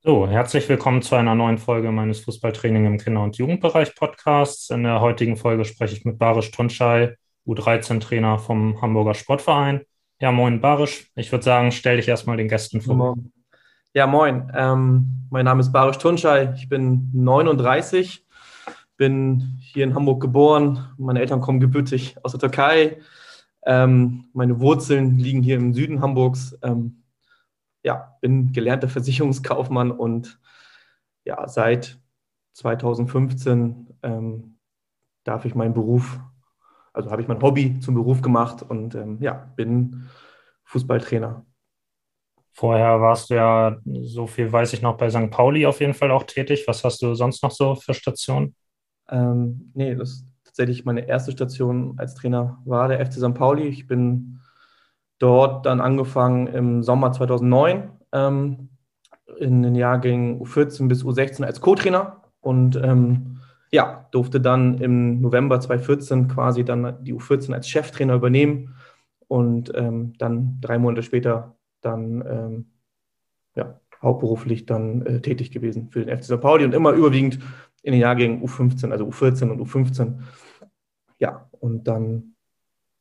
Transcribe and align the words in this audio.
So, 0.00 0.28
herzlich 0.28 0.68
willkommen 0.68 1.02
zu 1.02 1.16
einer 1.16 1.34
neuen 1.34 1.58
Folge 1.58 1.90
meines 1.90 2.20
Fußballtraining 2.20 2.86
im 2.86 2.98
Kinder- 2.98 3.24
und 3.24 3.36
Jugendbereich 3.36 3.96
Podcasts. 3.96 4.70
In 4.70 4.84
der 4.84 5.00
heutigen 5.00 5.36
Folge 5.36 5.64
spreche 5.64 5.96
ich 5.96 6.04
mit 6.04 6.20
Barisch 6.20 6.52
Tunschei, 6.52 7.16
U13-Trainer 7.48 8.38
vom 8.38 8.80
Hamburger 8.80 9.14
Sportverein. 9.14 9.80
Ja, 10.20 10.30
moin 10.30 10.60
Barisch. 10.60 11.10
Ich 11.16 11.32
würde 11.32 11.44
sagen, 11.44 11.72
stell 11.72 11.96
dich 11.96 12.06
erstmal 12.06 12.36
den 12.36 12.46
Gästen 12.46 12.80
vor. 12.80 13.16
Ja, 13.92 14.06
moin. 14.06 14.52
Ähm, 14.54 15.26
mein 15.30 15.44
Name 15.44 15.62
ist 15.62 15.72
Barisch 15.72 15.98
Tunschei. 15.98 16.54
Ich 16.56 16.68
bin 16.68 17.10
39, 17.12 18.24
bin 18.96 19.58
hier 19.58 19.82
in 19.82 19.96
Hamburg 19.96 20.20
geboren. 20.20 20.94
Meine 20.96 21.18
Eltern 21.18 21.40
kommen 21.40 21.58
gebürtig 21.58 22.14
aus 22.22 22.30
der 22.30 22.40
Türkei. 22.40 22.98
Ähm, 23.66 24.28
meine 24.32 24.60
Wurzeln 24.60 25.18
liegen 25.18 25.42
hier 25.42 25.56
im 25.56 25.74
Süden 25.74 26.00
Hamburgs. 26.02 26.56
Ähm, 26.62 26.97
ja, 27.88 28.18
bin 28.20 28.52
gelernter 28.52 28.90
Versicherungskaufmann 28.90 29.90
und 29.90 30.38
ja, 31.24 31.48
seit 31.48 31.98
2015 32.52 33.96
ähm, 34.02 34.58
darf 35.24 35.46
ich 35.46 35.54
meinen 35.54 35.72
Beruf, 35.72 36.20
also 36.92 37.10
habe 37.10 37.22
ich 37.22 37.28
mein 37.28 37.40
Hobby 37.40 37.80
zum 37.80 37.94
Beruf 37.94 38.20
gemacht 38.20 38.62
und 38.62 38.94
ähm, 38.94 39.16
ja, 39.22 39.50
bin 39.56 40.06
Fußballtrainer. 40.64 41.46
Vorher 42.52 43.00
warst 43.00 43.30
du 43.30 43.36
ja, 43.36 43.78
so 44.02 44.26
viel 44.26 44.52
weiß 44.52 44.74
ich 44.74 44.82
noch, 44.82 44.98
bei 44.98 45.08
St. 45.08 45.30
Pauli 45.30 45.64
auf 45.64 45.80
jeden 45.80 45.94
Fall 45.94 46.10
auch 46.10 46.24
tätig. 46.24 46.64
Was 46.66 46.84
hast 46.84 47.00
du 47.00 47.14
sonst 47.14 47.42
noch 47.42 47.52
so 47.52 47.74
für 47.74 47.94
Stationen? 47.94 48.54
Ähm, 49.08 49.72
nee, 49.72 49.94
das 49.94 50.10
ist 50.10 50.26
tatsächlich 50.44 50.84
meine 50.84 51.08
erste 51.08 51.32
Station 51.32 51.94
als 51.96 52.14
Trainer 52.16 52.60
war 52.66 52.88
der 52.88 53.00
FC 53.06 53.14
St. 53.14 53.32
Pauli. 53.32 53.66
Ich 53.66 53.86
bin 53.86 54.40
dort 55.18 55.66
dann 55.66 55.80
angefangen 55.80 56.46
im 56.46 56.82
Sommer 56.82 57.12
2009 57.12 57.90
ähm, 58.12 58.68
in 59.38 59.62
den 59.62 59.74
Jahrgängen 59.74 60.40
U14 60.40 60.88
bis 60.88 61.04
U16 61.04 61.44
als 61.44 61.60
Co-Trainer 61.60 62.22
und 62.40 62.76
ähm, 62.76 63.40
ja, 63.70 64.06
durfte 64.12 64.40
dann 64.40 64.78
im 64.78 65.20
November 65.20 65.60
2014 65.60 66.28
quasi 66.28 66.64
dann 66.64 67.04
die 67.04 67.14
U14 67.14 67.52
als 67.52 67.68
Cheftrainer 67.68 68.14
übernehmen 68.14 68.74
und 69.26 69.72
ähm, 69.74 70.14
dann 70.18 70.58
drei 70.60 70.78
Monate 70.78 71.02
später 71.02 71.56
dann 71.82 72.24
ähm, 72.26 72.66
ja, 73.54 73.78
hauptberuflich 74.00 74.64
dann 74.64 75.04
äh, 75.04 75.20
tätig 75.20 75.50
gewesen 75.50 75.90
für 75.90 76.04
den 76.04 76.16
FC 76.16 76.24
St. 76.24 76.40
Pauli 76.40 76.64
und 76.64 76.74
immer 76.74 76.92
überwiegend 76.92 77.38
in 77.82 77.92
den 77.92 78.00
Jahrgängen 78.00 78.42
U15, 78.42 78.90
also 78.90 79.06
U14 79.06 79.50
und 79.50 79.60
U15. 79.60 80.20
Ja, 81.18 81.48
und 81.60 81.84
dann, 81.84 82.34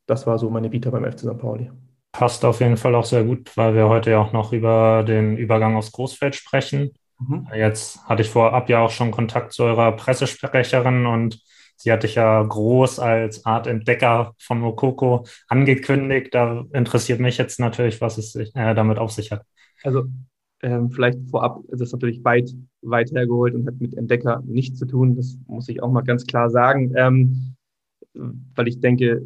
das 0.05 0.27
war 0.27 0.38
so 0.38 0.49
meine 0.49 0.72
Vita 0.72 0.89
beim 0.89 1.09
FC 1.09 1.20
St. 1.20 1.38
Pauli 1.38 1.72
passt 2.18 2.44
auf 2.46 2.62
jeden 2.62 2.78
Fall 2.78 2.96
auch 2.96 3.06
sehr 3.06 3.23
gut, 3.23 3.56
weil 3.56 3.76
wir 3.76 3.90
heute 3.90 4.10
ja 4.10 4.18
auch 4.20 4.34
noch 4.34 4.52
über 4.52 5.04
den 5.04 5.38
Übergang 5.38 5.76
aufs 5.76 5.92
Großfeld 5.92 6.34
sprechen. 6.34 6.90
Mhm. 7.20 7.48
Jetzt 7.54 8.04
hatte 8.06 8.23
ich 8.23 8.30
vorab 8.32 8.70
ja 8.70 8.80
auch 8.80 8.90
schon 8.90 9.12
Kontakt 9.12 9.54
zu 9.54 9.64
eurer 9.64 9.92
Pressesprecherin 9.92 11.06
und 11.06 11.40
sie 11.76 11.92
hatte 11.92 12.08
ich 12.08 12.16
ja 12.16 12.42
groß 12.42 12.98
als 12.98 13.45
Art 13.45 13.68
Entdecker 13.68 14.34
von 14.40 14.60
Mokoko 14.60 15.28
angekündigt. 15.48 16.34
Da 16.34 16.66
interessiert 16.73 17.20
mich 17.20 17.38
jetzt 17.38 17.60
natürlich, 17.60 18.02
was 18.02 18.18
es 18.18 18.32
sich, 18.32 18.50
äh, 18.56 18.73
damit 18.73 18.98
auf 18.98 19.12
sich 19.12 19.32
hat. 19.32 19.44
Also 19.84 20.06
ähm, 20.64 20.90
vielleicht 20.90 21.20
vorab 21.30 21.60
ist 21.68 21.82
es 21.82 21.92
natürlich 21.92 22.23
weit, 22.23 22.50
weit 22.82 23.12
hergeholt 23.12 23.54
und 23.54 23.68
hat 23.68 23.80
mit 23.80 23.95
Entdecker 23.95 24.42
nichts 24.44 24.80
zu 24.80 24.88
tun. 24.88 25.16
Das 25.16 25.38
muss 25.45 25.70
ich 25.70 25.84
auch 25.84 25.92
mal 25.92 26.02
ganz 26.02 26.26
klar 26.26 26.50
sagen, 26.50 26.94
ähm, 26.95 27.56
weil 28.56 28.68
ich 28.68 28.80
denke, 28.80 29.22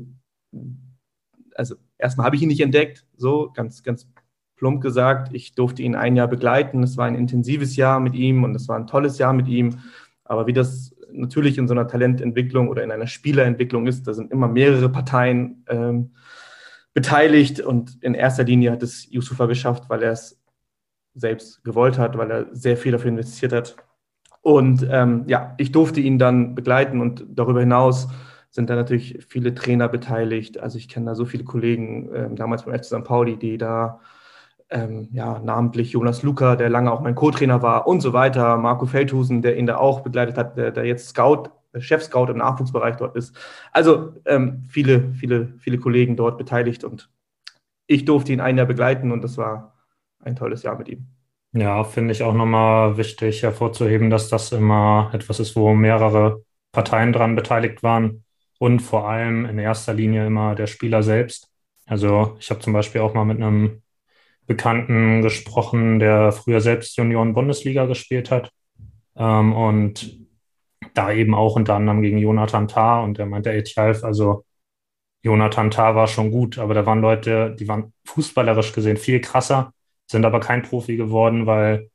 also 1.56 1.76
erstmal 2.02 2.26
habe 2.26 2.36
ich 2.36 2.42
ihn 2.42 2.50
nicht 2.50 2.62
entdeckt, 2.62 3.06
so 3.16 3.52
ganz, 3.54 3.84
ganz 3.84 4.08
plump 4.56 4.82
gesagt. 4.82 5.34
Ich 5.34 5.56
durfte 5.56 5.82
ihn 5.82 5.96
ein 5.96 6.16
Jahr 6.16 6.28
begleiten. 6.28 6.84
Es 6.84 6.98
war 6.98 7.06
ein 7.06 7.16
intensives 7.16 7.76
Jahr 7.76 8.00
mit 8.00 8.14
ihm 8.14 8.44
und 8.44 8.56
es 8.56 8.68
war 8.68 8.78
ein 8.78 8.88
tolles 8.88 9.18
Jahr 9.18 9.34
mit 9.34 9.48
ihm. 9.48 9.80
Aber 10.24 10.48
wie 10.48 10.54
das 10.54 10.96
natürlich 11.12 11.58
in 11.58 11.68
so 11.68 11.74
einer 11.74 11.88
Talententwicklung 11.88 12.70
oder 12.70 12.84
in 12.84 12.92
einer 12.92 13.08
Spielerentwicklung 13.08 13.88
ist, 13.88 14.08
da 14.08 14.14
sind 14.14 14.32
immer 14.32 14.48
mehrere 14.48 14.90
Parteien 14.90 15.66
ähm, 15.68 16.12
beteiligt 16.94 17.60
und 17.60 18.04
in 18.04 18.14
erster 18.14 18.44
Linie 18.44 18.72
hat 18.72 18.84
es 18.84 19.10
Yusufa 19.12 19.46
geschafft, 19.46 19.86
weil 19.90 20.04
er 20.04 20.12
es 20.12 20.42
selbst 21.14 21.64
gewollt 21.64 21.98
hat, 21.98 22.18
weil 22.18 22.32
er 22.32 22.48
sehr 22.52 22.78
viel 22.78 22.92
dafür 22.92 23.10
investiert 23.10 23.54
hat. 23.54 23.76
Und 24.42 24.88
ähm, 24.90 25.24
ja, 25.28 25.54
ich 25.58 25.72
durfte 25.72 26.00
ihn 26.00 26.18
dann 26.18 26.56
begleiten 26.56 27.00
und 27.00 27.26
darüber 27.30 27.60
hinaus 27.60 28.08
sind 28.52 28.70
da 28.70 28.76
natürlich 28.76 29.26
viele 29.28 29.56
Trainer 29.56 29.88
beteiligt. 29.88 30.60
Also 30.60 30.78
ich 30.78 30.90
kenne 30.90 31.08
da 31.08 31.16
so 31.16 31.26
viele 31.26 31.46
Kollegen, 31.46 32.10
ähm, 32.14 32.36
damals 32.36 32.64
beim 32.64 32.76
FC 32.76 32.86
St. 32.86 33.04
Pauli, 33.04 33.38
die 33.38 33.58
da 33.58 34.02
ähm, 34.70 35.10
ja, 35.14 35.40
namentlich 35.40 35.94
Jonas 35.94 36.22
Luca, 36.22 36.56
der 36.58 36.70
lange 36.70 36.92
auch 36.92 37.02
mein 37.02 37.16
Co-Trainer 37.16 37.62
war 37.62 37.88
und 37.88 38.02
so 38.02 38.14
weiter, 38.14 38.58
Marco 38.58 38.86
Feldhusen, 38.86 39.42
der 39.42 39.58
ihn 39.58 39.68
da 39.68 39.78
auch 39.78 40.02
begleitet 40.02 40.38
hat, 40.38 40.58
der, 40.58 40.72
der 40.72 40.86
jetzt 40.86 41.10
Scout, 41.10 41.50
Chef-Scout 41.78 42.30
im 42.30 42.38
Nachwuchsbereich 42.38 42.98
dort 42.98 43.16
ist. 43.16 43.36
Also 43.72 44.14
ähm, 44.26 44.66
viele, 44.68 45.14
viele, 45.14 45.54
viele 45.58 45.78
Kollegen 45.78 46.18
dort 46.18 46.38
beteiligt 46.38 46.84
und 46.84 47.10
ich 47.88 48.04
durfte 48.04 48.34
ihn 48.34 48.42
ein 48.42 48.58
Jahr 48.58 48.68
begleiten 48.68 49.12
und 49.12 49.24
das 49.24 49.38
war 49.38 49.78
ein 50.20 50.36
tolles 50.36 50.64
Jahr 50.64 50.78
mit 50.78 50.90
ihm. 50.90 51.08
Ja, 51.54 51.84
finde 51.84 52.12
ich 52.14 52.24
auch 52.24 52.34
nochmal 52.34 52.98
wichtig 52.98 53.44
hervorzuheben, 53.44 54.10
dass 54.10 54.30
das 54.30 54.52
immer 54.52 55.10
etwas 55.14 55.40
ist, 55.40 55.56
wo 55.56 55.74
mehrere 55.74 56.44
Parteien 56.72 57.12
dran 57.12 57.36
beteiligt 57.36 57.84
waren 57.84 58.24
und 58.62 58.80
vor 58.80 59.10
allem 59.10 59.46
in 59.46 59.58
erster 59.58 59.92
Linie 59.92 60.28
immer 60.28 60.54
der 60.54 60.68
Spieler 60.68 61.02
selbst. 61.02 61.50
Also 61.88 62.38
ich 62.40 62.52
habe 62.52 62.60
zum 62.60 62.74
Beispiel 62.74 63.02
auch 63.02 63.16
mal 63.16 63.26
mit 63.26 63.38
einem 63.38 63.82
Bekannten 64.46 65.24
gesprochen, 65.24 65.98
der 65.98 66.32
früher 66.32 66.62
selbst 66.62 66.96
Junioren-Bundesliga 66.96 67.88
gespielt 67.88 68.30
hat 68.30 68.52
ähm, 69.16 69.54
und 69.54 70.16
da 70.94 71.12
eben 71.12 71.34
auch 71.34 71.56
unter 71.56 71.74
anderem 71.74 72.04
gegen 72.04 72.20
Jonathan 72.20 72.68
Tah 72.68 73.02
und 73.02 73.18
der 73.18 73.26
meinte, 73.26 73.52
Etjalf, 73.52 74.04
also 74.04 74.46
Jonathan 75.24 75.72
Tah 75.72 75.96
war 75.96 76.08
schon 76.08 76.30
gut, 76.30 76.60
aber 76.60 76.76
da 76.76 76.86
waren 76.86 77.02
Leute, 77.02 77.56
die 77.60 77.68
waren 77.68 77.94
fußballerisch 78.06 78.74
gesehen 78.74 78.98
viel 78.98 79.22
krasser, 79.22 79.74
sind 80.06 80.24
aber 80.24 80.40
kein 80.40 80.62
Profi 80.62 80.98
geworden, 80.98 81.48
weil 81.48 81.90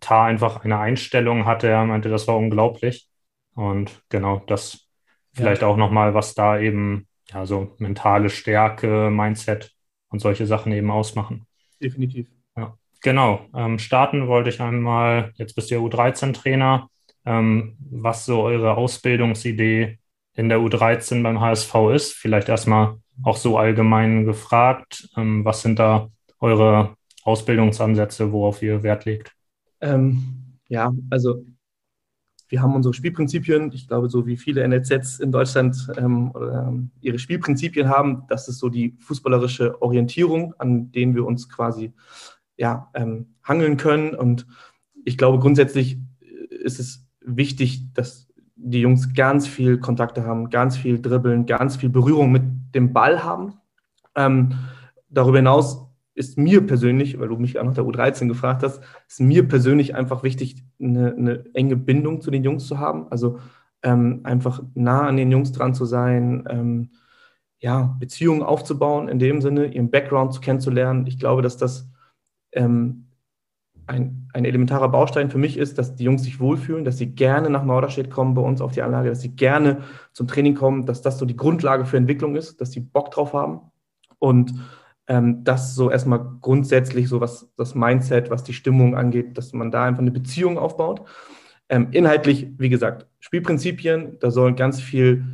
Tah 0.00 0.24
einfach 0.24 0.64
eine 0.64 0.78
Einstellung 0.78 1.44
hatte. 1.44 1.68
Er 1.68 1.84
meinte, 1.84 2.08
das 2.08 2.26
war 2.26 2.38
unglaublich. 2.38 3.06
Und 3.54 4.02
genau, 4.08 4.42
das 4.46 4.89
Vielleicht 5.32 5.62
ja. 5.62 5.68
auch 5.68 5.76
nochmal, 5.76 6.14
was 6.14 6.34
da 6.34 6.58
eben, 6.58 7.06
ja, 7.32 7.46
so 7.46 7.74
mentale 7.78 8.30
Stärke, 8.30 9.10
Mindset 9.10 9.72
und 10.08 10.20
solche 10.20 10.46
Sachen 10.46 10.72
eben 10.72 10.90
ausmachen. 10.90 11.46
Definitiv. 11.80 12.28
Ja, 12.56 12.76
genau. 13.02 13.46
Ähm, 13.54 13.78
starten 13.78 14.26
wollte 14.26 14.50
ich 14.50 14.60
einmal, 14.60 15.32
jetzt 15.36 15.54
bist 15.54 15.70
du 15.70 15.76
ja 15.76 15.80
U13-Trainer, 15.80 16.88
ähm, 17.24 17.76
was 17.90 18.26
so 18.26 18.42
eure 18.42 18.76
Ausbildungsidee 18.76 19.98
in 20.34 20.48
der 20.48 20.58
U13 20.58 21.22
beim 21.22 21.40
HSV 21.40 21.74
ist. 21.94 22.12
Vielleicht 22.12 22.48
erstmal 22.48 22.96
auch 23.22 23.36
so 23.36 23.58
allgemein 23.58 24.24
gefragt, 24.24 25.08
ähm, 25.16 25.44
was 25.44 25.62
sind 25.62 25.78
da 25.78 26.08
eure 26.40 26.96
Ausbildungsansätze, 27.24 28.32
worauf 28.32 28.62
ihr 28.62 28.82
Wert 28.82 29.04
legt? 29.04 29.32
Ähm, 29.80 30.58
ja, 30.68 30.92
also 31.10 31.44
wir 32.50 32.60
haben 32.60 32.74
unsere 32.74 32.92
Spielprinzipien. 32.92 33.70
Ich 33.72 33.86
glaube, 33.86 34.10
so 34.10 34.26
wie 34.26 34.36
viele 34.36 34.66
NLZs 34.66 35.20
in 35.20 35.30
Deutschland 35.30 35.88
ähm, 35.96 36.32
ähm, 36.36 36.90
ihre 37.00 37.20
Spielprinzipien 37.20 37.88
haben, 37.88 38.24
das 38.28 38.48
ist 38.48 38.58
so 38.58 38.68
die 38.68 38.96
fußballerische 38.98 39.80
Orientierung, 39.80 40.52
an 40.58 40.90
denen 40.90 41.14
wir 41.14 41.24
uns 41.24 41.48
quasi 41.48 41.92
ja, 42.56 42.90
ähm, 42.94 43.34
hangeln 43.44 43.76
können. 43.76 44.16
Und 44.16 44.48
ich 45.04 45.16
glaube, 45.16 45.38
grundsätzlich 45.38 45.98
ist 46.50 46.80
es 46.80 47.06
wichtig, 47.20 47.94
dass 47.94 48.28
die 48.56 48.80
Jungs 48.80 49.14
ganz 49.14 49.46
viel 49.46 49.78
Kontakte 49.78 50.24
haben, 50.24 50.50
ganz 50.50 50.76
viel 50.76 51.00
dribbeln, 51.00 51.46
ganz 51.46 51.76
viel 51.76 51.88
Berührung 51.88 52.32
mit 52.32 52.42
dem 52.74 52.92
Ball 52.92 53.22
haben. 53.22 53.54
Ähm, 54.16 54.54
darüber 55.08 55.38
hinaus 55.38 55.86
ist 56.14 56.36
mir 56.36 56.66
persönlich, 56.66 57.18
weil 57.20 57.28
du 57.28 57.36
mich 57.36 57.60
auch 57.60 57.64
nach 57.64 57.74
der 57.74 57.84
U13 57.84 58.26
gefragt 58.26 58.64
hast, 58.64 58.82
ist 59.08 59.20
mir 59.20 59.46
persönlich 59.46 59.94
einfach 59.94 60.24
wichtig, 60.24 60.64
eine, 60.80 61.14
eine 61.14 61.44
enge 61.54 61.76
Bindung 61.76 62.20
zu 62.20 62.30
den 62.30 62.44
Jungs 62.44 62.66
zu 62.66 62.78
haben. 62.78 63.06
Also 63.10 63.38
ähm, 63.82 64.20
einfach 64.24 64.62
nah 64.74 65.06
an 65.06 65.16
den 65.16 65.30
Jungs 65.30 65.52
dran 65.52 65.74
zu 65.74 65.84
sein, 65.84 66.44
ähm, 66.48 66.90
ja, 67.58 67.96
Beziehungen 67.98 68.42
aufzubauen, 68.42 69.08
in 69.08 69.18
dem 69.18 69.40
Sinne, 69.42 69.66
ihren 69.66 69.90
Background 69.90 70.32
zu 70.32 70.40
kennenzulernen. 70.40 71.06
Ich 71.06 71.18
glaube, 71.18 71.42
dass 71.42 71.56
das 71.56 71.90
ähm, 72.52 73.06
ein, 73.86 74.28
ein 74.32 74.44
elementarer 74.44 74.88
Baustein 74.88 75.30
für 75.30 75.38
mich 75.38 75.56
ist, 75.58 75.76
dass 75.76 75.96
die 75.96 76.04
Jungs 76.04 76.22
sich 76.22 76.40
wohlfühlen, 76.40 76.84
dass 76.84 76.96
sie 76.96 77.14
gerne 77.14 77.50
nach 77.50 77.64
Norderstedt 77.64 78.10
kommen 78.10 78.34
bei 78.34 78.42
uns 78.42 78.60
auf 78.60 78.72
die 78.72 78.82
Anlage, 78.82 79.10
dass 79.10 79.20
sie 79.20 79.34
gerne 79.34 79.82
zum 80.12 80.28
Training 80.28 80.54
kommen, 80.54 80.86
dass 80.86 81.02
das 81.02 81.18
so 81.18 81.26
die 81.26 81.36
Grundlage 81.36 81.84
für 81.84 81.96
Entwicklung 81.96 82.36
ist, 82.36 82.60
dass 82.60 82.72
sie 82.72 82.80
Bock 82.80 83.10
drauf 83.10 83.32
haben. 83.32 83.60
Und 84.18 84.54
ähm, 85.10 85.42
das 85.42 85.74
so 85.74 85.90
erstmal 85.90 86.24
grundsätzlich 86.40 87.08
so 87.08 87.20
was 87.20 87.52
das 87.56 87.74
Mindset, 87.74 88.30
was 88.30 88.44
die 88.44 88.52
Stimmung 88.52 88.96
angeht, 88.96 89.36
dass 89.36 89.52
man 89.52 89.72
da 89.72 89.84
einfach 89.84 90.02
eine 90.02 90.12
Beziehung 90.12 90.56
aufbaut. 90.56 91.04
Ähm, 91.68 91.88
inhaltlich, 91.90 92.46
wie 92.58 92.68
gesagt, 92.68 93.08
Spielprinzipien, 93.18 94.18
da 94.20 94.30
soll 94.30 94.54
ganz 94.54 94.80
viel 94.80 95.24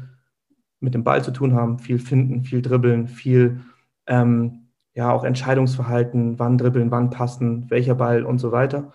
mit 0.80 0.94
dem 0.94 1.04
Ball 1.04 1.22
zu 1.22 1.30
tun 1.30 1.54
haben, 1.54 1.78
viel 1.78 1.98
finden, 1.98 2.42
viel 2.42 2.62
dribbeln, 2.62 3.06
viel 3.06 3.60
ähm, 4.06 4.68
ja 4.94 5.12
auch 5.12 5.24
Entscheidungsverhalten, 5.24 6.38
wann 6.38 6.56
dribbeln, 6.56 6.90
wann 6.90 7.10
passen, 7.10 7.68
welcher 7.68 7.94
Ball 7.94 8.24
und 8.24 8.38
so 8.38 8.52
weiter. 8.52 8.92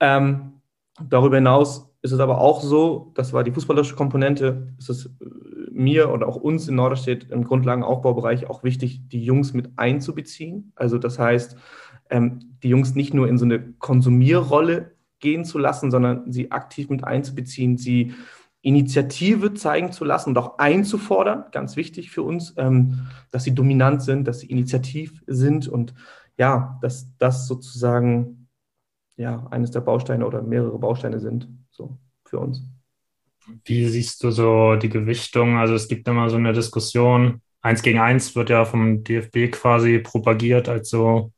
Ähm, 0.00 0.60
darüber 1.08 1.36
hinaus 1.36 1.88
ist 2.02 2.10
es 2.10 2.18
aber 2.18 2.38
auch 2.38 2.62
so, 2.62 3.12
das 3.14 3.32
war 3.32 3.44
die 3.44 3.52
fußballerische 3.52 3.94
Komponente, 3.94 4.74
ist 4.76 4.90
es 4.90 5.06
äh, 5.06 5.10
mir 5.72 6.10
oder 6.10 6.28
auch 6.28 6.36
uns 6.36 6.68
in 6.68 6.74
Norderstedt 6.74 7.30
im 7.30 7.44
Grundlagenaufbaubereich 7.44 8.48
auch 8.48 8.64
wichtig, 8.64 9.08
die 9.08 9.22
Jungs 9.22 9.52
mit 9.52 9.70
einzubeziehen. 9.76 10.72
Also 10.74 10.98
das 10.98 11.18
heißt, 11.18 11.56
ähm, 12.10 12.56
die 12.62 12.68
Jungs 12.68 12.94
nicht 12.94 13.14
nur 13.14 13.28
in 13.28 13.38
so 13.38 13.44
eine 13.44 13.72
Konsumierrolle 13.74 14.92
gehen 15.20 15.44
zu 15.44 15.58
lassen, 15.58 15.90
sondern 15.90 16.32
sie 16.32 16.50
aktiv 16.50 16.88
mit 16.88 17.04
einzubeziehen, 17.04 17.76
sie 17.76 18.14
Initiative 18.62 19.54
zeigen 19.54 19.92
zu 19.92 20.04
lassen 20.04 20.30
und 20.30 20.38
auch 20.38 20.58
einzufordern, 20.58 21.44
ganz 21.50 21.76
wichtig 21.76 22.10
für 22.10 22.22
uns, 22.22 22.54
ähm, 22.58 23.06
dass 23.30 23.44
sie 23.44 23.54
dominant 23.54 24.02
sind, 24.02 24.28
dass 24.28 24.40
sie 24.40 24.46
initiativ 24.46 25.22
sind 25.26 25.66
und 25.66 25.94
ja, 26.36 26.78
dass 26.82 27.16
das 27.16 27.46
sozusagen 27.46 28.48
ja 29.16 29.46
eines 29.50 29.70
der 29.70 29.80
Bausteine 29.80 30.26
oder 30.26 30.42
mehrere 30.42 30.78
Bausteine 30.78 31.20
sind, 31.20 31.48
so 31.70 31.98
für 32.24 32.38
uns. 32.38 32.62
Wie 33.64 33.86
siehst 33.86 34.22
du 34.22 34.30
so 34.30 34.76
die 34.76 34.88
Gewichtung? 34.88 35.58
Also 35.58 35.74
es 35.74 35.88
gibt 35.88 36.08
immer 36.08 36.30
so 36.30 36.36
eine 36.36 36.52
Diskussion. 36.52 37.42
Eins 37.62 37.82
gegen 37.82 37.98
eins 37.98 38.34
wird 38.36 38.50
ja 38.50 38.64
vom 38.64 39.04
DFB 39.04 39.50
quasi 39.52 39.98
propagiert 39.98 40.68
als 40.68 40.90
so, 40.90 41.32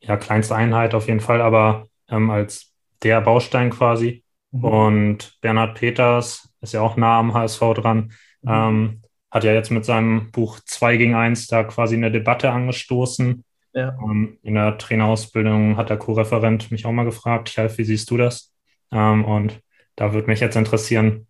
ja, 0.00 0.16
kleinste 0.16 0.54
Einheit 0.54 0.94
auf 0.94 1.08
jeden 1.08 1.20
Fall, 1.20 1.40
aber 1.40 1.86
ähm, 2.08 2.30
als 2.30 2.72
der 3.02 3.20
Baustein 3.20 3.70
quasi. 3.70 4.24
Mhm. 4.52 4.64
Und 4.64 5.38
Bernhard 5.40 5.78
Peters 5.78 6.48
ist 6.60 6.74
ja 6.74 6.80
auch 6.80 6.96
nah 6.96 7.18
am 7.18 7.34
HSV 7.34 7.60
dran, 7.74 8.12
mhm. 8.42 8.50
ähm, 8.50 9.02
hat 9.30 9.44
ja 9.44 9.52
jetzt 9.52 9.70
mit 9.70 9.84
seinem 9.84 10.30
Buch 10.30 10.60
2 10.64 10.96
gegen 10.96 11.14
1 11.14 11.48
da 11.48 11.64
quasi 11.64 11.96
eine 11.96 12.10
Debatte 12.10 12.50
angestoßen. 12.50 13.44
Ja. 13.72 13.96
Ähm, 14.02 14.38
in 14.42 14.54
der 14.54 14.78
Trainerausbildung 14.78 15.76
hat 15.76 15.90
der 15.90 15.98
Co-Referent 15.98 16.70
mich 16.70 16.86
auch 16.86 16.92
mal 16.92 17.04
gefragt, 17.04 17.50
Chalf, 17.50 17.76
wie 17.76 17.84
siehst 17.84 18.10
du 18.10 18.16
das? 18.16 18.52
Ähm, 18.90 19.24
und 19.24 19.60
da 19.96 20.12
würde 20.12 20.28
mich 20.28 20.40
jetzt 20.40 20.56
interessieren, 20.56 21.26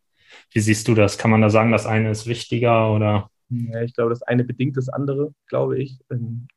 wie 0.51 0.61
siehst 0.61 0.89
du 0.89 0.95
das? 0.95 1.19
Kann 1.19 1.31
man 1.31 1.41
da 1.41 1.51
sagen, 1.51 1.73
das 1.73 1.87
eine 1.87 2.11
ist 2.11 2.27
wichtiger 2.27 2.93
oder? 2.93 3.31
Ja, 3.49 3.83
ich 3.83 3.95
glaube, 3.95 4.11
das 4.11 4.23
eine 4.23 4.45
bedingt 4.45 4.77
das 4.77 4.89
andere, 4.89 5.33
glaube 5.47 5.79
ich. 5.79 5.99
Ähm, 6.11 6.49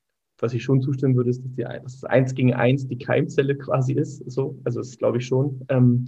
was 0.41 0.53
ich 0.53 0.63
schon 0.63 0.81
zustimmen 0.81 1.15
würde, 1.15 1.30
ist, 1.30 1.44
dass, 1.44 1.53
die, 1.53 1.63
dass 1.63 2.00
das 2.00 2.03
Eins 2.06 2.33
gegen 2.33 2.53
Eins 2.53 2.88
die 2.88 2.97
Keimzelle 2.97 3.57
quasi 3.57 3.94
ist. 3.94 4.24
So. 4.31 4.59
Also 4.63 4.80
das 4.80 4.97
glaube 4.97 5.18
ich 5.18 5.25
schon, 5.25 5.65
ähm, 5.69 6.06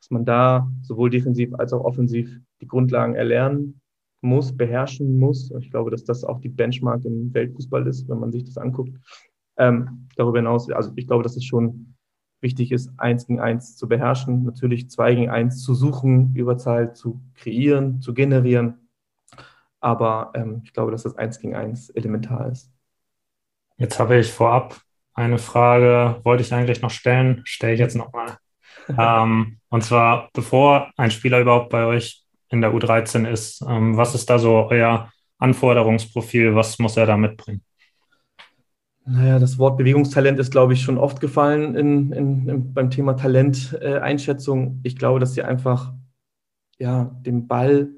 dass 0.00 0.10
man 0.10 0.24
da 0.24 0.70
sowohl 0.82 1.10
defensiv 1.10 1.54
als 1.54 1.72
auch 1.72 1.84
offensiv 1.84 2.34
die 2.60 2.66
Grundlagen 2.66 3.14
erlernen 3.14 3.80
muss, 4.22 4.56
beherrschen 4.56 5.18
muss. 5.18 5.52
Ich 5.60 5.70
glaube, 5.70 5.90
dass 5.90 6.04
das 6.04 6.24
auch 6.24 6.40
die 6.40 6.48
Benchmark 6.48 7.04
im 7.04 7.32
Weltfußball 7.34 7.86
ist, 7.86 8.08
wenn 8.08 8.18
man 8.18 8.32
sich 8.32 8.44
das 8.44 8.56
anguckt. 8.56 8.96
Ähm, 9.56 10.08
darüber 10.16 10.38
hinaus, 10.38 10.68
also 10.70 10.90
ich 10.96 11.06
glaube, 11.06 11.22
dass 11.22 11.36
es 11.36 11.44
schon 11.44 11.93
wichtig 12.44 12.70
ist, 12.70 12.92
eins 12.96 13.26
gegen 13.26 13.40
eins 13.40 13.76
zu 13.76 13.88
beherrschen, 13.88 14.44
natürlich 14.44 14.88
zwei 14.88 15.16
gegen 15.16 15.30
eins 15.30 15.64
zu 15.64 15.74
suchen, 15.74 16.32
Überzahl 16.36 16.94
zu 16.94 17.20
kreieren, 17.34 18.00
zu 18.00 18.14
generieren. 18.14 18.88
Aber 19.80 20.30
ähm, 20.34 20.62
ich 20.64 20.72
glaube, 20.72 20.92
dass 20.92 21.02
das 21.02 21.18
eins 21.18 21.40
gegen 21.40 21.56
eins 21.56 21.90
elementar 21.90 22.48
ist. 22.52 22.70
Jetzt 23.76 23.98
habe 23.98 24.18
ich 24.18 24.30
vorab 24.30 24.80
eine 25.14 25.38
Frage, 25.38 26.20
wollte 26.22 26.42
ich 26.42 26.54
eigentlich 26.54 26.80
noch 26.80 26.90
stellen, 26.90 27.42
stelle 27.44 27.74
ich 27.74 27.80
jetzt 27.80 27.96
nochmal. 27.96 28.36
ähm, 28.88 29.58
und 29.68 29.82
zwar, 29.82 30.28
bevor 30.32 30.92
ein 30.96 31.10
Spieler 31.10 31.40
überhaupt 31.40 31.70
bei 31.70 31.84
euch 31.84 32.24
in 32.50 32.60
der 32.60 32.72
U13 32.72 33.28
ist, 33.28 33.62
ähm, 33.62 33.96
was 33.96 34.14
ist 34.14 34.30
da 34.30 34.38
so 34.38 34.68
euer 34.70 35.10
Anforderungsprofil? 35.38 36.54
Was 36.54 36.78
muss 36.78 36.96
er 36.96 37.06
da 37.06 37.16
mitbringen? 37.16 37.62
Naja, 39.06 39.38
das 39.38 39.58
Wort 39.58 39.76
Bewegungstalent 39.76 40.38
ist, 40.38 40.50
glaube 40.50 40.72
ich, 40.72 40.82
schon 40.82 40.96
oft 40.96 41.20
gefallen 41.20 41.74
in, 41.74 42.12
in, 42.12 42.48
in 42.48 42.74
beim 42.74 42.90
Thema 42.90 43.14
Talenteinschätzung. 43.14 44.76
Äh, 44.76 44.88
ich 44.88 44.96
glaube, 44.96 45.20
dass 45.20 45.34
sie 45.34 45.42
einfach 45.42 45.92
ja, 46.78 47.04
den 47.20 47.46
Ball, 47.46 47.90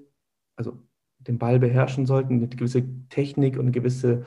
also 0.56 0.82
den 1.19 1.38
Ball 1.38 1.61
beherrschen 1.61 2.06
sollten, 2.06 2.35
eine 2.35 2.49
gewisse 2.49 2.85
Technik 3.08 3.55
und 3.55 3.62
eine 3.62 3.70
gewisse 3.70 4.25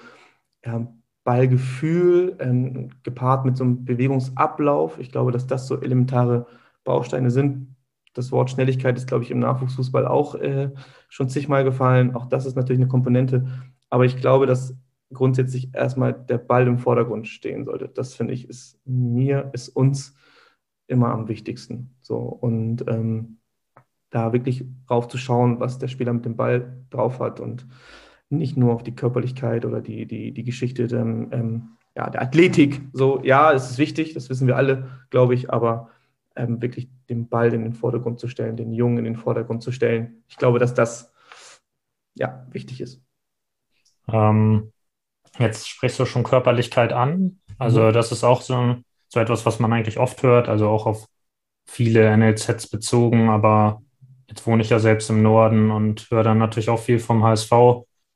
ja, 0.66 0.88
Ballgefühl 1.26 2.38
ähm, 2.40 2.90
gepaart 3.04 3.46
mit 3.46 3.58
so 3.58 3.66
einem 3.66 3.84
Bewegungsablauf. 3.84 5.00
Ich 5.00 5.12
glaube, 5.12 5.32
dass 5.34 5.48
das 5.48 5.68
so 5.68 5.82
elementare 5.82 6.48
Bausteine 6.86 7.30
sind. 7.30 7.76
Das 8.14 8.32
Wort 8.32 8.52
Schnelligkeit 8.52 8.98
ist, 8.98 9.08
glaube 9.08 9.26
ich, 9.26 9.32
im 9.32 9.40
Nachwuchsfußball 9.40 10.08
auch 10.08 10.36
äh, 10.36 10.72
schon 11.10 11.30
zigmal 11.30 11.66
gefallen. 11.66 12.16
Auch 12.16 12.26
das 12.26 12.46
ist 12.46 12.56
natürlich 12.56 12.82
eine 12.82 12.90
Komponente. 12.90 13.48
Aber 13.90 14.06
ich 14.06 14.18
glaube, 14.18 14.46
dass 14.46 14.76
grundsätzlich 15.14 15.74
erstmal 15.74 16.14
der 16.14 16.38
Ball 16.38 16.68
im 16.68 16.78
Vordergrund 16.78 17.28
stehen 17.28 17.66
sollte. 17.66 17.90
Das 17.90 18.14
finde 18.14 18.34
ich 18.34 18.48
ist 18.48 18.80
mir, 18.86 19.50
ist 19.54 19.70
uns 19.70 20.16
immer 20.88 21.10
am 21.10 21.28
wichtigsten. 21.28 21.96
So 22.02 22.18
und 22.18 22.86
ähm, 22.88 23.38
da 24.10 24.34
wirklich 24.34 24.66
drauf 24.88 25.08
zu 25.08 25.18
schauen, 25.18 25.60
was 25.60 25.78
der 25.78 25.88
Spieler 25.88 26.14
mit 26.14 26.26
dem 26.26 26.36
Ball 26.36 26.84
drauf 26.90 27.20
hat 27.20 27.40
und 27.40 27.68
nicht 28.30 28.58
nur 28.58 28.74
auf 28.74 28.84
die 28.84 28.96
Körperlichkeit 28.96 29.66
oder 29.66 29.82
die, 29.82 30.06
die, 30.06 30.32
die 30.32 30.44
Geschichte 30.44 30.88
der, 30.88 31.02
ähm, 31.02 31.78
ja, 31.96 32.10
der 32.10 32.22
Athletik. 32.22 32.82
So, 32.94 33.22
ja, 33.24 33.52
es 33.54 33.72
ist 33.72 33.78
wichtig, 33.78 34.14
das 34.14 34.30
wissen 34.30 34.48
wir 34.48 34.56
alle, 34.56 34.90
glaube 35.10 35.34
ich, 35.34 35.52
aber 35.52 35.90
ähm, 36.36 36.62
wirklich 36.62 36.90
den 37.10 37.28
Ball 37.28 37.54
in 37.54 37.64
den 37.64 37.74
Vordergrund 37.74 38.20
zu 38.20 38.28
stellen, 38.28 38.56
den 38.56 38.72
Jungen 38.72 39.00
in 39.00 39.04
den 39.06 39.16
Vordergrund 39.16 39.64
zu 39.64 39.72
stellen. 39.72 40.24
Ich 40.28 40.38
glaube, 40.38 40.60
dass 40.60 40.74
das 40.74 41.14
ja 42.14 42.46
wichtig 42.52 42.82
ist. 42.82 43.02
Ähm, 44.08 44.72
jetzt 45.40 45.68
sprichst 45.68 46.00
du 46.00 46.06
schon 46.06 46.24
Körperlichkeit 46.24 46.94
an. 46.94 47.40
Also, 47.58 47.84
mhm. 47.84 47.94
das 47.94 48.12
ist 48.12 48.24
auch 48.24 48.42
so, 48.42 48.76
so 49.08 49.20
etwas, 49.20 49.46
was 49.46 49.60
man 49.60 49.74
eigentlich 49.74 50.00
oft 50.00 50.24
hört, 50.24 50.50
also 50.50 50.70
auch 50.70 50.86
auf 50.86 51.06
viele 51.66 52.16
NLZs 52.16 52.68
bezogen, 52.68 53.30
aber 53.30 53.82
jetzt 54.28 54.46
wohne 54.48 54.62
ich 54.64 54.70
ja 54.70 54.80
selbst 54.80 55.10
im 55.10 55.22
Norden 55.22 55.72
und 55.72 56.08
höre 56.10 56.24
dann 56.24 56.38
natürlich 56.38 56.70
auch 56.70 56.80
viel 56.80 57.00
vom 57.00 57.24
HSV 57.24 57.52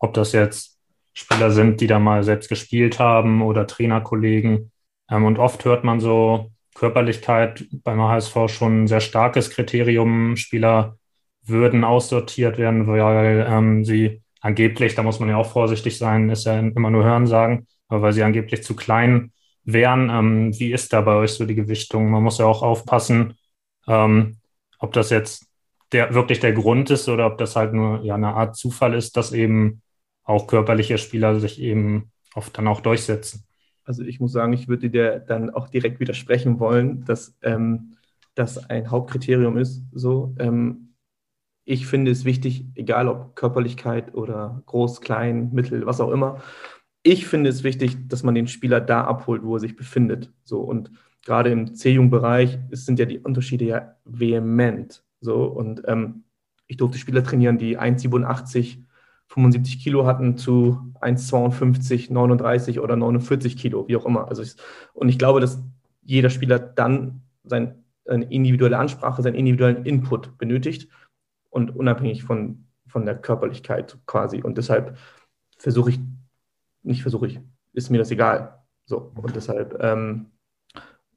ob 0.03 0.13
das 0.13 0.33
jetzt 0.33 0.77
Spieler 1.13 1.49
sind, 1.51 1.79
die 1.79 1.87
da 1.87 1.97
mal 1.97 2.23
selbst 2.23 2.49
gespielt 2.49 2.99
haben 2.99 3.41
oder 3.41 3.67
Trainerkollegen. 3.67 4.71
Ähm, 5.09 5.25
und 5.25 5.39
oft 5.39 5.63
hört 5.63 5.85
man 5.85 6.01
so 6.01 6.51
Körperlichkeit 6.75 7.65
beim 7.71 8.01
HSV 8.01 8.35
schon 8.49 8.83
ein 8.83 8.87
sehr 8.87 8.99
starkes 8.99 9.49
Kriterium. 9.49 10.35
Spieler 10.35 10.97
würden 11.45 11.85
aussortiert 11.85 12.57
werden, 12.57 12.85
weil 12.85 13.45
ähm, 13.49 13.85
sie 13.85 14.21
angeblich, 14.43 14.93
da 14.93 15.03
muss 15.03 15.19
man 15.19 15.29
ja 15.29 15.37
auch 15.37 15.51
vorsichtig 15.51 15.97
sein, 15.97 16.29
ist 16.29 16.45
ja 16.45 16.59
immer 16.59 16.91
nur 16.91 17.03
Hören 17.03 17.25
sagen, 17.25 17.65
aber 17.87 18.03
weil 18.03 18.13
sie 18.13 18.23
angeblich 18.23 18.63
zu 18.63 18.75
klein 18.75 19.31
wären. 19.63 20.09
Ähm, 20.09 20.59
wie 20.59 20.73
ist 20.73 20.93
da 20.93 21.01
bei 21.01 21.15
euch 21.15 21.31
so 21.31 21.45
die 21.45 21.55
Gewichtung? 21.55 22.11
Man 22.11 22.23
muss 22.23 22.37
ja 22.37 22.45
auch 22.45 22.61
aufpassen, 22.61 23.35
ähm, 23.87 24.37
ob 24.79 24.93
das 24.93 25.09
jetzt 25.09 25.47
der, 25.93 26.13
wirklich 26.13 26.39
der 26.39 26.53
Grund 26.53 26.89
ist 26.89 27.07
oder 27.07 27.25
ob 27.27 27.37
das 27.37 27.55
halt 27.55 27.73
nur 27.73 28.03
ja, 28.03 28.15
eine 28.15 28.35
Art 28.35 28.55
Zufall 28.57 28.93
ist, 28.93 29.15
dass 29.15 29.31
eben 29.31 29.81
auch 30.23 30.47
körperliche 30.47 30.97
Spieler 30.97 31.39
sich 31.39 31.61
eben 31.61 32.11
oft 32.35 32.57
dann 32.57 32.67
auch 32.67 32.81
durchsetzen. 32.81 33.45
Also 33.85 34.03
ich 34.03 34.19
muss 34.19 34.31
sagen, 34.31 34.53
ich 34.53 34.67
würde 34.67 34.89
dir 34.89 35.19
dann 35.19 35.49
auch 35.49 35.69
direkt 35.69 35.99
widersprechen 35.99 36.59
wollen, 36.59 37.05
dass 37.05 37.35
ähm, 37.43 37.95
das 38.35 38.69
ein 38.69 38.89
Hauptkriterium 38.89 39.57
ist. 39.57 39.83
So, 39.93 40.35
ähm, 40.39 40.92
ich 41.65 41.87
finde 41.87 42.11
es 42.11 42.25
wichtig, 42.25 42.65
egal 42.75 43.07
ob 43.07 43.35
Körperlichkeit 43.35 44.15
oder 44.15 44.61
groß, 44.65 45.01
klein, 45.01 45.51
mittel, 45.53 45.85
was 45.85 46.01
auch 46.01 46.11
immer. 46.11 46.41
Ich 47.03 47.27
finde 47.27 47.49
es 47.49 47.63
wichtig, 47.63 48.07
dass 48.07 48.23
man 48.23 48.35
den 48.35 48.47
Spieler 48.47 48.81
da 48.81 49.03
abholt, 49.03 49.43
wo 49.43 49.55
er 49.55 49.59
sich 49.59 49.75
befindet. 49.75 50.31
So 50.43 50.61
und 50.61 50.91
gerade 51.25 51.51
im 51.51 51.73
C-Jung-Bereich 51.75 52.59
sind 52.71 52.99
ja 52.99 53.05
die 53.05 53.19
Unterschiede 53.19 53.65
ja 53.65 53.95
vehement. 54.05 55.03
So 55.21 55.45
und 55.45 55.83
ähm, 55.87 56.23
ich 56.67 56.77
durfte 56.77 56.97
Spieler 56.97 57.23
trainieren, 57.23 57.57
die 57.57 57.77
1,87 57.79 58.83
75 59.27 59.81
Kilo 59.81 60.05
hatten 60.05 60.37
zu 60.37 60.93
1,52, 61.01 62.13
39 62.13 62.79
oder 62.79 62.95
49 62.95 63.57
Kilo, 63.57 63.87
wie 63.87 63.95
auch 63.95 64.05
immer. 64.05 64.27
Also 64.27 64.43
ich, 64.43 64.55
und 64.93 65.09
ich 65.09 65.17
glaube, 65.17 65.39
dass 65.39 65.63
jeder 66.03 66.29
Spieler 66.29 66.59
dann 66.59 67.21
sein, 67.43 67.83
seine 68.05 68.25
individuelle 68.25 68.77
Ansprache, 68.77 69.21
seinen 69.23 69.35
individuellen 69.35 69.85
Input 69.85 70.37
benötigt 70.37 70.87
und 71.53 71.75
unabhängig 71.75 72.23
von, 72.23 72.67
von 72.87 73.05
der 73.05 73.15
Körperlichkeit 73.15 73.97
quasi. 74.05 74.41
Und 74.41 74.57
deshalb 74.57 74.97
versuche 75.57 75.91
ich, 75.91 75.99
nicht 76.81 77.01
versuche 77.01 77.27
ich, 77.27 77.39
ist 77.73 77.89
mir 77.89 77.97
das 77.97 78.11
egal. 78.11 78.63
So, 78.85 79.11
und 79.15 79.35
deshalb, 79.35 79.81
ähm, 79.81 80.31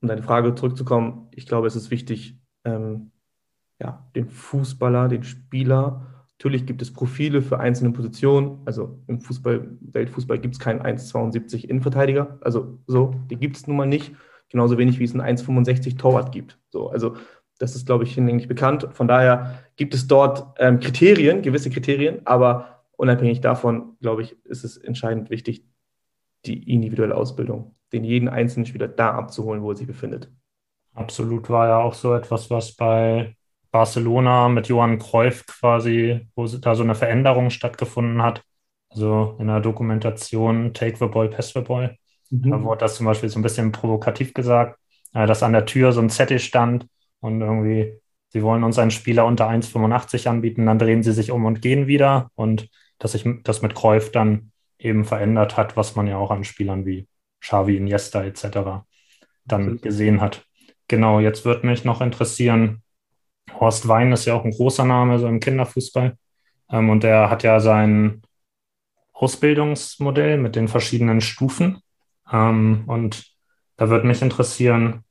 um 0.00 0.08
deine 0.08 0.22
Frage 0.22 0.54
zurückzukommen, 0.54 1.28
ich 1.32 1.46
glaube, 1.46 1.66
es 1.66 1.74
ist 1.74 1.90
wichtig, 1.90 2.38
ähm, 2.64 3.10
ja, 3.80 4.08
den 4.14 4.28
Fußballer, 4.28 5.08
den 5.08 5.24
Spieler, 5.24 6.16
Natürlich 6.38 6.66
gibt 6.66 6.82
es 6.82 6.92
Profile 6.92 7.40
für 7.40 7.60
einzelne 7.60 7.92
Positionen. 7.92 8.60
Also 8.66 9.02
im 9.06 9.20
Fußball, 9.20 9.68
Weltfußball 9.80 10.38
gibt 10.38 10.54
es 10.54 10.60
keinen 10.60 10.82
1,72 10.82 11.64
Innenverteidiger. 11.64 12.38
Also 12.42 12.78
so, 12.86 13.14
die 13.30 13.36
gibt 13.36 13.56
es 13.56 13.66
nun 13.66 13.76
mal 13.78 13.86
nicht. 13.86 14.14
Genauso 14.50 14.76
wenig 14.76 14.98
wie 14.98 15.04
es 15.04 15.14
einen 15.14 15.38
1,65 15.38 15.96
Torwart 15.96 16.32
gibt. 16.32 16.58
So, 16.68 16.90
also 16.90 17.16
das 17.58 17.74
ist, 17.74 17.86
glaube 17.86 18.04
ich, 18.04 18.14
hinlänglich 18.14 18.48
bekannt. 18.48 18.88
Von 18.92 19.08
daher 19.08 19.62
gibt 19.76 19.94
es 19.94 20.06
dort 20.06 20.56
ähm, 20.58 20.80
Kriterien, 20.80 21.42
gewisse 21.42 21.70
Kriterien, 21.70 22.20
aber 22.26 22.84
unabhängig 22.96 23.40
davon, 23.40 23.96
glaube 24.00 24.22
ich, 24.22 24.36
ist 24.44 24.64
es 24.64 24.76
entscheidend 24.76 25.30
wichtig, 25.30 25.64
die 26.44 26.70
individuelle 26.72 27.16
Ausbildung, 27.16 27.74
den 27.92 28.04
jeden 28.04 28.28
einzelnen 28.28 28.66
Spieler 28.66 28.88
da 28.88 29.12
abzuholen, 29.12 29.62
wo 29.62 29.70
er 29.70 29.76
sich 29.76 29.86
befindet. 29.86 30.30
Absolut 30.94 31.50
war 31.50 31.68
ja 31.68 31.78
auch 31.78 31.94
so 31.94 32.14
etwas, 32.14 32.50
was 32.50 32.74
bei 32.74 33.36
Barcelona 33.70 34.48
mit 34.48 34.68
Johann 34.68 34.98
Cruyff 34.98 35.44
quasi, 35.46 36.26
wo 36.34 36.46
da 36.46 36.74
so 36.74 36.82
eine 36.82 36.94
Veränderung 36.94 37.50
stattgefunden 37.50 38.22
hat. 38.22 38.42
Also 38.88 39.36
in 39.38 39.48
der 39.48 39.60
Dokumentation 39.60 40.72
Take 40.72 40.96
the 40.96 41.06
Ball, 41.06 41.28
Pass 41.28 41.52
the 41.52 41.60
Ball. 41.60 41.98
Mhm. 42.30 42.50
Da 42.50 42.62
wurde 42.62 42.80
das 42.80 42.94
zum 42.94 43.04
Beispiel 43.06 43.28
so 43.28 43.38
ein 43.38 43.42
bisschen 43.42 43.72
provokativ 43.72 44.32
gesagt, 44.32 44.78
äh, 45.12 45.26
dass 45.26 45.42
an 45.42 45.52
der 45.52 45.66
Tür 45.66 45.92
so 45.92 46.00
ein 46.00 46.08
Zettel 46.08 46.38
stand 46.38 46.86
und 47.20 47.40
irgendwie, 47.40 48.00
sie 48.28 48.42
wollen 48.42 48.64
uns 48.64 48.78
einen 48.78 48.90
Spieler 48.90 49.26
unter 49.26 49.48
1,85 49.48 50.28
anbieten, 50.28 50.66
dann 50.66 50.78
drehen 50.78 51.02
sie 51.02 51.12
sich 51.12 51.30
um 51.30 51.44
und 51.44 51.62
gehen 51.62 51.86
wieder. 51.86 52.30
Und 52.34 52.68
dass 52.98 53.12
sich 53.12 53.24
das 53.44 53.62
mit 53.62 53.74
Cruyff 53.74 54.12
dann 54.12 54.52
eben 54.78 55.04
verändert 55.04 55.56
hat, 55.56 55.76
was 55.76 55.96
man 55.96 56.06
ja 56.06 56.16
auch 56.16 56.30
an 56.30 56.44
Spielern 56.44 56.86
wie 56.86 57.08
Xavi, 57.40 57.76
Iniesta 57.76 58.24
etc. 58.24 58.84
dann 59.44 59.80
gesehen 59.80 60.20
hat. 60.20 60.44
Genau, 60.88 61.20
jetzt 61.20 61.44
würde 61.44 61.66
mich 61.66 61.84
noch 61.84 62.00
interessieren, 62.00 62.82
Horst 63.60 63.88
Wein 63.88 64.12
ist 64.12 64.26
ja 64.26 64.34
auch 64.34 64.44
ein 64.44 64.50
großer 64.50 64.84
Name 64.84 65.18
so 65.18 65.26
im 65.26 65.40
Kinderfußball. 65.40 66.16
Ähm, 66.70 66.90
und 66.90 67.04
er 67.04 67.30
hat 67.30 67.42
ja 67.42 67.60
sein 67.60 68.22
Ausbildungsmodell 69.12 70.38
mit 70.38 70.56
den 70.56 70.68
verschiedenen 70.68 71.20
Stufen. 71.20 71.80
Ähm, 72.30 72.84
und 72.86 73.32
da 73.76 73.88
würde 73.88 74.06
mich 74.06 74.22
interessieren, 74.22 75.04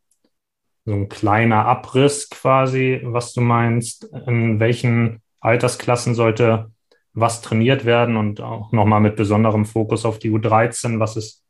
so 0.85 0.93
ein 0.93 1.09
kleiner 1.09 1.65
Abriss 1.65 2.29
quasi, 2.29 3.01
was 3.03 3.33
du 3.33 3.41
meinst, 3.41 4.03
in 4.27 4.59
welchen 4.59 5.21
Altersklassen 5.39 6.15
sollte 6.15 6.71
was 7.13 7.41
trainiert 7.41 7.85
werden 7.85 8.17
und 8.17 8.41
auch 8.41 8.71
nochmal 8.71 8.99
mit 8.99 9.15
besonderem 9.15 9.65
Fokus 9.65 10.05
auf 10.05 10.19
die 10.19 10.29
U13. 10.31 10.99
Was 10.99 11.15
ist 11.15 11.43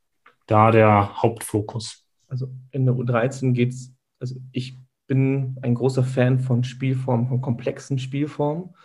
da 0.46 0.72
der 0.72 1.22
Hauptfokus? 1.22 2.06
Also 2.28 2.48
in 2.72 2.86
der 2.86 2.96
U13 2.96 3.54
geht 3.54 3.74
es, 3.74 3.92
also 4.20 4.36
ich 4.52 4.78
bin 5.08 5.58
ein 5.62 5.76
großer 5.76 6.04
Fan 6.04 6.40
von 6.40 6.64
Spielformen, 6.64 7.28
von 7.28 7.42
komplexen 7.42 8.00
Spielformen. 8.00 8.76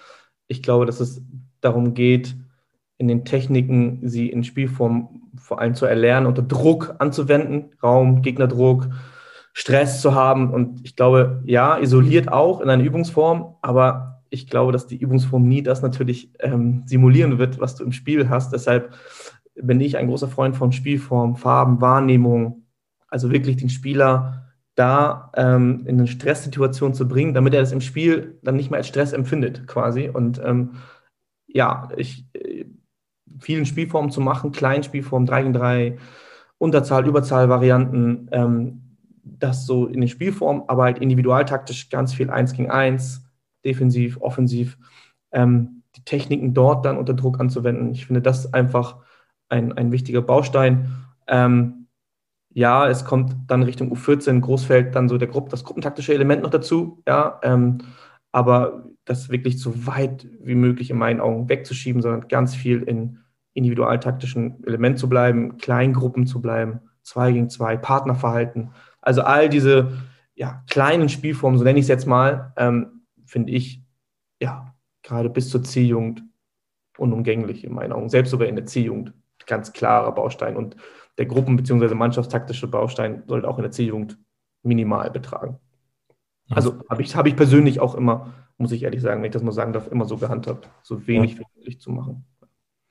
Ich 0.48 0.62
glaube, 0.62 0.86
dass 0.86 1.00
es 1.00 1.22
darum 1.60 1.94
geht, 1.94 2.36
in 2.98 3.08
den 3.08 3.24
Techniken 3.24 4.00
sie 4.08 4.28
in 4.28 4.44
Spielformen 4.44 5.30
vor 5.36 5.60
allem 5.60 5.74
zu 5.74 5.86
erlernen, 5.86 6.26
unter 6.26 6.42
Druck 6.42 6.94
anzuwenden, 6.98 7.72
Raum, 7.82 8.22
Gegnerdruck, 8.22 8.88
Stress 9.52 10.00
zu 10.00 10.14
haben. 10.14 10.52
Und 10.52 10.84
ich 10.84 10.96
glaube, 10.96 11.42
ja, 11.44 11.78
isoliert 11.78 12.30
auch 12.30 12.60
in 12.60 12.68
einer 12.68 12.82
Übungsform, 12.82 13.56
aber 13.62 14.22
ich 14.30 14.48
glaube, 14.48 14.72
dass 14.72 14.86
die 14.86 14.98
Übungsform 14.98 15.42
nie 15.42 15.62
das 15.62 15.82
natürlich 15.82 16.32
ähm, 16.38 16.84
simulieren 16.86 17.38
wird, 17.38 17.60
was 17.60 17.74
du 17.74 17.84
im 17.84 17.92
Spiel 17.92 18.28
hast. 18.28 18.52
Deshalb 18.52 18.94
bin 19.54 19.80
ich 19.80 19.96
ein 19.96 20.06
großer 20.06 20.28
Freund 20.28 20.56
von 20.56 20.72
Spielform, 20.72 21.36
Farben, 21.36 21.80
Wahrnehmung, 21.80 22.66
also 23.08 23.30
wirklich 23.30 23.56
den 23.56 23.70
Spieler 23.70 24.46
da 24.76 25.32
ähm, 25.34 25.82
in 25.86 25.98
eine 25.98 26.06
Stresssituation 26.06 26.94
zu 26.94 27.08
bringen, 27.08 27.34
damit 27.34 27.54
er 27.54 27.60
das 27.60 27.72
im 27.72 27.80
Spiel 27.80 28.38
dann 28.42 28.56
nicht 28.56 28.70
mehr 28.70 28.78
als 28.78 28.88
Stress 28.88 29.12
empfindet, 29.12 29.66
quasi. 29.66 30.08
Und 30.08 30.40
ähm, 30.44 30.76
ja, 31.48 31.88
ich, 31.96 32.24
äh, 32.34 32.66
vielen 33.40 33.66
Spielformen 33.66 34.10
zu 34.10 34.20
machen, 34.20 34.52
kleinen 34.52 34.84
Spielformen, 34.84 35.26
3 35.26 35.42
gegen 35.42 35.52
3, 35.54 35.98
Unterzahl, 36.58 37.06
Überzahl-Varianten, 37.06 38.28
ähm, 38.32 38.89
das 39.22 39.66
so 39.66 39.86
in 39.86 40.00
den 40.00 40.08
Spielformen, 40.08 40.64
aber 40.68 40.84
halt 40.84 40.98
individualtaktisch 40.98 41.90
ganz 41.90 42.14
viel 42.14 42.30
1 42.30 42.54
gegen 42.54 42.70
1, 42.70 43.24
defensiv, 43.64 44.20
offensiv, 44.20 44.78
ähm, 45.32 45.82
die 45.96 46.04
Techniken 46.04 46.54
dort 46.54 46.84
dann 46.84 46.96
unter 46.96 47.14
Druck 47.14 47.40
anzuwenden. 47.40 47.90
Ich 47.92 48.06
finde 48.06 48.22
das 48.22 48.52
einfach 48.54 48.96
ein, 49.48 49.72
ein 49.72 49.92
wichtiger 49.92 50.22
Baustein. 50.22 51.04
Ähm, 51.26 51.86
ja, 52.52 52.88
es 52.88 53.04
kommt 53.04 53.36
dann 53.46 53.62
Richtung 53.62 53.92
U14, 53.92 54.40
Großfeld, 54.40 54.94
dann 54.94 55.08
so 55.08 55.18
der 55.18 55.28
Gruppe, 55.28 55.50
das 55.50 55.64
gruppentaktische 55.64 56.14
Element 56.14 56.42
noch 56.42 56.50
dazu, 56.50 57.02
ja, 57.06 57.38
ähm, 57.42 57.78
aber 58.32 58.84
das 59.04 59.30
wirklich 59.30 59.60
so 59.60 59.86
weit 59.86 60.26
wie 60.40 60.54
möglich 60.54 60.90
in 60.90 60.98
meinen 60.98 61.20
Augen 61.20 61.48
wegzuschieben, 61.48 62.02
sondern 62.02 62.28
ganz 62.28 62.54
viel 62.54 62.82
in 62.82 63.18
individualtaktischen 63.54 64.64
Element 64.64 64.98
zu 64.98 65.08
bleiben, 65.08 65.58
Kleingruppen 65.58 66.26
zu 66.26 66.40
bleiben, 66.40 66.80
zwei 67.02 67.32
gegen 67.32 67.50
zwei, 67.50 67.76
Partnerverhalten. 67.76 68.70
Also 69.00 69.22
all 69.22 69.48
diese 69.48 69.98
ja, 70.34 70.62
kleinen 70.68 71.08
Spielformen, 71.08 71.58
so 71.58 71.64
nenne 71.64 71.78
ich 71.78 71.84
es 71.84 71.88
jetzt 71.88 72.06
mal, 72.06 72.52
ähm, 72.56 73.02
finde 73.24 73.52
ich 73.52 73.82
ja 74.40 74.74
gerade 75.02 75.30
bis 75.30 75.50
zur 75.50 75.62
Ziehjugend 75.62 76.22
unumgänglich 76.98 77.64
in 77.64 77.72
meinen 77.72 77.92
Augen. 77.92 78.08
Selbst 78.08 78.30
sogar 78.30 78.48
in 78.48 78.56
der 78.56 78.66
Ziehjugend 78.66 79.14
ganz 79.46 79.72
klarer 79.72 80.12
Baustein. 80.12 80.56
Und 80.56 80.76
der 81.18 81.26
Gruppen- 81.26 81.56
bzw. 81.56 81.94
mannschaftstaktische 81.94 82.68
Baustein 82.68 83.24
sollte 83.26 83.48
auch 83.48 83.58
in 83.58 83.62
der 83.62 83.72
C-Jugend 83.72 84.18
minimal 84.62 85.10
betragen. 85.10 85.58
Also 86.50 86.82
habe 86.88 87.02
ich, 87.02 87.14
hab 87.14 87.26
ich 87.26 87.36
persönlich 87.36 87.80
auch 87.80 87.94
immer, 87.94 88.32
muss 88.58 88.72
ich 88.72 88.82
ehrlich 88.82 89.00
sagen, 89.00 89.20
wenn 89.20 89.28
ich 89.28 89.32
das 89.32 89.42
mal 89.42 89.52
sagen 89.52 89.72
darf, 89.72 89.86
immer 89.88 90.04
so 90.04 90.16
gehandhabt, 90.16 90.68
so 90.82 91.06
wenig 91.06 91.38
wie 91.38 91.44
möglich 91.56 91.80
zu 91.80 91.90
machen. 91.90 92.24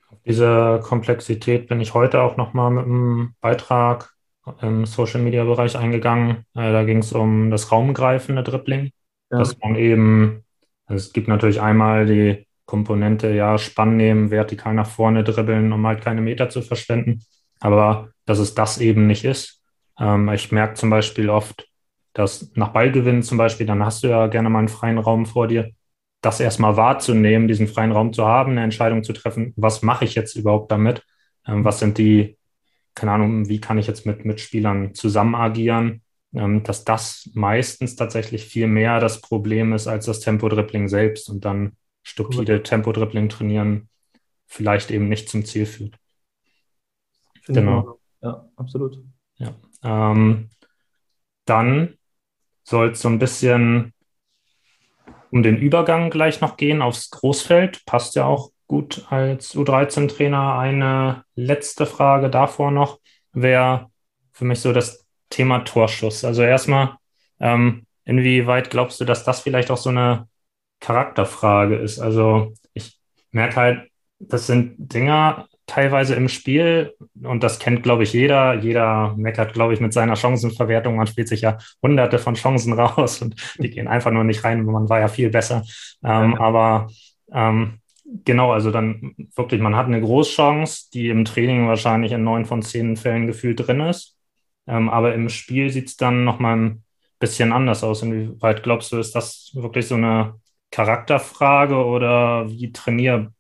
Auf 0.10 0.20
diese 0.26 0.80
Komplexität 0.84 1.68
bin 1.68 1.82
ich 1.82 1.94
heute 1.94 2.22
auch 2.22 2.38
nochmal 2.38 2.72
mit 2.72 2.86
einem 2.86 3.36
Beitrag 3.42 4.14
im 4.62 4.86
Social 4.86 5.22
Media 5.22 5.44
Bereich 5.44 5.78
eingegangen. 5.78 6.46
Äh, 6.56 6.72
da 6.72 6.84
ging 6.84 7.00
es 7.00 7.14
um 7.14 7.52
das 7.52 7.72
raumgreifende 7.72 8.44
Dribbling, 8.44 8.92
ja. 9.32 9.40
dass 9.40 9.58
man 9.60 9.76
eben, 9.76 10.44
also 10.86 11.06
es 11.06 11.14
gibt 11.14 11.28
natürlich 11.28 11.62
einmal 11.62 12.06
die 12.06 12.48
Komponente, 12.66 13.34
ja, 13.34 13.58
Spann 13.58 13.98
nehmen, 13.98 14.32
vertikal 14.32 14.74
nach 14.74 14.88
vorne 14.88 15.24
dribbeln, 15.24 15.74
um 15.74 15.86
halt 15.88 16.02
keine 16.02 16.22
Meter 16.22 16.50
zu 16.50 16.62
verschwenden. 16.62 17.24
Aber 17.60 18.10
dass 18.26 18.40
es 18.40 18.54
das 18.54 18.78
eben 18.78 19.08
nicht 19.08 19.26
ist. 19.26 19.62
Ähm, 20.00 20.30
ich 20.30 20.52
merke 20.52 20.76
zum 20.76 20.90
Beispiel 20.90 21.30
oft, 21.30 21.68
dass 22.14 22.52
nach 22.56 22.70
Ballgewinn 22.70 23.24
zum 23.24 23.38
Beispiel, 23.38 23.66
dann 23.66 23.84
hast 23.84 24.04
du 24.04 24.08
ja 24.08 24.28
gerne 24.28 24.50
mal 24.50 24.60
einen 24.60 24.68
freien 24.68 24.98
Raum 24.98 25.26
vor 25.26 25.48
dir, 25.48 25.72
das 26.22 26.40
erstmal 26.40 26.78
wahrzunehmen, 26.78 27.48
diesen 27.48 27.68
freien 27.68 27.92
Raum 27.92 28.14
zu 28.14 28.26
haben, 28.26 28.52
eine 28.52 28.64
Entscheidung 28.64 29.04
zu 29.04 29.14
treffen, 29.14 29.54
was 29.56 29.82
mache 29.82 30.06
ich 30.06 30.16
jetzt 30.16 30.36
überhaupt 30.36 30.72
damit? 30.72 31.04
Ähm, 31.48 31.64
was 31.64 31.80
sind 31.80 31.98
die, 31.98 32.38
keine 33.00 33.14
Ahnung, 33.14 33.50
wie 33.50 33.62
kann 33.62 33.78
ich 33.78 33.88
jetzt 33.88 34.06
mit 34.06 34.26
Mitspielern 34.26 34.94
zusammen 34.94 35.36
agieren? 35.36 36.02
Ähm, 36.34 36.64
dass 36.64 36.86
das 36.86 37.30
meistens 37.34 37.96
tatsächlich 37.96 38.46
viel 38.46 38.68
mehr 38.68 39.00
das 39.00 39.20
Problem 39.22 39.74
ist 39.74 39.88
als 39.88 40.06
das 40.06 40.20
Tempo-Dribbling 40.20 40.88
selbst 40.88 41.28
und 41.28 41.44
dann 41.44 41.76
stupide 42.04 42.62
Tempo-Dribbling 42.62 43.30
trainieren 43.30 43.90
vielleicht 44.46 44.92
eben 44.92 45.10
nicht 45.10 45.30
zum 45.30 45.44
Ziel 45.44 45.66
führt. 45.66 45.96
Finde 47.42 47.62
genau. 47.62 48.00
Ja, 48.22 48.48
absolut. 48.58 49.04
Ja. 49.38 49.56
Ähm, 49.84 50.50
dann 51.46 51.98
soll 52.64 52.92
es 52.92 53.02
so 53.02 53.08
ein 53.08 53.20
bisschen 53.20 53.94
um 55.32 55.42
den 55.42 55.58
Übergang 55.58 56.10
gleich 56.10 56.42
noch 56.42 56.58
gehen 56.58 56.82
aufs 56.82 57.10
Großfeld. 57.10 57.86
Passt 57.86 58.16
ja 58.16 58.26
auch 58.26 58.52
gut 58.70 59.06
als 59.10 59.56
U13-Trainer. 59.56 60.58
Eine 60.58 61.24
letzte 61.36 61.86
Frage 61.86 62.30
davor 62.30 62.72
noch 62.72 63.00
wäre 63.34 63.90
für 64.32 64.46
mich 64.46 64.62
so 64.62 64.72
das 64.72 65.06
Thema 65.30 65.60
Torschuss. 65.60 66.24
Also 66.24 66.44
erstmal, 66.44 66.96
ähm, 67.42 67.86
inwieweit 68.06 68.70
glaubst 68.70 69.02
du, 69.02 69.06
dass 69.06 69.26
das 69.26 69.42
vielleicht 69.42 69.72
auch 69.72 69.78
so 69.78 69.90
eine 69.90 70.28
Charakterfrage 70.80 71.76
ist? 71.76 72.00
Also 72.00 72.54
ich 72.74 72.98
merke 73.32 73.56
halt, 73.58 73.92
das 74.20 74.48
sind 74.48 74.76
Dinger, 74.78 75.48
teilweise 75.66 76.16
im 76.16 76.30
Spiel, 76.30 76.94
und 77.24 77.44
das 77.44 77.60
kennt, 77.60 77.84
glaube 77.84 78.04
ich, 78.04 78.14
jeder. 78.14 78.56
Jeder 78.56 79.16
meckert, 79.18 79.54
glaube 79.54 79.74
ich, 79.74 79.80
mit 79.80 79.94
seiner 79.94 80.16
Chancenverwertung. 80.16 80.96
Man 80.96 81.08
spielt 81.08 81.28
sich 81.28 81.42
ja 81.42 81.58
hunderte 81.82 82.20
von 82.20 82.36
Chancen 82.36 82.74
raus 82.80 83.22
und 83.22 83.36
die 83.58 83.70
gehen 83.70 83.88
einfach 83.88 84.12
nur 84.12 84.24
nicht 84.24 84.44
rein. 84.44 84.64
Man 84.66 84.90
war 84.90 85.00
ja 85.00 85.08
viel 85.08 85.30
besser. 85.30 85.64
Ähm, 86.04 86.34
ja. 86.34 86.40
Aber 86.40 86.88
ähm, 87.32 87.79
genau, 88.26 88.52
also 88.52 88.72
dann 88.72 89.16
wirklich, 89.36 89.62
man 89.62 89.76
hat 89.76 89.88
eine 89.88 90.02
Großchance, 90.02 90.90
die 90.94 91.10
im 91.10 91.26
Training 91.26 91.68
wahrscheinlich 91.68 92.12
in 92.12 92.24
neun 92.24 92.46
von 92.46 92.62
zehn 92.62 92.96
Fällen 92.96 93.28
gefühlt 93.28 93.66
drin 93.66 93.82
ist. 93.82 94.18
Ähm, 94.68 94.90
aber 94.90 95.14
im 95.14 95.30
Spiel 95.30 95.70
sieht 95.70 95.88
es 95.88 95.98
dann 95.98 96.24
nochmal 96.24 96.58
ein 96.58 96.84
bisschen 97.20 97.52
anders 97.52 97.84
aus. 97.84 98.04
Inwieweit 98.04 98.64
glaubst 98.64 98.92
du, 98.92 98.98
ist 98.98 99.16
das 99.16 99.52
wirklich 99.54 99.88
so 99.88 99.96
eine 99.96 100.36
Charakterfrage 100.72 101.76
oder 101.76 102.50
wie 102.50 102.72
trainierbar? 102.72 103.34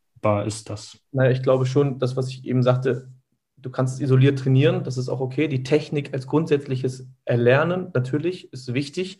ist 0.45 0.69
das? 0.69 0.99
Naja, 1.11 1.31
ich 1.31 1.41
glaube 1.41 1.65
schon, 1.65 1.97
das, 1.97 2.17
was 2.17 2.27
ich 2.27 2.45
eben 2.45 2.61
sagte, 2.61 3.09
du 3.55 3.69
kannst 3.69 3.95
es 3.95 4.01
isoliert 4.01 4.39
trainieren, 4.39 4.83
das 4.83 4.97
ist 4.97 5.07
auch 5.09 5.21
okay. 5.21 5.47
Die 5.47 5.63
Technik 5.63 6.13
als 6.13 6.27
grundsätzliches 6.27 7.07
Erlernen 7.25 7.91
natürlich 7.93 8.51
ist 8.51 8.73
wichtig, 8.73 9.19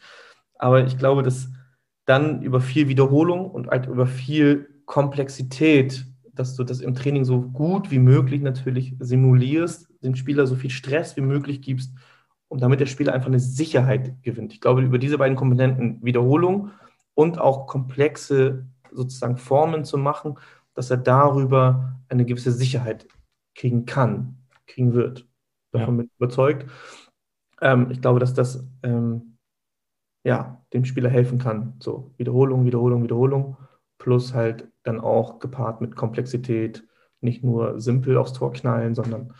aber 0.55 0.85
ich 0.85 0.97
glaube, 0.97 1.23
dass 1.23 1.49
dann 2.05 2.41
über 2.41 2.59
viel 2.59 2.87
Wiederholung 2.87 3.49
und 3.49 3.67
halt 3.67 3.85
über 3.85 4.07
viel 4.07 4.78
Komplexität, 4.89 6.07
dass 6.33 6.55
du 6.55 6.63
das 6.63 6.81
im 6.81 6.95
Training 6.95 7.23
so 7.23 7.41
gut 7.41 7.91
wie 7.91 7.99
möglich 7.99 8.41
natürlich 8.41 8.95
simulierst, 8.99 9.87
dem 10.01 10.15
Spieler 10.15 10.47
so 10.47 10.55
viel 10.55 10.71
Stress 10.71 11.15
wie 11.15 11.21
möglich 11.21 11.61
gibst, 11.61 11.93
und 12.47 12.63
damit 12.63 12.79
der 12.79 12.87
Spieler 12.87 13.13
einfach 13.13 13.27
eine 13.27 13.39
Sicherheit 13.39 14.23
gewinnt. 14.23 14.53
Ich 14.53 14.61
glaube, 14.61 14.81
über 14.81 14.97
diese 14.97 15.19
beiden 15.19 15.37
Komponenten 15.37 16.03
Wiederholung 16.03 16.71
und 17.13 17.39
auch 17.39 17.67
komplexe 17.67 18.65
sozusagen 18.91 19.37
Formen 19.37 19.85
zu 19.85 19.99
machen, 19.99 20.39
dass 20.73 20.89
er 20.89 20.97
darüber 20.97 21.99
eine 22.07 22.25
gewisse 22.25 22.51
Sicherheit 22.51 23.07
kriegen 23.53 23.85
kann, 23.85 24.39
kriegen 24.65 24.93
wird. 24.93 25.27
Davon 25.71 25.95
ja. 25.95 25.97
bin 25.97 26.05
ich 26.07 26.15
überzeugt. 26.17 26.65
Ähm, 27.61 27.91
ich 27.91 28.01
glaube, 28.01 28.19
dass 28.19 28.33
das 28.33 28.67
ähm, 28.81 29.37
ja, 30.25 30.65
dem 30.73 30.85
Spieler 30.85 31.11
helfen 31.11 31.37
kann. 31.37 31.75
So 31.79 32.11
Wiederholung, 32.17 32.65
Wiederholung, 32.65 33.03
Wiederholung, 33.03 33.57
plus 33.99 34.33
halt 34.33 34.67
dann 34.89 34.99
auch 34.99 35.39
gepaart 35.39 35.81
mit 35.81 35.95
Komplexität, 35.95 36.83
nicht 37.21 37.43
nur 37.43 37.79
simpel 37.79 38.17
aufs 38.17 38.33
Tor 38.33 38.51
knallen, 38.51 38.95
sondern 38.95 39.33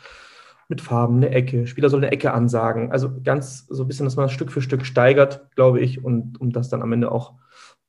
mit 0.70 0.82
Farben, 0.82 1.18
eine 1.18 1.32
Ecke. 1.32 1.65
Spieler 1.65 1.89
soll 1.89 2.01
eine 2.01 2.12
Ecke 2.12 2.32
ansagen. 2.32 2.91
Also 2.91 3.22
ganz 3.24 3.65
so 3.68 3.84
ein 3.84 3.88
bisschen, 3.88 4.06
dass 4.06 4.15
man 4.15 4.25
das 4.25 4.34
Stück 4.34 4.51
für 4.51 4.62
Stück 4.62 4.86
steigert, 4.86 5.50
glaube 5.56 5.79
ich, 5.82 6.03
und 6.03 6.39
um 6.39 6.51
das 6.51 6.70
dann 6.70 6.84
am 6.84 6.94
Ende 6.94 7.12
auch 7.12 7.34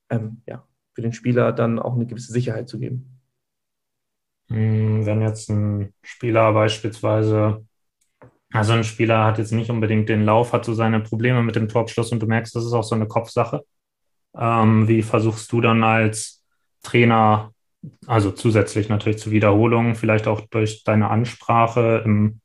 ähm, 0.08 0.42
ja, 0.46 0.66
für 0.94 1.02
den 1.02 1.12
Spieler 1.12 1.52
dann 1.52 1.78
auch 1.78 1.94
eine 1.94 2.06
gewisse 2.06 2.32
Sicherheit 2.32 2.68
zu 2.68 2.78
geben. 2.78 3.20
Hm, 4.48 5.04
wenn 5.04 5.20
jetzt 5.20 5.50
ein 5.50 5.92
Spieler 6.02 6.52
beispielsweise, 6.52 7.66
also 8.52 8.72
ein 8.72 8.84
Spieler 8.84 9.24
hat 9.26 9.38
jetzt 9.38 9.52
nicht 9.52 9.70
unbedingt 9.70 10.08
den 10.08 10.24
Lauf, 10.24 10.52
hat 10.52 10.64
so 10.64 10.72
seine 10.72 11.00
Probleme 11.00 11.42
mit 11.42 11.56
dem 11.56 11.68
Torabschluss 11.68 12.10
und 12.12 12.20
du 12.22 12.26
merkst, 12.26 12.56
das 12.56 12.64
ist 12.64 12.72
auch 12.72 12.84
so 12.84 12.94
eine 12.94 13.06
Kopfsache. 13.06 13.62
Ähm, 14.34 14.88
wie 14.88 15.02
versuchst 15.02 15.52
du 15.52 15.60
dann 15.60 15.84
als 15.84 16.39
Trainer, 16.82 17.52
also 18.06 18.30
zusätzlich 18.30 18.88
natürlich 18.88 19.18
zur 19.18 19.32
Wiederholung, 19.32 19.94
vielleicht 19.94 20.26
auch 20.26 20.40
durch 20.50 20.84
deine 20.84 21.10
Ansprache 21.10 22.02
im 22.04 22.40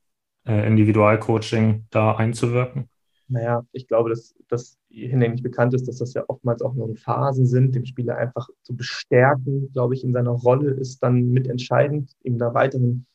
äh, 0.48 0.68
Individualcoaching 0.68 1.86
da 1.89 2.15
einzuwirken? 2.15 2.89
Naja, 3.27 3.65
ich 3.72 3.88
glaube, 3.88 4.12
dass 4.12 4.36
das 4.48 4.77
hinlänglich 4.89 5.42
bekannt 5.42 5.74
ist, 5.74 5.88
dass 5.88 5.98
das 5.98 6.13
ja 6.13 6.24
oftmals 6.27 6.62
auch 6.62 6.74
nur 6.74 6.96
Phasen 6.96 7.48
sind, 7.48 7.74
den 7.74 7.86
Spieler 7.86 8.18
einfach 8.18 8.48
zu 8.62 8.75
bestärken, 8.75 9.72
glaube 9.74 9.96
ich, 9.96 10.04
in 10.04 10.13
seiner 10.13 10.32
Rolle 10.32 10.72
ist 10.72 11.01
dann 11.01 11.32
mitentscheidend, 11.32 12.12
ihm 12.24 12.38
da 12.38 12.54
weiteren 12.54 13.08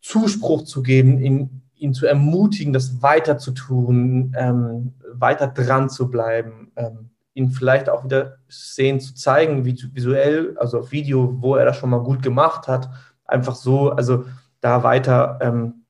Zuspruch 0.00 0.64
zu 0.64 0.82
geben, 0.82 1.20
ihn, 1.20 1.62
ihn 1.74 1.92
zu 1.92 2.06
ermutigen, 2.06 2.72
das 2.72 3.02
weiter 3.02 3.36
zu 3.38 3.50
tun, 3.50 4.34
ähm, 4.38 4.94
weiter 5.12 5.48
dran 5.48 5.90
zu 5.90 6.08
bleiben, 6.08 6.70
ähm, 6.76 7.09
ihn 7.34 7.50
vielleicht 7.50 7.88
auch 7.88 8.04
wieder 8.04 8.38
Szenen 8.50 9.00
zu 9.00 9.14
zeigen, 9.14 9.64
visuell, 9.64 10.56
also 10.58 10.80
auf 10.80 10.92
Video, 10.92 11.40
wo 11.40 11.54
er 11.54 11.64
das 11.64 11.76
schon 11.76 11.90
mal 11.90 12.02
gut 12.02 12.22
gemacht 12.22 12.68
hat, 12.68 12.90
einfach 13.24 13.54
so, 13.54 13.90
also 13.90 14.24
da 14.60 14.82
weiter 14.82 15.38
ähm, 15.40 15.84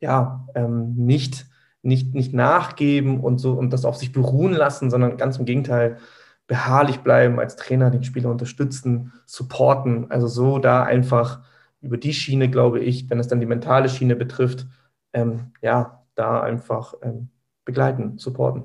ja, 0.00 0.46
ähm, 0.54 0.94
nicht, 0.96 1.46
nicht, 1.82 2.14
nicht 2.14 2.34
nachgeben 2.34 3.20
und 3.20 3.38
so 3.38 3.52
und 3.52 3.70
das 3.70 3.84
auf 3.84 3.96
sich 3.96 4.12
beruhen 4.12 4.52
lassen, 4.52 4.90
sondern 4.90 5.16
ganz 5.16 5.38
im 5.38 5.44
Gegenteil 5.46 5.98
beharrlich 6.46 7.00
bleiben, 7.00 7.38
als 7.38 7.56
Trainer 7.56 7.90
den 7.90 8.04
Spieler 8.04 8.30
unterstützen, 8.30 9.12
supporten. 9.24 10.10
Also 10.10 10.26
so 10.26 10.58
da 10.58 10.82
einfach 10.82 11.40
über 11.80 11.96
die 11.96 12.12
Schiene, 12.12 12.50
glaube 12.50 12.80
ich, 12.80 13.08
wenn 13.08 13.18
es 13.18 13.28
dann 13.28 13.40
die 13.40 13.46
mentale 13.46 13.88
Schiene 13.88 14.16
betrifft, 14.16 14.66
ähm, 15.14 15.52
ja, 15.62 16.04
da 16.14 16.42
einfach 16.42 16.94
ähm, 17.02 17.30
begleiten, 17.64 18.18
supporten. 18.18 18.64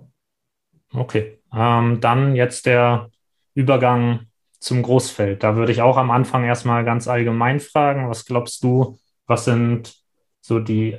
Okay, 0.93 1.38
ähm, 1.53 1.99
dann 2.01 2.35
jetzt 2.35 2.65
der 2.65 3.09
Übergang 3.53 4.27
zum 4.59 4.81
Großfeld. 4.83 5.43
Da 5.43 5.55
würde 5.55 5.71
ich 5.71 5.81
auch 5.81 5.97
am 5.97 6.11
Anfang 6.11 6.43
erstmal 6.43 6.83
ganz 6.83 7.07
allgemein 7.07 7.59
fragen, 7.59 8.09
was 8.09 8.25
glaubst 8.25 8.63
du, 8.63 8.99
was 9.25 9.45
sind 9.45 9.95
so 10.41 10.59
die 10.59 10.97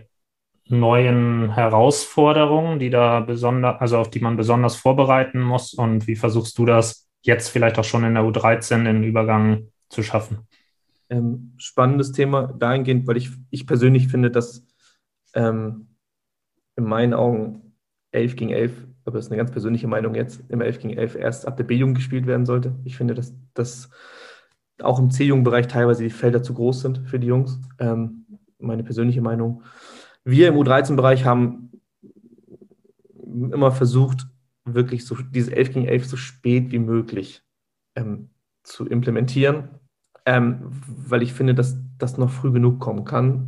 neuen 0.67 1.53
Herausforderungen, 1.53 2.79
die 2.79 2.91
da 2.91 3.21
besonders, 3.21 3.81
also 3.81 3.99
auf 3.99 4.11
die 4.11 4.21
man 4.21 4.37
besonders 4.37 4.77
vorbereiten 4.77 5.41
muss? 5.41 5.75
Und 5.75 6.07
wie 6.07 6.17
versuchst 6.17 6.57
du 6.59 6.65
das 6.65 7.09
jetzt 7.23 7.49
vielleicht 7.49 7.79
auch 7.79 7.85
schon 7.85 8.05
in 8.05 8.15
der 8.15 8.23
U13 8.25 8.85
den 8.85 9.03
Übergang 9.03 9.69
zu 9.89 10.03
schaffen? 10.03 10.47
Ähm, 11.11 11.55
spannendes 11.59 12.13
Thema 12.13 12.53
dahingehend, 12.53 13.07
weil 13.07 13.17
ich, 13.17 13.31
ich 13.51 13.67
persönlich 13.67 14.09
finde, 14.09 14.31
dass 14.31 14.65
ähm, 15.35 15.89
in 16.77 16.85
meinen 16.85 17.15
Augen 17.15 17.75
11 18.13 18.37
gegen 18.37 18.53
11, 18.53 18.73
aber 19.11 19.19
das 19.19 19.27
ist 19.27 19.33
eine 19.33 19.39
ganz 19.39 19.51
persönliche 19.51 19.89
Meinung 19.89 20.15
jetzt, 20.15 20.43
im 20.49 20.61
11 20.61 20.79
gegen 20.79 20.97
11 20.97 21.17
erst 21.17 21.47
ab 21.47 21.57
der 21.57 21.65
B-Jugend 21.65 21.97
gespielt 21.97 22.27
werden 22.27 22.47
sollte. 22.47 22.75
Ich 22.85 22.97
finde, 22.97 23.15
dass, 23.15 23.35
dass 23.55 23.91
auch 24.81 24.99
im 24.99 25.11
C-Jugendbereich 25.11 25.67
teilweise 25.67 26.03
die 26.03 26.11
Felder 26.11 26.43
zu 26.43 26.55
groß 26.55 26.81
sind 26.81 26.99
für 27.09 27.19
die 27.19 27.27
Jungs. 27.27 27.61
Ähm, 27.79 28.27
meine 28.59 28.85
persönliche 28.85 29.21
Meinung. 29.21 29.63
Wir 30.25 30.49
im 30.49 30.57
U13-Bereich 30.57 31.25
haben 31.25 31.71
immer 33.25 33.73
versucht, 33.73 34.27
wirklich 34.65 35.07
so 35.07 35.17
diese 35.17 35.55
11 35.55 35.73
gegen 35.73 35.87
11 35.87 36.07
so 36.07 36.17
spät 36.17 36.71
wie 36.71 36.79
möglich 36.79 37.43
ähm, 37.97 38.31
zu 38.63 38.87
implementieren, 38.87 39.71
ähm, 40.27 40.71
weil 40.87 41.23
ich 41.23 41.33
finde, 41.33 41.55
dass 41.55 41.79
das 41.99 42.19
noch 42.19 42.31
früh 42.31 42.53
genug 42.53 42.81
kommen 42.81 43.05
kann. 43.05 43.47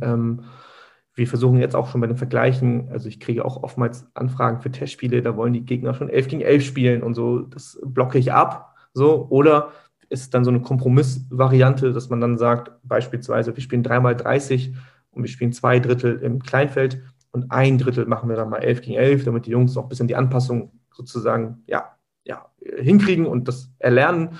Wir 1.15 1.27
versuchen 1.27 1.59
jetzt 1.59 1.75
auch 1.75 1.89
schon 1.89 2.01
bei 2.01 2.07
den 2.07 2.17
Vergleichen, 2.17 2.89
also 2.91 3.07
ich 3.07 3.19
kriege 3.19 3.45
auch 3.45 3.61
oftmals 3.61 4.07
Anfragen 4.15 4.61
für 4.61 4.71
Testspiele, 4.71 5.21
da 5.21 5.35
wollen 5.35 5.53
die 5.53 5.65
Gegner 5.65 5.93
schon 5.93 6.09
11 6.09 6.27
gegen 6.27 6.41
11 6.41 6.63
spielen 6.63 7.03
und 7.03 7.13
so, 7.13 7.39
das 7.39 7.79
blocke 7.83 8.17
ich 8.17 8.33
ab. 8.33 8.75
So, 8.93 9.27
oder 9.29 9.71
ist 10.09 10.33
dann 10.33 10.45
so 10.45 10.51
eine 10.51 10.61
Kompromissvariante, 10.61 11.93
dass 11.93 12.09
man 12.09 12.21
dann 12.21 12.37
sagt, 12.37 12.71
beispielsweise, 12.83 13.55
wir 13.55 13.61
spielen 13.61 13.83
3x30 13.83 14.73
und 15.11 15.23
wir 15.23 15.29
spielen 15.29 15.53
zwei 15.53 15.79
Drittel 15.79 16.19
im 16.19 16.41
Kleinfeld 16.41 17.01
und 17.31 17.51
ein 17.51 17.77
Drittel 17.77 18.05
machen 18.05 18.29
wir 18.29 18.35
dann 18.35 18.49
mal 18.49 18.59
11 18.59 18.81
gegen 18.81 18.97
11, 18.97 19.25
damit 19.25 19.47
die 19.47 19.51
Jungs 19.51 19.75
auch 19.75 19.83
ein 19.83 19.89
bisschen 19.89 20.07
die 20.07 20.15
Anpassung 20.15 20.71
sozusagen 20.93 21.63
ja, 21.67 21.95
ja, 22.23 22.45
hinkriegen 22.77 23.25
und 23.25 23.47
das 23.47 23.71
erlernen. 23.79 24.39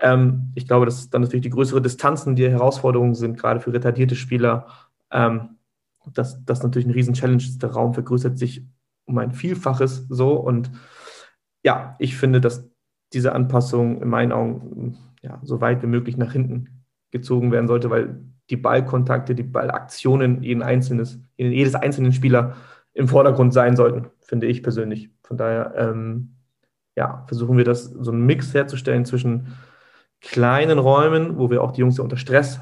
Ähm, 0.00 0.52
ich 0.54 0.68
glaube, 0.68 0.86
dass 0.86 1.10
dann 1.10 1.22
natürlich 1.22 1.42
die 1.42 1.50
größere 1.50 1.82
Distanzen 1.82 2.36
die 2.36 2.48
Herausforderungen 2.48 3.14
sind, 3.14 3.38
gerade 3.38 3.60
für 3.60 3.72
retardierte 3.72 4.14
Spieler. 4.14 4.66
Ähm, 5.10 5.57
das, 6.14 6.44
das 6.44 6.62
natürlich 6.62 6.86
eine 6.86 6.94
riesen 6.94 7.14
Challenge 7.14 7.42
ist. 7.42 7.62
Der 7.62 7.70
Raum 7.70 7.94
vergrößert 7.94 8.38
sich 8.38 8.66
um 9.04 9.18
ein 9.18 9.32
Vielfaches 9.32 10.06
so. 10.08 10.34
Und 10.34 10.70
ja, 11.64 11.96
ich 11.98 12.16
finde, 12.16 12.40
dass 12.40 12.70
diese 13.12 13.32
Anpassung 13.32 14.02
in 14.02 14.08
meinen 14.08 14.32
Augen 14.32 14.98
ja, 15.22 15.40
so 15.42 15.60
weit 15.60 15.82
wie 15.82 15.86
möglich 15.86 16.16
nach 16.16 16.32
hinten 16.32 16.84
gezogen 17.10 17.52
werden 17.52 17.68
sollte, 17.68 17.90
weil 17.90 18.20
die 18.50 18.56
Ballkontakte, 18.56 19.34
die 19.34 19.42
Ballaktionen 19.42 20.42
jeden 20.42 20.62
einzelnes, 20.62 21.20
jedes 21.36 21.74
einzelnen 21.74 22.12
Spieler 22.12 22.56
im 22.92 23.08
Vordergrund 23.08 23.52
sein 23.52 23.76
sollten, 23.76 24.08
finde 24.20 24.46
ich 24.46 24.62
persönlich. 24.62 25.10
Von 25.22 25.36
daher 25.36 25.74
ähm, 25.76 26.34
ja, 26.96 27.24
versuchen 27.26 27.56
wir 27.56 27.64
das 27.64 27.84
so 27.84 28.10
einen 28.10 28.26
Mix 28.26 28.54
herzustellen 28.54 29.04
zwischen 29.04 29.54
kleinen 30.20 30.78
Räumen, 30.78 31.38
wo 31.38 31.50
wir 31.50 31.62
auch 31.62 31.72
die 31.72 31.80
Jungs 31.80 31.98
ja 31.98 32.04
unter 32.04 32.16
Stress 32.16 32.60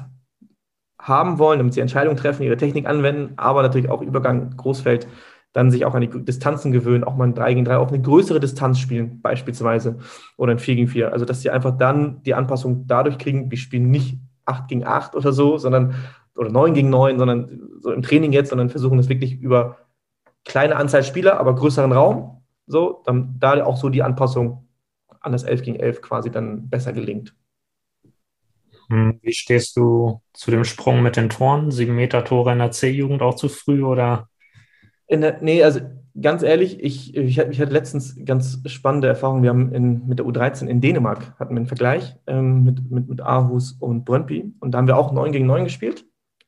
haben 0.99 1.39
wollen, 1.39 1.59
damit 1.59 1.73
sie 1.73 1.81
Entscheidungen 1.81 2.17
treffen, 2.17 2.43
ihre 2.43 2.57
Technik 2.57 2.87
anwenden, 2.87 3.33
aber 3.37 3.61
natürlich 3.61 3.89
auch 3.89 4.01
Übergang 4.01 4.55
Großfeld, 4.57 5.07
dann 5.53 5.71
sich 5.71 5.85
auch 5.85 5.95
an 5.95 6.01
die 6.01 6.23
Distanzen 6.23 6.71
gewöhnen, 6.71 7.03
auch 7.03 7.15
mal 7.15 7.25
ein 7.25 7.33
3 7.33 7.53
gegen 7.53 7.65
3 7.65 7.77
auf 7.77 7.89
eine 7.89 8.01
größere 8.01 8.39
Distanz 8.39 8.79
spielen, 8.79 9.21
beispielsweise, 9.21 9.97
oder 10.35 10.51
ein 10.51 10.59
4 10.59 10.75
gegen 10.75 10.87
4. 10.87 11.13
Also, 11.13 11.25
dass 11.25 11.41
sie 11.41 11.49
einfach 11.49 11.77
dann 11.77 12.21
die 12.23 12.35
Anpassung 12.35 12.85
dadurch 12.85 13.17
kriegen, 13.17 13.49
wir 13.49 13.57
spielen 13.57 13.89
nicht 13.89 14.19
8 14.45 14.67
gegen 14.67 14.85
8 14.85 15.15
oder 15.15 15.31
so, 15.31 15.57
sondern 15.57 15.95
oder 16.35 16.51
9 16.51 16.73
gegen 16.73 16.89
9, 16.89 17.17
sondern 17.17 17.61
so 17.79 17.91
im 17.91 18.01
Training 18.03 18.33
jetzt, 18.33 18.49
sondern 18.49 18.69
versuchen 18.69 18.97
das 18.97 19.09
wirklich 19.09 19.39
über 19.39 19.77
kleine 20.45 20.75
Anzahl 20.75 21.03
Spieler, 21.03 21.39
aber 21.39 21.55
größeren 21.55 21.91
Raum, 21.91 22.43
so, 22.67 23.01
dann 23.05 23.35
da 23.39 23.63
auch 23.65 23.77
so 23.77 23.89
die 23.89 24.03
Anpassung 24.03 24.67
an 25.21 25.31
das 25.31 25.43
11 25.43 25.61
gegen 25.63 25.79
11 25.79 26.01
quasi 26.01 26.29
dann 26.29 26.69
besser 26.69 26.93
gelingt. 26.93 27.33
Hm, 28.89 29.19
wie 29.21 29.33
stehst 29.33 29.75
du 29.77 30.21
zu 30.33 30.51
dem 30.51 30.63
Sprung 30.63 31.01
mit 31.01 31.15
den 31.15 31.29
Toren? 31.29 31.71
Sieben 31.71 31.95
Meter 31.95 32.23
Tore 32.23 32.53
in 32.53 32.59
der 32.59 32.71
C-Jugend 32.71 33.21
auch 33.21 33.35
zu 33.35 33.49
früh 33.49 33.83
oder? 33.83 34.29
In 35.07 35.21
der, 35.21 35.41
nee, 35.41 35.63
also 35.63 35.81
ganz 36.19 36.43
ehrlich, 36.43 36.81
ich, 36.81 37.15
ich, 37.15 37.37
ich, 37.37 37.61
hatte 37.61 37.73
letztens 37.73 38.17
ganz 38.25 38.59
spannende 38.65 39.07
Erfahrungen. 39.07 39.43
Wir 39.43 39.49
haben 39.49 39.73
in, 39.73 40.07
mit 40.07 40.19
der 40.19 40.25
U13 40.25 40.67
in 40.67 40.81
Dänemark 40.81 41.35
hatten 41.39 41.53
wir 41.53 41.57
einen 41.57 41.67
Vergleich 41.67 42.15
ähm, 42.27 42.63
mit, 42.63 42.89
mit, 42.89 43.07
mit 43.07 43.21
Aarhus 43.21 43.73
und 43.73 44.05
Brøndby. 44.05 44.53
Und 44.59 44.71
da 44.71 44.79
haben 44.79 44.87
wir 44.87 44.97
auch 44.97 45.11
9 45.11 45.31
gegen 45.31 45.45
9 45.45 45.65
gespielt. 45.65 46.05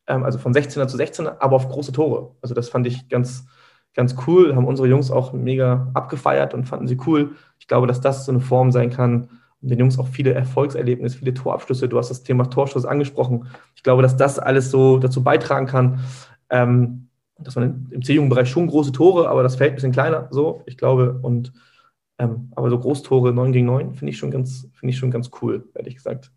Ähm, 0.07 0.23
also 0.23 0.39
von 0.39 0.53
16er 0.53 0.87
zu 0.87 0.97
16er, 0.97 1.37
aber 1.39 1.55
auf 1.55 1.69
große 1.69 1.91
Tore. 1.91 2.35
Also 2.41 2.55
das 2.55 2.69
fand 2.69 2.87
ich 2.87 3.09
ganz, 3.09 3.45
ganz 3.93 4.15
cool. 4.27 4.55
Haben 4.55 4.67
unsere 4.67 4.87
Jungs 4.87 5.11
auch 5.11 5.33
mega 5.33 5.91
abgefeiert 5.93 6.53
und 6.53 6.65
fanden 6.65 6.87
sie 6.87 6.97
cool. 7.05 7.35
Ich 7.59 7.67
glaube, 7.67 7.87
dass 7.87 8.01
das 8.01 8.25
so 8.25 8.31
eine 8.31 8.41
Form 8.41 8.71
sein 8.71 8.89
kann, 8.89 9.29
den 9.61 9.79
Jungs 9.79 9.99
auch 9.99 10.07
viele 10.07 10.33
Erfolgserlebnisse, 10.33 11.17
viele 11.17 11.33
Torabschlüsse. 11.33 11.89
Du 11.89 11.97
hast 11.97 12.09
das 12.09 12.23
Thema 12.23 12.45
Torschuss 12.45 12.85
angesprochen. 12.85 13.47
Ich 13.75 13.83
glaube, 13.83 14.01
dass 14.01 14.15
das 14.17 14.39
alles 14.39 14.71
so 14.71 14.99
dazu 14.99 15.23
beitragen 15.23 15.65
kann. 15.65 15.99
Ähm, 16.49 17.09
dass 17.37 17.55
man 17.55 17.87
im 17.91 18.01
C-Jugendbereich 18.01 18.49
schon 18.49 18.67
große 18.67 18.91
Tore, 18.91 19.29
aber 19.29 19.43
das 19.43 19.55
Feld 19.55 19.71
ein 19.71 19.75
bisschen 19.75 19.91
kleiner, 19.91 20.27
so, 20.31 20.61
ich 20.65 20.77
glaube. 20.77 21.19
Und 21.21 21.53
ähm, 22.17 22.51
aber 22.55 22.69
so 22.69 22.77
Großtore 22.77 23.33
9 23.33 23.53
gegen 23.53 23.65
9 23.65 23.95
finde 23.95 24.11
ich 24.11 24.17
schon 24.17 24.29
ganz, 24.29 24.67
finde 24.73 24.91
ich 24.91 24.99
schon 24.99 25.11
ganz 25.11 25.31
cool, 25.41 25.69
ehrlich 25.73 25.95
gesagt. 25.95 26.31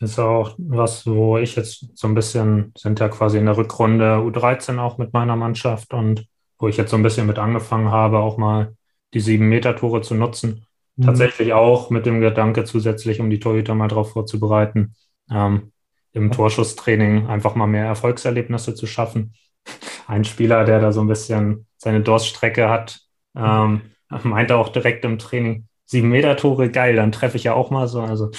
Das 0.00 0.10
ist 0.10 0.18
auch 0.18 0.54
was, 0.58 1.06
wo 1.06 1.38
ich 1.38 1.56
jetzt 1.56 1.86
so 1.94 2.08
ein 2.08 2.14
bisschen, 2.14 2.72
sind 2.76 2.98
ja 3.00 3.08
quasi 3.08 3.38
in 3.38 3.46
der 3.46 3.56
Rückrunde 3.56 4.16
U13 4.16 4.78
auch 4.78 4.98
mit 4.98 5.12
meiner 5.12 5.36
Mannschaft 5.36 5.94
und 5.94 6.26
wo 6.58 6.68
ich 6.68 6.76
jetzt 6.76 6.90
so 6.90 6.96
ein 6.96 7.02
bisschen 7.02 7.26
mit 7.26 7.38
angefangen 7.38 7.90
habe, 7.90 8.18
auch 8.18 8.38
mal 8.38 8.74
die 9.14 9.20
7-Meter-Tore 9.20 10.00
zu 10.00 10.14
nutzen. 10.14 10.66
Mhm. 10.96 11.04
Tatsächlich 11.04 11.52
auch 11.52 11.90
mit 11.90 12.06
dem 12.06 12.20
Gedanke 12.20 12.64
zusätzlich, 12.64 13.20
um 13.20 13.30
die 13.30 13.40
Torhüter 13.40 13.74
mal 13.74 13.88
darauf 13.88 14.12
vorzubereiten, 14.12 14.94
ähm, 15.30 15.72
im 16.12 16.32
Torschusstraining 16.32 17.26
einfach 17.26 17.54
mal 17.54 17.66
mehr 17.66 17.84
Erfolgserlebnisse 17.84 18.74
zu 18.74 18.86
schaffen 18.86 19.34
ein 20.06 20.24
Spieler, 20.24 20.64
der 20.64 20.80
da 20.80 20.92
so 20.92 21.00
ein 21.00 21.08
bisschen 21.08 21.66
seine 21.76 22.00
Durststrecke 22.00 22.68
hat, 22.68 23.00
ähm, 23.36 23.82
meinte 24.22 24.56
auch 24.56 24.70
direkt 24.70 25.04
im 25.04 25.18
Training, 25.18 25.66
sieben 25.84 26.08
Meter 26.08 26.36
Tore, 26.36 26.70
geil, 26.70 26.96
dann 26.96 27.12
treffe 27.12 27.36
ich 27.36 27.44
ja 27.44 27.54
auch 27.54 27.70
mal 27.70 27.86
so. 27.88 28.00
Also 28.00 28.30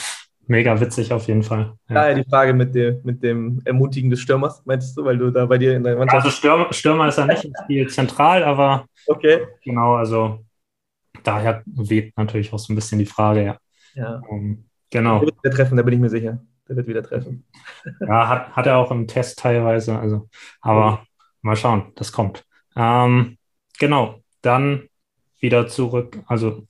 mega 0.47 0.79
witzig 0.79 1.13
auf 1.13 1.27
jeden 1.27 1.43
Fall. 1.43 1.73
Ja, 1.89 2.09
ja 2.09 2.15
die 2.15 2.29
Frage 2.29 2.53
mit 2.53 2.73
dem, 2.73 3.01
mit 3.03 3.21
dem 3.21 3.61
Ermutigen 3.65 4.09
des 4.09 4.19
Stürmers, 4.21 4.63
meinst 4.65 4.97
du, 4.97 5.03
weil 5.03 5.17
du 5.17 5.29
da 5.29 5.45
bei 5.45 5.57
dir 5.57 5.75
in 5.75 5.83
der 5.83 5.97
Mannschaft. 5.97 6.25
Also 6.25 6.35
Stürmer, 6.35 6.73
Stürmer 6.73 7.07
ist 7.09 7.17
ja 7.17 7.25
nicht 7.25 7.45
im 7.45 7.53
Spiel 7.63 7.87
zentral, 7.89 8.43
aber 8.43 8.85
okay. 9.07 9.41
genau, 9.63 9.95
also 9.95 10.39
daher 11.23 11.63
weht 11.65 12.17
natürlich 12.17 12.53
auch 12.53 12.59
so 12.59 12.71
ein 12.71 12.75
bisschen 12.75 12.99
die 12.99 13.05
Frage, 13.05 13.43
ja. 13.43 13.57
Ja. 13.95 14.21
Um, 14.29 14.39
ähm, 14.39 14.65
genau. 14.89 15.19
Der 15.19 15.27
wird 15.27 15.43
wieder 15.43 15.55
treffen, 15.55 15.77
da 15.77 15.83
bin 15.83 15.93
ich 15.95 15.99
mir 15.99 16.09
sicher. 16.09 16.39
Der 16.67 16.75
wird 16.75 16.87
wieder 16.87 17.03
treffen. 17.03 17.45
Ja, 18.01 18.27
hat, 18.27 18.55
hat 18.55 18.67
er 18.67 18.77
auch 18.77 18.91
im 18.91 19.07
Test 19.07 19.39
teilweise, 19.39 19.97
also, 19.97 20.29
aber 20.61 20.93
okay. 20.93 21.07
mal 21.41 21.55
schauen, 21.55 21.91
das 21.95 22.11
kommt. 22.11 22.45
Ähm, 22.75 23.37
genau, 23.79 24.21
dann 24.41 24.89
wieder 25.39 25.67
zurück, 25.67 26.23
also 26.27 26.67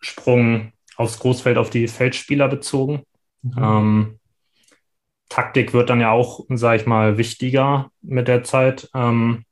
Sprung 0.00 0.72
aufs 0.96 1.18
Großfeld 1.18 1.58
auf 1.58 1.70
die 1.70 1.88
Feldspieler 1.88 2.48
bezogen. 2.48 3.02
Mhm. 3.42 3.58
Ähm, 3.58 4.18
Taktik 5.28 5.72
wird 5.72 5.88
dann 5.88 6.00
ja 6.00 6.10
auch, 6.10 6.44
sage 6.50 6.80
ich 6.80 6.86
mal, 6.86 7.16
wichtiger 7.16 7.90
mit 8.02 8.28
der 8.28 8.44
Zeit. 8.44 8.90
Ähm, 8.94 9.44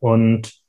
und 0.00 0.63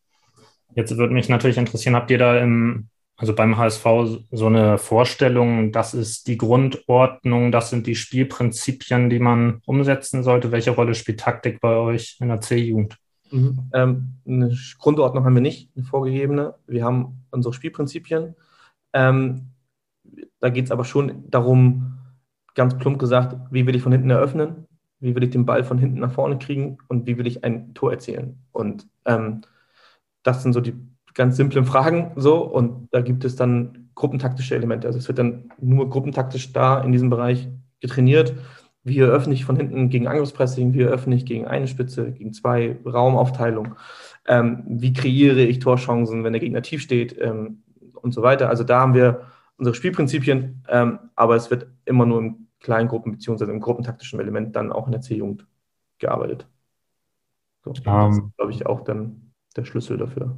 jetzt 0.75 0.97
würde 0.97 1.13
mich 1.13 1.29
natürlich 1.29 1.57
interessieren, 1.57 1.95
habt 1.95 2.11
ihr 2.11 2.17
da 2.17 2.37
im, 2.39 2.87
also 3.17 3.33
beim 3.33 3.57
HSV 3.57 3.85
so 4.31 4.45
eine 4.45 4.77
Vorstellung, 4.77 5.71
das 5.71 5.93
ist 5.93 6.27
die 6.27 6.37
Grundordnung, 6.37 7.51
das 7.51 7.69
sind 7.69 7.87
die 7.87 7.95
Spielprinzipien, 7.95 9.09
die 9.09 9.19
man 9.19 9.61
umsetzen 9.65 10.23
sollte? 10.23 10.51
Welche 10.51 10.71
Rolle 10.71 10.93
spielt 10.93 11.21
Taktik 11.21 11.61
bei 11.61 11.75
euch 11.75 12.17
in 12.19 12.27
der 12.27 12.41
C-Jugend? 12.41 12.97
Mhm. 13.31 13.69
Ähm, 13.73 14.13
eine 14.27 14.55
Grundordnung 14.77 15.25
haben 15.25 15.33
wir 15.33 15.41
nicht, 15.41 15.71
eine 15.75 15.85
vorgegebene. 15.85 16.55
Wir 16.67 16.83
haben 16.83 17.25
unsere 17.31 17.53
Spielprinzipien. 17.53 18.35
Ähm, 18.93 19.47
da 20.39 20.49
geht 20.49 20.65
es 20.65 20.71
aber 20.71 20.85
schon 20.85 21.29
darum, 21.29 21.97
ganz 22.53 22.77
plump 22.77 22.99
gesagt, 22.99 23.35
wie 23.51 23.65
will 23.65 23.75
ich 23.75 23.81
von 23.81 23.91
hinten 23.91 24.09
eröffnen, 24.09 24.67
wie 24.99 25.15
will 25.15 25.23
ich 25.23 25.31
den 25.31 25.45
Ball 25.45 25.63
von 25.63 25.77
hinten 25.77 25.99
nach 25.99 26.11
vorne 26.11 26.37
kriegen 26.37 26.77
und 26.87 27.07
wie 27.07 27.17
will 27.17 27.27
ich 27.27 27.43
ein 27.43 27.73
Tor 27.73 27.91
erzielen. 27.91 28.39
Und 28.51 28.87
ähm, 29.05 29.41
das 30.25 30.43
sind 30.43 30.53
so 30.53 30.59
die 30.59 30.73
ganz 31.13 31.37
simplen 31.37 31.65
Fragen 31.65 32.11
so 32.17 32.43
und 32.43 32.89
da 32.91 32.99
gibt 32.99 33.23
es 33.23 33.35
dann 33.35 33.89
gruppentaktische 33.95 34.55
Elemente. 34.55 34.87
Also 34.87 34.99
es 34.99 35.07
wird 35.07 35.19
dann 35.19 35.49
nur 35.61 35.89
gruppentaktisch 35.89 36.51
da 36.51 36.81
in 36.81 36.91
diesem 36.91 37.09
Bereich 37.09 37.47
getrainiert. 37.79 38.33
Wie 38.83 38.99
eröffne 38.99 39.33
ich 39.33 39.45
von 39.45 39.55
hinten 39.55 39.89
gegen 39.89 40.07
Angriffspressing, 40.07 40.73
wie 40.73 40.81
eröffne 40.81 41.15
ich 41.15 41.25
gegen 41.25 41.47
eine 41.47 41.67
Spitze, 41.67 42.11
gegen 42.11 42.33
zwei, 42.33 42.77
Raumaufteilung, 42.85 43.75
ähm, 44.27 44.63
wie 44.67 44.93
kreiere 44.93 45.41
ich 45.41 45.59
Torchancen, 45.59 46.23
wenn 46.23 46.33
der 46.33 46.41
Gegner 46.41 46.61
tief 46.61 46.81
steht 46.81 47.15
ähm, 47.19 47.63
und 47.93 48.13
so 48.13 48.21
weiter. 48.21 48.49
Also 48.49 48.63
da 48.63 48.81
haben 48.81 48.93
wir 48.93 49.21
unsere 49.57 49.75
Spielprinzipien, 49.75 50.63
ähm, 50.67 50.99
aber 51.15 51.35
es 51.35 51.49
wird 51.49 51.67
immer 51.85 52.05
nur 52.05 52.19
im 52.19 52.47
Kleingruppen- 52.61 53.13
bzw. 53.13 53.45
im 53.45 53.59
gruppentaktischen 53.59 54.19
Element 54.19 54.55
dann 54.55 54.71
auch 54.71 54.87
in 54.87 54.91
der 54.91 55.01
C-Jugend 55.01 55.47
gearbeitet. 55.99 56.47
So, 57.63 57.71
das 57.71 58.17
ist, 58.17 58.35
glaube 58.37 58.51
ich, 58.51 58.65
auch 58.65 58.81
dann 58.81 59.24
der 59.55 59.65
Schlüssel 59.65 59.97
dafür. 59.97 60.37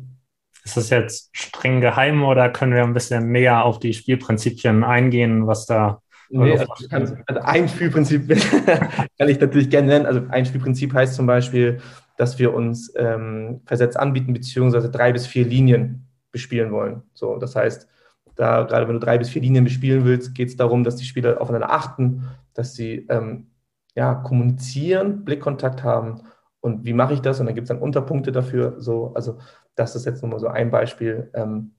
Ist 0.64 0.78
das 0.78 0.90
jetzt 0.90 1.30
streng 1.34 1.80
geheim 1.82 2.24
oder 2.24 2.50
können 2.50 2.74
wir 2.74 2.84
ein 2.84 2.94
bisschen 2.94 3.32
näher 3.32 3.64
auf 3.64 3.80
die 3.80 3.94
Spielprinzipien 3.94 4.84
eingehen, 4.84 5.48
was 5.48 5.66
da 5.66 6.02
Nee, 6.30 6.58
also, 6.58 7.16
also, 7.26 7.40
ein 7.42 7.70
Spielprinzip 7.70 8.28
kann 9.18 9.30
ich 9.30 9.40
natürlich 9.40 9.70
gerne 9.70 9.88
nennen. 9.88 10.06
Also 10.06 10.22
ein 10.30 10.46
Spielprinzip 10.46 10.94
heißt 10.94 11.14
zum 11.14 11.26
Beispiel, 11.26 11.80
dass 12.18 12.38
wir 12.38 12.54
uns 12.54 12.92
ähm, 12.98 13.62
Versetz 13.66 13.96
anbieten, 13.96 14.34
beziehungsweise 14.34 14.90
drei 14.92 15.14
bis 15.14 15.26
vier 15.26 15.46
Linien 15.46 16.08
bespielen 16.32 16.72
wollen. 16.72 17.04
So, 17.14 17.38
das 17.38 17.56
heißt, 17.56 17.88
da, 18.36 18.64
gerade 18.64 18.88
wenn 18.88 18.96
du 18.96 19.00
drei 19.00 19.18
bis 19.18 19.30
vier 19.30 19.42
Linien 19.42 19.64
bespielen 19.64 20.04
willst, 20.04 20.36
geht 20.36 20.50
es 20.50 20.58
darum, 20.58 20.84
dass 20.84 20.98
die 20.98 21.06
Spieler 21.06 21.42
aufeinander 21.42 21.72
achten, 21.72 22.28
dass 22.54 22.76
sie 22.76 23.06
ähm, 23.10 23.48
ja, 23.96 24.14
kommunizieren, 24.14 25.24
Blickkontakt 25.24 25.84
haben. 25.84 26.22
Und 26.62 26.86
wie 26.86 26.94
mache 26.94 27.14
ich 27.14 27.22
das? 27.22 27.40
Und 27.40 27.46
dann 27.46 27.56
gibt 27.56 27.66
es 27.66 27.70
dann 27.70 27.82
Unterpunkte 27.82 28.32
dafür. 28.32 28.76
So, 28.80 29.14
also 29.14 29.40
das 29.76 29.96
ist 29.96 30.06
jetzt 30.06 30.22
nochmal 30.22 30.40
so 30.40 30.48
ein 30.48 30.72
Beispiel, 30.72 31.30
ähm, 31.34 31.74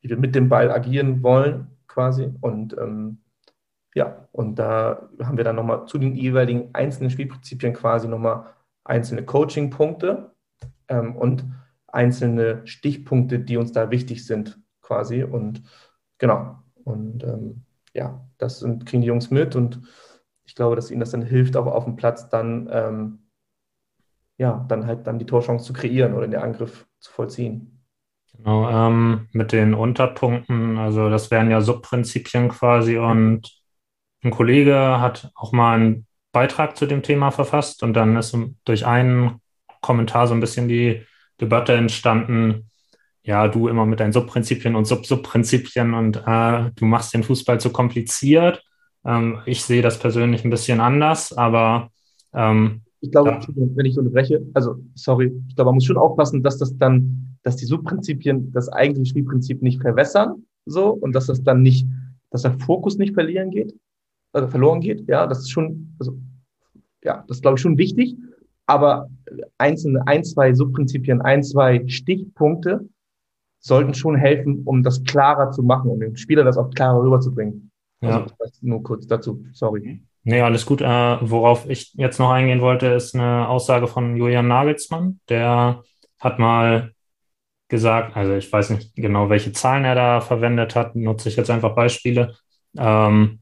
wie 0.00 0.08
wir 0.08 0.16
mit 0.16 0.34
dem 0.34 0.48
Ball 0.48 0.70
agieren 0.70 1.22
wollen, 1.22 1.68
quasi. 1.86 2.32
Und 2.40 2.76
ähm, 2.78 3.18
ja, 3.94 4.28
und 4.32 4.58
da 4.58 5.08
haben 5.22 5.36
wir 5.36 5.44
dann 5.44 5.56
nochmal 5.56 5.86
zu 5.86 5.98
den 5.98 6.14
jeweiligen 6.14 6.70
einzelnen 6.74 7.10
Spielprinzipien 7.10 7.72
quasi 7.72 8.08
nochmal 8.08 8.46
einzelne 8.84 9.24
Coaching-Punkte 9.24 10.32
ähm, 10.88 11.16
und 11.16 11.44
einzelne 11.86 12.66
Stichpunkte, 12.66 13.38
die 13.38 13.56
uns 13.56 13.72
da 13.72 13.90
wichtig 13.90 14.26
sind, 14.26 14.60
quasi. 14.82 15.22
Und 15.22 15.62
Genau. 16.18 16.62
Und 16.84 17.24
ähm, 17.24 17.64
ja, 17.94 18.26
das 18.38 18.60
sind, 18.60 18.86
kriegen 18.86 19.02
die 19.02 19.08
Jungs 19.08 19.30
mit 19.30 19.56
und 19.56 19.80
ich 20.44 20.54
glaube, 20.54 20.76
dass 20.76 20.90
ihnen 20.90 21.00
das 21.00 21.10
dann 21.10 21.22
hilft, 21.22 21.56
auch 21.56 21.66
auf 21.66 21.84
dem 21.84 21.96
Platz 21.96 22.28
dann, 22.28 22.68
ähm, 22.70 23.18
ja, 24.38 24.64
dann 24.68 24.86
halt 24.86 25.06
dann 25.06 25.18
die 25.18 25.26
Torchance 25.26 25.64
zu 25.64 25.72
kreieren 25.72 26.14
oder 26.14 26.28
den 26.28 26.40
Angriff 26.40 26.86
zu 26.98 27.12
vollziehen. 27.12 27.84
Genau, 28.36 28.68
ähm, 28.68 29.28
mit 29.32 29.52
den 29.52 29.74
Unterpunkten, 29.74 30.76
also 30.76 31.08
das 31.08 31.30
wären 31.30 31.50
ja 31.50 31.60
Subprinzipien 31.60 32.48
quasi 32.48 32.98
und 32.98 33.50
ein 34.22 34.30
Kollege 34.30 35.00
hat 35.00 35.30
auch 35.34 35.52
mal 35.52 35.74
einen 35.74 36.06
Beitrag 36.32 36.76
zu 36.76 36.86
dem 36.86 37.02
Thema 37.02 37.30
verfasst 37.30 37.82
und 37.82 37.94
dann 37.94 38.16
ist 38.16 38.36
durch 38.64 38.84
einen 38.84 39.40
Kommentar 39.80 40.26
so 40.26 40.34
ein 40.34 40.40
bisschen 40.40 40.68
die 40.68 41.06
Debatte 41.40 41.74
entstanden, 41.74 42.70
ja, 43.22 43.48
du 43.48 43.68
immer 43.68 43.86
mit 43.86 44.00
deinen 44.00 44.12
Subprinzipien 44.12 44.76
und 44.76 44.84
Sub-Subprinzipien 44.84 45.94
und 45.94 46.16
äh, 46.26 46.70
du 46.74 46.84
machst 46.84 47.12
den 47.12 47.24
Fußball 47.24 47.58
zu 47.60 47.70
kompliziert. 47.70 48.62
Ähm, 49.04 49.40
ich 49.46 49.64
sehe 49.64 49.82
das 49.82 49.98
persönlich 49.98 50.44
ein 50.44 50.50
bisschen 50.50 50.80
anders, 50.80 51.32
aber 51.36 51.90
ähm, 52.34 52.82
ich 53.06 53.12
glaube, 53.12 53.30
ja. 53.30 53.40
wenn 53.56 53.86
ich 53.86 53.96
unterbreche, 53.96 54.44
also 54.54 54.76
sorry, 54.94 55.32
ich 55.48 55.54
glaube, 55.54 55.68
man 55.68 55.76
muss 55.76 55.84
schon 55.84 55.96
aufpassen, 55.96 56.42
dass 56.42 56.58
das 56.58 56.76
dann, 56.76 57.36
dass 57.42 57.56
die 57.56 57.64
Subprinzipien 57.64 58.52
das 58.52 58.68
eigentliche 58.68 59.10
Spielprinzip 59.10 59.62
nicht 59.62 59.80
verwässern, 59.80 60.44
so 60.66 60.90
und 60.90 61.14
dass 61.14 61.26
das 61.26 61.42
dann 61.42 61.62
nicht, 61.62 61.86
dass 62.30 62.42
der 62.42 62.58
Fokus 62.58 62.98
nicht 62.98 63.14
verlieren 63.14 63.50
geht, 63.50 63.74
also 64.32 64.48
verloren 64.48 64.80
geht. 64.80 65.08
Ja, 65.08 65.26
das 65.26 65.40
ist 65.40 65.50
schon, 65.50 65.94
also 66.00 66.18
ja, 67.04 67.24
das 67.28 67.38
ist, 67.38 67.42
glaube 67.42 67.56
ich 67.56 67.62
schon 67.62 67.78
wichtig. 67.78 68.16
Aber 68.68 69.08
einzelne 69.58 70.04
ein, 70.08 70.24
zwei 70.24 70.52
Subprinzipien, 70.52 71.22
ein, 71.22 71.44
zwei 71.44 71.86
Stichpunkte 71.86 72.88
sollten 73.60 73.94
schon 73.94 74.16
helfen, 74.16 74.62
um 74.64 74.82
das 74.82 75.04
klarer 75.04 75.52
zu 75.52 75.62
machen, 75.62 75.88
um 75.88 76.00
dem 76.00 76.16
Spieler 76.16 76.42
das 76.42 76.58
auch 76.58 76.70
klarer 76.70 77.04
rüberzubringen. 77.04 77.70
Ja. 78.00 78.26
Also, 78.40 78.52
nur 78.62 78.82
kurz 78.82 79.06
dazu, 79.06 79.44
sorry. 79.52 80.02
Nee, 80.28 80.40
alles 80.42 80.66
gut. 80.66 80.80
Äh, 80.80 80.86
worauf 81.20 81.68
ich 81.70 81.92
jetzt 81.94 82.18
noch 82.18 82.30
eingehen 82.30 82.60
wollte, 82.60 82.88
ist 82.88 83.14
eine 83.14 83.48
Aussage 83.48 83.86
von 83.86 84.16
Julian 84.16 84.48
Nagelsmann. 84.48 85.20
Der 85.28 85.84
hat 86.18 86.40
mal 86.40 86.92
gesagt, 87.68 88.16
also 88.16 88.34
ich 88.34 88.52
weiß 88.52 88.70
nicht 88.70 88.94
genau, 88.96 89.30
welche 89.30 89.52
Zahlen 89.52 89.84
er 89.84 89.94
da 89.94 90.20
verwendet 90.20 90.74
hat, 90.76 90.96
nutze 90.96 91.28
ich 91.28 91.36
jetzt 91.36 91.50
einfach 91.50 91.74
Beispiele. 91.76 92.36
Ähm, 92.78 93.40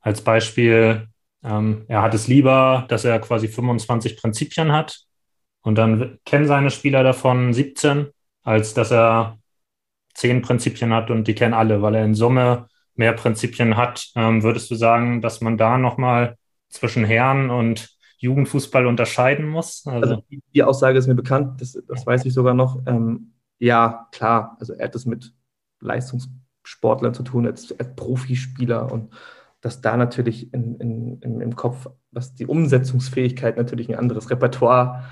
als 0.00 0.22
Beispiel, 0.22 1.08
ähm, 1.44 1.84
er 1.88 2.02
hat 2.02 2.14
es 2.14 2.28
lieber, 2.28 2.86
dass 2.88 3.04
er 3.06 3.18
quasi 3.20 3.48
25 3.48 4.16
Prinzipien 4.18 4.72
hat 4.72 5.00
und 5.62 5.76
dann 5.76 6.18
kennen 6.26 6.46
seine 6.46 6.70
Spieler 6.70 7.02
davon 7.02 7.54
17, 7.54 8.08
als 8.44 8.74
dass 8.74 8.92
er 8.92 9.38
zehn 10.14 10.42
Prinzipien 10.42 10.92
hat 10.94 11.10
und 11.10 11.28
die 11.28 11.34
kennen 11.34 11.54
alle, 11.54 11.82
weil 11.82 11.94
er 11.96 12.04
in 12.04 12.14
Summe 12.14 12.68
mehr 12.98 13.12
Prinzipien 13.12 13.76
hat. 13.76 14.10
Ähm, 14.14 14.42
würdest 14.42 14.70
du 14.70 14.74
sagen, 14.74 15.20
dass 15.20 15.40
man 15.40 15.56
da 15.56 15.78
nochmal 15.78 16.36
zwischen 16.68 17.04
Herren 17.04 17.50
und 17.50 17.96
Jugendfußball 18.18 18.86
unterscheiden 18.86 19.46
muss? 19.46 19.86
Also, 19.86 20.14
also 20.14 20.24
die, 20.30 20.42
die, 20.54 20.62
Aussage 20.62 20.98
ist 20.98 21.06
mir 21.06 21.14
bekannt, 21.14 21.60
das, 21.60 21.78
das 21.86 22.06
weiß 22.06 22.24
ich 22.24 22.32
sogar 22.32 22.54
noch. 22.54 22.80
Ähm, 22.86 23.32
ja, 23.58 24.08
klar, 24.12 24.56
also 24.60 24.72
er 24.74 24.86
hat 24.86 24.94
das 24.94 25.06
mit 25.06 25.32
Leistungssportlern 25.80 27.14
zu 27.14 27.22
tun, 27.22 27.46
als, 27.46 27.78
als 27.78 27.94
Profispieler 27.94 28.90
und 28.90 29.14
dass 29.60 29.80
da 29.80 29.96
natürlich 29.96 30.52
in, 30.52 30.76
in, 30.76 31.20
in, 31.20 31.40
im 31.40 31.56
Kopf, 31.56 31.88
was 32.10 32.34
die 32.34 32.46
Umsetzungsfähigkeit 32.46 33.56
natürlich 33.56 33.88
ein 33.88 33.98
anderes 33.98 34.30
Repertoire 34.30 35.04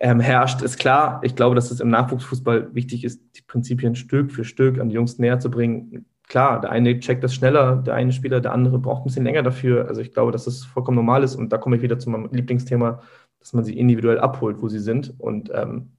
ähm, 0.00 0.18
herrscht, 0.18 0.62
ist 0.62 0.78
klar. 0.78 1.20
Ich 1.22 1.36
glaube, 1.36 1.54
dass 1.54 1.70
es 1.70 1.80
im 1.80 1.90
Nachwuchsfußball 1.90 2.74
wichtig 2.74 3.04
ist, 3.04 3.22
die 3.36 3.42
Prinzipien 3.42 3.94
Stück 3.94 4.32
für 4.32 4.44
Stück 4.44 4.80
an 4.80 4.88
die 4.88 4.94
Jungs 4.94 5.18
näher 5.18 5.38
zu 5.38 5.50
bringen. 5.50 6.06
Klar, 6.30 6.60
der 6.60 6.70
eine 6.70 7.00
checkt 7.00 7.24
das 7.24 7.34
schneller, 7.34 7.74
der 7.78 7.94
eine 7.94 8.12
Spieler, 8.12 8.40
der 8.40 8.52
andere 8.52 8.78
braucht 8.78 9.00
ein 9.00 9.04
bisschen 9.06 9.24
länger 9.24 9.42
dafür. 9.42 9.88
Also 9.88 10.00
ich 10.00 10.12
glaube, 10.12 10.30
dass 10.30 10.44
das 10.44 10.62
vollkommen 10.62 10.94
normal 10.94 11.24
ist. 11.24 11.34
Und 11.34 11.52
da 11.52 11.58
komme 11.58 11.74
ich 11.74 11.82
wieder 11.82 11.98
zu 11.98 12.08
meinem 12.08 12.28
Lieblingsthema, 12.30 13.02
dass 13.40 13.52
man 13.52 13.64
sie 13.64 13.76
individuell 13.76 14.20
abholt, 14.20 14.62
wo 14.62 14.68
sie 14.68 14.78
sind. 14.78 15.12
Und 15.18 15.50
ähm, 15.52 15.90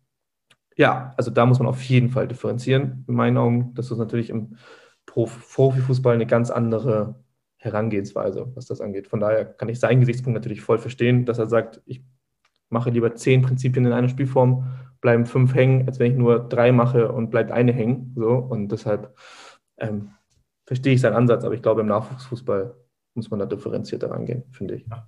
ja, 0.78 1.14
also 1.18 1.32
da 1.32 1.46
muss 1.46 1.60
man 1.60 1.68
auf 1.68 1.84
jeden 1.84 2.08
Fall 2.08 2.30
differenzieren. 2.30 3.04
In 3.10 3.16
meinen 3.16 3.38
Augen, 3.38 3.74
das 3.74 3.92
ist 3.92 3.98
natürlich 3.98 4.30
im 4.30 4.56
Profifußball 5.06 6.16
eine 6.16 6.28
ganz 6.28 6.50
andere 6.50 7.22
Herangehensweise, 7.58 8.54
was 8.56 8.68
das 8.68 8.80
angeht. 8.80 9.10
Von 9.10 9.20
daher 9.20 9.44
kann 9.44 9.68
ich 9.68 9.82
seinen 9.82 10.00
Gesichtspunkt 10.00 10.40
natürlich 10.40 10.62
voll 10.62 10.78
verstehen, 10.78 11.26
dass 11.26 11.40
er 11.40 11.48
sagt, 11.48 11.82
ich 11.86 12.06
mache 12.70 12.90
lieber 12.90 13.16
zehn 13.16 13.42
Prinzipien 13.42 13.86
in 13.86 13.92
einer 13.92 14.08
Spielform 14.08 14.64
bleiben 15.02 15.26
fünf 15.26 15.54
hängen, 15.56 15.88
als 15.88 16.00
wenn 16.00 16.14
ich 16.14 16.18
nur 16.18 16.40
drei 16.40 16.72
mache 16.72 17.12
und 17.12 17.32
bleibt 17.32 17.52
eine 17.52 17.74
hängen. 17.74 18.14
So. 18.16 18.30
Und 18.30 18.72
deshalb 18.72 19.14
ähm, 19.76 20.12
verstehe 20.72 20.94
ich 20.94 21.02
seinen 21.02 21.16
Ansatz, 21.16 21.44
aber 21.44 21.54
ich 21.54 21.62
glaube, 21.62 21.82
im 21.82 21.88
Nachwuchsfußball 21.88 22.74
muss 23.16 23.30
man 23.30 23.42
da 23.42 23.46
differenzierter 23.46 24.10
rangehen, 24.10 24.46
finde 24.54 24.76
ich. 24.76 24.86
Ja. 24.90 25.06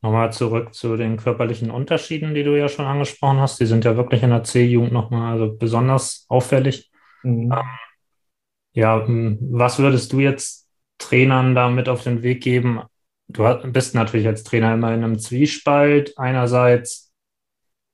Nochmal 0.00 0.32
zurück 0.32 0.72
zu 0.72 0.96
den 0.96 1.18
körperlichen 1.18 1.70
Unterschieden, 1.70 2.34
die 2.34 2.42
du 2.42 2.58
ja 2.58 2.70
schon 2.70 2.86
angesprochen 2.86 3.38
hast. 3.38 3.60
Die 3.60 3.66
sind 3.66 3.84
ja 3.84 3.98
wirklich 3.98 4.22
in 4.22 4.30
der 4.30 4.44
C-Jugend 4.44 4.94
nochmal 4.94 5.32
also 5.32 5.54
besonders 5.54 6.24
auffällig. 6.30 6.90
Mhm. 7.22 7.52
Ähm, 7.52 7.62
ja, 8.72 9.04
was 9.06 9.78
würdest 9.78 10.10
du 10.14 10.20
jetzt 10.20 10.70
Trainern 10.96 11.54
da 11.54 11.68
mit 11.68 11.90
auf 11.90 12.02
den 12.02 12.22
Weg 12.22 12.42
geben? 12.42 12.80
Du 13.28 13.44
bist 13.72 13.94
natürlich 13.94 14.26
als 14.26 14.42
Trainer 14.42 14.72
immer 14.72 14.94
in 14.94 15.04
einem 15.04 15.18
Zwiespalt. 15.18 16.16
Einerseits, 16.16 17.12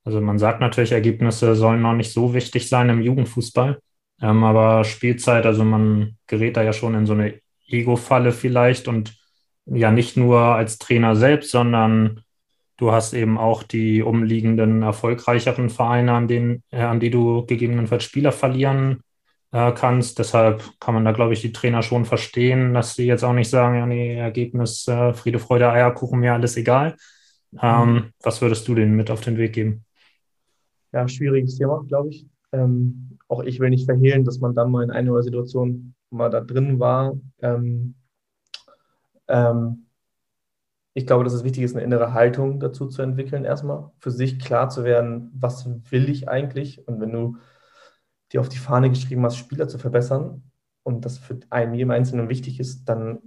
also 0.05 0.21
man 0.21 0.39
sagt 0.39 0.61
natürlich, 0.61 0.93
Ergebnisse 0.93 1.57
sollen 1.57 1.83
noch 1.83 1.95
nicht 1.95 2.13
so 2.13 2.35
wichtig 2.35 2.69
sein 2.69 2.89
im 2.89 3.01
Jugendfußball. 3.03 3.81
Ähm, 4.21 4.45
aber 4.45 4.85
Spielzeit, 4.85 5.47
also 5.47 5.65
man 5.65 6.17
gerät 6.27 6.57
da 6.57 6.63
ja 6.63 6.73
schon 6.73 6.95
in 6.95 7.07
so 7.07 7.15
eine 7.15 7.41
Ego-Falle 7.67 8.33
vielleicht 8.33 8.89
und 8.89 9.17
ja 9.67 9.91
nicht 9.91 10.17
nur 10.17 10.41
als 10.41 10.79
Trainer 10.79 11.17
selbst, 11.17 11.51
sondern 11.51 12.21
du 12.77 12.93
hast 12.93 13.13
eben 13.13 13.39
auch 13.39 13.63
die 13.63 14.03
umliegenden 14.03 14.83
erfolgreicheren 14.83 15.71
Vereine, 15.71 16.13
an 16.13 16.29
denen, 16.29 16.63
äh, 16.71 16.81
an 16.81 17.01
die 17.01 17.11
du 17.11 17.45
gegebenenfalls 17.47 18.05
Spieler 18.05 18.33
verlieren 18.33 19.03
äh, 19.53 19.73
kannst. 19.73 20.19
Deshalb 20.19 20.63
kann 20.81 20.95
man 20.95 21.05
da, 21.05 21.13
glaube 21.13 21.33
ich, 21.33 21.41
die 21.41 21.53
Trainer 21.53 21.83
schon 21.83 22.05
verstehen, 22.05 22.75
dass 22.75 22.95
sie 22.95 23.07
jetzt 23.07 23.23
auch 23.23 23.33
nicht 23.33 23.51
sagen, 23.51 23.77
ja, 23.77 23.87
nee, 23.87 24.17
Ergebnis, 24.17 24.89
äh, 24.89 25.13
Friede, 25.13 25.39
Freude, 25.39 25.71
Eierkuchen, 25.71 26.21
mir 26.21 26.33
alles 26.33 26.57
egal. 26.57 26.97
Ähm, 27.61 27.93
mhm. 27.93 28.05
Was 28.23 28.41
würdest 28.41 28.67
du 28.69 28.75
denen 28.75 28.97
mit 28.97 29.11
auf 29.11 29.21
den 29.21 29.37
Weg 29.37 29.53
geben? 29.53 29.85
Ja, 30.93 31.07
schwieriges 31.07 31.57
Thema, 31.57 31.85
glaube 31.87 32.11
ich. 32.11 32.27
Ähm, 32.53 33.10
auch 33.31 33.43
ich 33.45 33.61
will 33.61 33.71
nicht 33.71 33.87
verhehlen, 33.87 34.25
dass 34.25 34.41
man 34.41 34.55
dann 34.55 34.71
mal 34.71 34.83
in 34.83 34.91
einer 34.91 35.23
Situation 35.23 35.95
mal 36.11 36.31
da 36.31 36.41
drin 36.41 36.81
war. 36.81 37.17
Ähm, 37.41 37.95
ähm, 39.29 39.87
ich 40.95 41.07
glaube, 41.07 41.23
dass 41.23 41.33
es 41.33 41.45
wichtig 41.45 41.63
ist, 41.63 41.77
eine 41.77 41.85
innere 41.85 42.13
Haltung 42.13 42.59
dazu 42.59 42.89
zu 42.89 43.03
entwickeln, 43.03 43.45
erstmal 43.45 43.93
für 44.01 44.11
sich 44.11 44.41
klar 44.41 44.69
zu 44.69 44.83
werden, 44.83 45.31
was 45.33 45.69
will 45.91 46.09
ich 46.09 46.29
eigentlich? 46.29 46.87
Und 46.89 47.01
wenn 47.01 47.13
du 47.13 47.37
dir 48.33 48.41
auf 48.41 48.49
die 48.49 48.59
Fahne 48.59 48.91
geschrieben 48.91 49.25
hast, 49.25 49.37
Spieler 49.37 49.69
zu 49.69 49.79
verbessern 49.79 50.43
und 50.83 51.05
das 51.05 51.19
für 51.19 51.39
einen 51.51 51.75
jedem 51.75 51.93
Einzelnen 51.93 52.29
wichtig 52.29 52.59
ist, 52.59 52.85
dann 52.87 53.21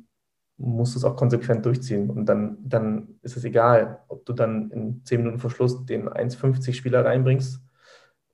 musst 0.57 0.95
du 0.95 0.99
es 0.99 1.05
auch 1.05 1.15
konsequent 1.15 1.65
durchziehen. 1.65 2.09
Und 2.09 2.25
dann, 2.25 2.57
dann 2.61 3.19
ist 3.21 3.37
es 3.37 3.45
egal, 3.45 4.01
ob 4.09 4.25
du 4.25 4.33
dann 4.33 4.69
in 4.71 5.05
10 5.05 5.19
Minuten 5.19 5.39
Verschluss 5.39 5.85
den 5.85 6.09
1,50 6.09 6.73
Spieler 6.73 7.05
reinbringst 7.05 7.63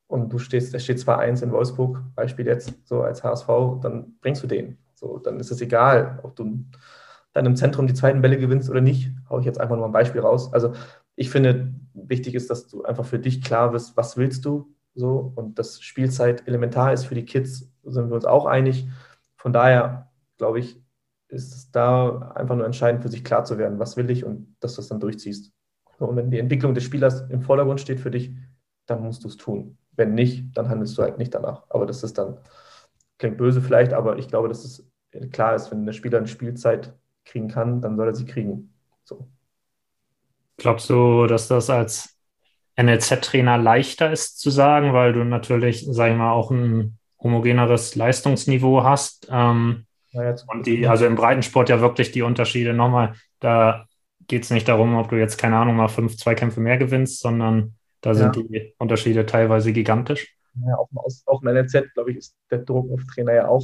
und 0.09 0.33
du 0.33 0.39
stehst, 0.39 0.73
es 0.73 0.83
steht 0.83 0.97
2-1 0.97 1.43
in 1.43 1.51
Wolfsburg, 1.51 2.01
Beispiel 2.15 2.47
jetzt, 2.47 2.73
so 2.83 3.03
als 3.03 3.23
HSV, 3.23 3.47
dann 3.81 4.15
bringst 4.21 4.41
du 4.41 4.47
den. 4.47 4.79
So, 4.95 5.19
dann 5.19 5.39
ist 5.39 5.51
es 5.51 5.61
egal, 5.61 6.19
ob 6.23 6.35
du 6.35 6.65
dann 7.31 7.45
im 7.45 7.55
Zentrum 7.55 7.85
die 7.85 7.93
zweiten 7.93 8.21
Bälle 8.21 8.39
gewinnst 8.39 8.71
oder 8.71 8.81
nicht. 8.81 9.11
Hau 9.29 9.39
ich 9.39 9.45
jetzt 9.45 9.61
einfach 9.61 9.75
nur 9.75 9.85
ein 9.85 9.91
Beispiel 9.91 10.21
raus. 10.21 10.51
Also 10.51 10.73
ich 11.15 11.29
finde, 11.29 11.75
wichtig 11.93 12.33
ist, 12.33 12.49
dass 12.49 12.67
du 12.67 12.83
einfach 12.83 13.05
für 13.05 13.19
dich 13.19 13.43
klar 13.43 13.71
bist, 13.71 13.95
was 13.97 14.17
willst 14.17 14.45
du 14.45 14.73
so 14.95 15.31
und 15.35 15.59
dass 15.59 15.79
Spielzeit 15.79 16.47
elementar 16.47 16.91
ist 16.91 17.05
für 17.05 17.15
die 17.15 17.25
Kids, 17.25 17.71
sind 17.83 18.09
wir 18.09 18.15
uns 18.15 18.25
auch 18.25 18.47
einig. 18.47 18.87
Von 19.35 19.53
daher 19.53 20.09
glaube 20.37 20.59
ich, 20.59 20.81
ist 21.27 21.53
es 21.53 21.71
da 21.71 22.33
einfach 22.33 22.55
nur 22.55 22.65
entscheidend 22.65 23.03
für 23.03 23.09
sich 23.09 23.23
klar 23.23 23.45
zu 23.45 23.59
werden, 23.59 23.77
was 23.77 23.95
will 23.95 24.09
ich 24.09 24.25
und 24.25 24.55
dass 24.59 24.73
du 24.73 24.81
es 24.81 24.87
dann 24.87 24.99
durchziehst. 24.99 25.51
Und 25.99 26.15
wenn 26.15 26.31
die 26.31 26.39
Entwicklung 26.39 26.73
des 26.73 26.83
Spielers 26.83 27.29
im 27.29 27.43
Vordergrund 27.43 27.79
steht 27.79 27.99
für 27.99 28.09
dich, 28.09 28.33
dann 28.87 29.03
musst 29.03 29.23
du 29.23 29.27
es 29.27 29.37
tun. 29.37 29.77
Wenn 29.99 30.13
nicht, 30.13 30.45
dann 30.55 30.69
handelst 30.69 30.97
du 30.97 31.01
halt 31.01 31.17
nicht 31.17 31.35
danach. 31.35 31.63
Aber 31.67 31.85
das 31.85 32.03
ist 32.03 32.17
dann, 32.17 32.37
klingt 33.17 33.37
böse 33.37 33.61
vielleicht, 33.61 33.91
aber 33.91 34.17
ich 34.17 34.29
glaube, 34.29 34.47
dass 34.47 34.63
es 34.63 34.89
klar 35.33 35.55
ist, 35.55 35.69
wenn 35.71 35.85
der 35.85 35.91
Spieler 35.91 36.19
eine 36.19 36.27
Spielzeit 36.27 36.93
kriegen 37.25 37.49
kann, 37.49 37.81
dann 37.81 37.97
soll 37.97 38.07
er 38.07 38.15
sie 38.15 38.25
kriegen. 38.25 38.73
So. 39.03 39.27
Glaubst 40.55 40.89
du, 40.89 41.27
dass 41.27 41.49
das 41.49 41.69
als 41.69 42.17
NLZ-Trainer 42.77 43.57
leichter 43.57 44.09
ist 44.09 44.39
zu 44.39 44.51
sagen, 44.51 44.93
weil 44.93 45.11
du 45.11 45.25
natürlich, 45.25 45.85
sag 45.91 46.11
ich 46.11 46.17
mal, 46.17 46.31
auch 46.31 46.49
ein 46.49 46.97
homogeneres 47.21 47.95
Leistungsniveau 47.95 48.85
hast? 48.85 49.27
Ähm, 49.29 49.85
ja, 50.11 50.33
und 50.47 50.65
die, 50.65 50.87
also 50.87 51.05
im 51.05 51.15
Breitensport 51.15 51.67
ja 51.67 51.81
wirklich 51.81 52.13
die 52.13 52.21
Unterschiede 52.21 52.73
nochmal, 52.73 53.15
da 53.41 53.85
geht 54.29 54.43
es 54.43 54.49
nicht 54.49 54.69
darum, 54.69 54.95
ob 54.95 55.09
du 55.09 55.17
jetzt, 55.17 55.37
keine 55.37 55.57
Ahnung, 55.57 55.75
mal 55.75 55.89
fünf 55.89 56.15
Zweikämpfe 56.15 56.61
mehr 56.61 56.77
gewinnst, 56.77 57.19
sondern 57.19 57.75
da 58.01 58.13
sind 58.13 58.35
ja. 58.35 58.43
die 58.43 58.73
Unterschiede 58.77 59.25
teilweise 59.25 59.73
gigantisch. 59.73 60.35
Ja, 60.65 60.77
auch, 60.77 60.89
auch 61.25 61.41
im 61.41 61.53
NLZ, 61.53 61.93
glaube 61.93 62.11
ich, 62.11 62.17
ist 62.17 62.35
der 62.51 62.59
Druck 62.59 62.91
auf 62.91 63.03
Trainer 63.13 63.33
ja 63.33 63.47
auch 63.47 63.63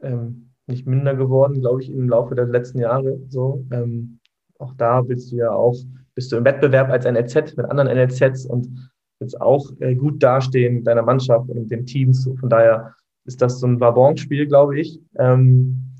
ähm, 0.00 0.50
nicht 0.66 0.86
minder 0.86 1.14
geworden, 1.14 1.60
glaube 1.60 1.82
ich, 1.82 1.90
im 1.90 2.08
Laufe 2.08 2.34
der 2.34 2.46
letzten 2.46 2.78
Jahre. 2.78 3.18
So, 3.28 3.64
ähm, 3.70 4.18
auch 4.58 4.74
da 4.76 5.02
bist 5.02 5.32
du 5.32 5.36
ja 5.36 5.50
auch, 5.50 5.76
bist 6.14 6.32
du 6.32 6.36
im 6.36 6.44
Wettbewerb 6.44 6.90
als 6.90 7.04
NLZ 7.04 7.56
mit 7.56 7.66
anderen 7.66 7.88
NLZs 7.88 8.46
und 8.46 8.90
willst 9.18 9.40
auch 9.40 9.70
äh, 9.80 9.94
gut 9.94 10.22
dastehen 10.22 10.76
mit 10.76 10.86
deiner 10.86 11.02
Mannschaft 11.02 11.48
und 11.48 11.68
den 11.68 11.86
Teams. 11.86 12.28
Von 12.38 12.48
daher 12.48 12.94
ist 13.24 13.42
das 13.42 13.60
so 13.60 13.66
ein 13.66 13.80
Wabonspiel, 13.80 14.46
glaube 14.46 14.80
ich. 14.80 15.00
Ähm, 15.16 15.92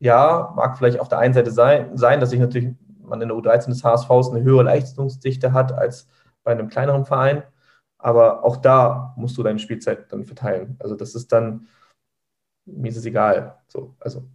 ja, 0.00 0.52
mag 0.56 0.76
vielleicht 0.76 1.00
auf 1.00 1.08
der 1.08 1.18
einen 1.18 1.34
Seite 1.34 1.50
sein, 1.50 1.96
sein, 1.96 2.20
dass 2.20 2.30
sich 2.30 2.40
natürlich 2.40 2.74
man 3.02 3.20
in 3.20 3.28
der 3.28 3.36
U13 3.36 3.68
des 3.68 3.84
HSVs 3.84 4.30
eine 4.30 4.42
höhere 4.42 4.64
Leistungsdichte 4.64 5.52
hat 5.52 5.72
als 5.72 6.08
bei 6.44 6.52
einem 6.52 6.68
kleineren 6.68 7.04
Verein. 7.04 7.42
Aber 7.98 8.44
auch 8.44 8.58
da 8.58 9.14
musst 9.16 9.36
du 9.38 9.42
deine 9.42 9.58
Spielzeit 9.58 10.12
dann 10.12 10.24
verteilen. 10.24 10.76
Also 10.78 10.94
das 10.94 11.14
ist 11.14 11.32
dann, 11.32 11.66
mir 12.66 12.90
ist 12.90 12.98
es 12.98 13.06
egal. 13.06 13.58
So, 13.68 13.96
also 13.98 14.28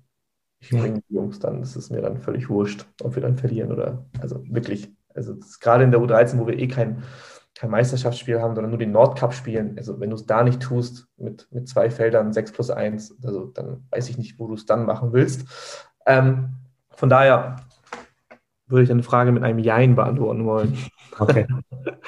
ich 0.60 0.72
bringe 0.72 1.02
die 1.08 1.14
Jungs 1.14 1.40
dann, 1.40 1.62
das 1.62 1.76
ist 1.76 1.90
mir 1.90 2.02
dann 2.02 2.18
völlig 2.18 2.50
wurscht, 2.50 2.86
ob 3.04 3.16
wir 3.16 3.22
dann 3.22 3.38
verlieren 3.38 3.72
oder, 3.72 4.06
also 4.20 4.44
wirklich, 4.50 4.92
also 5.14 5.36
gerade 5.62 5.84
in 5.84 5.92
der 5.92 6.02
U13, 6.02 6.38
wo 6.38 6.48
wir 6.48 6.60
eh 6.60 6.68
kein, 6.68 7.04
kein 7.56 7.70
Meisterschaftsspiel 7.70 8.42
haben, 8.42 8.56
sondern 8.56 8.72
nur 8.72 8.80
den 8.80 8.92
Nordcup 8.92 9.34
spielen, 9.34 9.78
also 9.78 10.00
wenn 10.00 10.10
du 10.10 10.16
es 10.16 10.26
da 10.26 10.44
nicht 10.44 10.62
tust, 10.62 11.08
mit, 11.18 11.48
mit 11.52 11.68
zwei 11.70 11.90
Feldern, 11.90 12.34
6 12.34 12.52
plus 12.52 12.70
1, 12.70 13.18
also 13.24 13.46
dann 13.48 13.86
weiß 13.92 14.10
ich 14.10 14.18
nicht, 14.18 14.40
wo 14.40 14.48
du 14.48 14.56
es 14.56 14.66
dann 14.66 14.86
machen 14.86 15.14
willst. 15.14 15.48
Ähm, 16.06 16.56
von 16.90 17.10
daher 17.10 17.58
würde 18.70 18.84
ich 18.84 18.92
eine 18.92 19.04
Frage 19.04 19.32
mit 19.32 19.44
einem 19.44 19.60
Jein 19.60 19.96
beantworten 19.96 20.46
wollen. 20.46 20.78
Okay. 21.18 21.46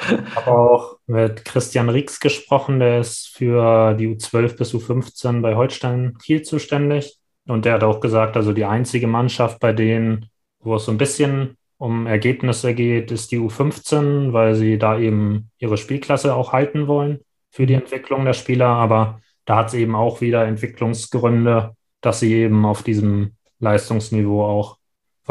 Ich 0.04 0.36
habe 0.36 0.52
auch 0.52 0.98
mit 1.06 1.46
Christian 1.46 1.90
Rix 1.90 2.20
gesprochen, 2.20 2.80
der 2.80 3.00
ist 3.00 3.28
für 3.28 3.94
die 3.94 4.08
U12 4.08 4.58
bis 4.58 4.74
U15 4.74 5.42
bei 5.42 5.56
Holstein 5.56 6.18
Kiel 6.18 6.42
zuständig. 6.42 7.20
Und 7.48 7.66
der 7.66 7.74
hat 7.74 7.84
auch 7.84 8.00
gesagt, 8.00 8.36
also 8.36 8.52
die 8.52 8.66
einzige 8.66 9.08
Mannschaft, 9.08 9.60
bei 9.60 9.74
denen, 9.74 10.28
wo 10.60 10.76
es 10.76 10.86
so 10.86 10.92
ein 10.92 10.98
bisschen 10.98 11.56
um 11.78 12.08
Ergebnisse 12.08 12.74
geht, 12.74 13.12
ist 13.12 13.32
die 13.32 13.40
U15, 13.40 14.34
weil 14.34 14.56
sie 14.56 14.78
da 14.78 14.98
eben 14.98 15.50
ihre 15.60 15.78
Spielklasse 15.78 16.36
auch 16.36 16.52
halten 16.52 16.88
wollen 16.88 17.20
für 17.52 17.66
die 17.66 17.74
Entwicklung 17.74 18.26
der 18.26 18.34
Spieler. 18.34 18.68
Aber 18.68 19.20
da 19.46 19.58
hat 19.58 19.68
es 19.68 19.74
eben 19.74 19.96
auch 19.96 20.22
wieder 20.22 20.46
Entwicklungsgründe, 20.46 21.76
dass 22.02 22.20
sie 22.20 22.34
eben 22.34 22.66
auf 22.66 22.84
diesem 22.84 23.36
Leistungsniveau 23.60 24.44
auch 24.44 24.78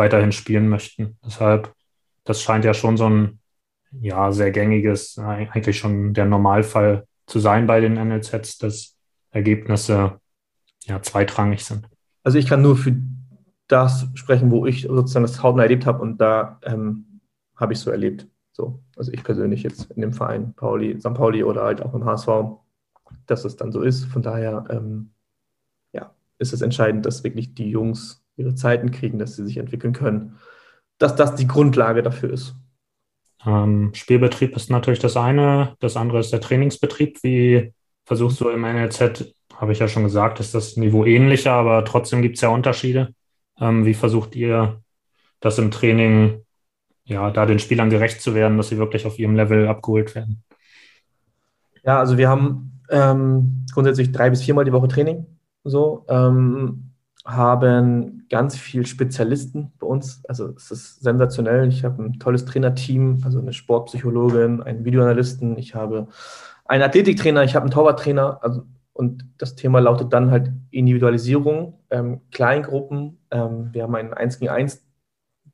weiterhin 0.00 0.32
spielen 0.32 0.68
möchten. 0.68 1.18
Deshalb, 1.22 1.74
das 2.24 2.40
scheint 2.40 2.64
ja 2.64 2.72
schon 2.72 2.96
so 2.96 3.06
ein 3.06 3.38
ja, 3.92 4.32
sehr 4.32 4.50
gängiges, 4.50 5.18
eigentlich 5.18 5.78
schon 5.78 6.14
der 6.14 6.24
Normalfall 6.24 7.06
zu 7.26 7.38
sein 7.38 7.66
bei 7.66 7.80
den 7.80 7.94
NLZs, 7.94 8.56
dass 8.58 8.96
Ergebnisse 9.30 10.18
ja 10.84 11.02
zweitrangig 11.02 11.64
sind. 11.64 11.86
Also 12.22 12.38
ich 12.38 12.46
kann 12.46 12.62
nur 12.62 12.76
für 12.76 12.96
das 13.68 14.06
sprechen, 14.14 14.50
wo 14.50 14.64
ich 14.64 14.82
sozusagen 14.82 15.26
das 15.26 15.42
hautnah 15.42 15.64
erlebt 15.64 15.84
habe 15.84 16.00
und 16.00 16.18
da 16.18 16.58
ähm, 16.64 17.20
habe 17.56 17.74
ich 17.74 17.78
so 17.78 17.90
erlebt. 17.90 18.26
So, 18.52 18.80
also 18.96 19.12
ich 19.12 19.22
persönlich 19.22 19.62
jetzt 19.62 19.90
in 19.92 20.00
dem 20.00 20.14
Verein 20.14 20.54
Pauli, 20.54 20.98
St. 20.98 21.14
Pauli 21.14 21.44
oder 21.44 21.62
halt 21.62 21.82
auch 21.82 21.94
im 21.94 22.04
HSV, 22.04 22.28
dass 23.26 23.44
es 23.44 23.56
dann 23.56 23.70
so 23.70 23.82
ist. 23.82 24.04
Von 24.06 24.22
daher 24.22 24.64
ähm, 24.70 25.10
ja, 25.92 26.14
ist 26.38 26.54
es 26.54 26.62
entscheidend, 26.62 27.04
dass 27.06 27.22
wirklich 27.22 27.54
die 27.54 27.70
Jungs 27.70 28.19
ihre 28.36 28.54
Zeiten 28.54 28.90
kriegen, 28.90 29.18
dass 29.18 29.36
sie 29.36 29.44
sich 29.44 29.58
entwickeln 29.58 29.92
können, 29.92 30.38
dass 30.98 31.16
das 31.16 31.34
die 31.34 31.46
Grundlage 31.46 32.02
dafür 32.02 32.32
ist. 32.32 32.54
Ähm, 33.44 33.92
Spielbetrieb 33.94 34.54
ist 34.56 34.70
natürlich 34.70 34.98
das 34.98 35.16
eine, 35.16 35.76
das 35.80 35.96
andere 35.96 36.20
ist 36.20 36.32
der 36.32 36.40
Trainingsbetrieb. 36.40 37.22
Wie 37.22 37.72
versuchst 38.04 38.40
du 38.40 38.48
im 38.50 38.62
NLZ, 38.62 39.34
habe 39.54 39.72
ich 39.72 39.78
ja 39.78 39.88
schon 39.88 40.04
gesagt, 40.04 40.40
ist 40.40 40.54
das 40.54 40.76
Niveau 40.76 41.04
ähnlicher, 41.04 41.52
aber 41.52 41.84
trotzdem 41.84 42.22
gibt 42.22 42.36
es 42.36 42.42
ja 42.42 42.50
Unterschiede. 42.50 43.14
Ähm, 43.58 43.84
wie 43.84 43.94
versucht 43.94 44.36
ihr 44.36 44.82
das 45.40 45.58
im 45.58 45.70
Training, 45.70 46.44
ja, 47.04 47.30
da 47.30 47.46
den 47.46 47.58
Spielern 47.58 47.90
gerecht 47.90 48.20
zu 48.20 48.34
werden, 48.34 48.56
dass 48.56 48.68
sie 48.68 48.78
wirklich 48.78 49.06
auf 49.06 49.18
ihrem 49.18 49.36
Level 49.36 49.68
abgeholt 49.68 50.14
werden? 50.14 50.42
Ja, 51.82 51.98
also 51.98 52.18
wir 52.18 52.28
haben 52.28 52.82
ähm, 52.90 53.64
grundsätzlich 53.72 54.12
drei 54.12 54.28
bis 54.30 54.42
viermal 54.42 54.64
die 54.64 54.72
Woche 54.72 54.88
Training. 54.88 55.26
So, 55.64 56.04
ähm, 56.08 56.89
haben 57.24 58.26
ganz 58.30 58.56
viel 58.56 58.87
Spezialisten 58.87 59.72
bei 59.78 59.87
uns. 59.87 60.22
Also 60.26 60.54
es 60.56 60.70
ist 60.70 61.02
sensationell. 61.02 61.68
Ich 61.68 61.85
habe 61.85 62.02
ein 62.02 62.18
tolles 62.18 62.44
Trainerteam, 62.44 63.20
also 63.24 63.40
eine 63.40 63.52
Sportpsychologin, 63.52 64.62
einen 64.62 64.85
Videoanalysten. 64.85 65.59
Ich 65.59 65.74
habe 65.74 66.09
einen 66.64 66.83
Athletiktrainer, 66.83 67.44
ich 67.44 67.54
habe 67.54 67.64
einen 67.64 67.72
Torwarttrainer, 67.72 68.42
also 68.42 68.62
und 68.92 69.24
das 69.38 69.54
Thema 69.54 69.78
lautet 69.78 70.12
dann 70.12 70.30
halt 70.30 70.50
Individualisierung, 70.70 71.80
ähm, 71.88 72.20
Kleingruppen. 72.33 73.18
Ähm, 73.30 73.70
wir 73.72 73.85
haben 73.85 73.94
einen 73.94 74.12
1 74.12 74.38
gegen 74.38 74.50
1 74.50 74.85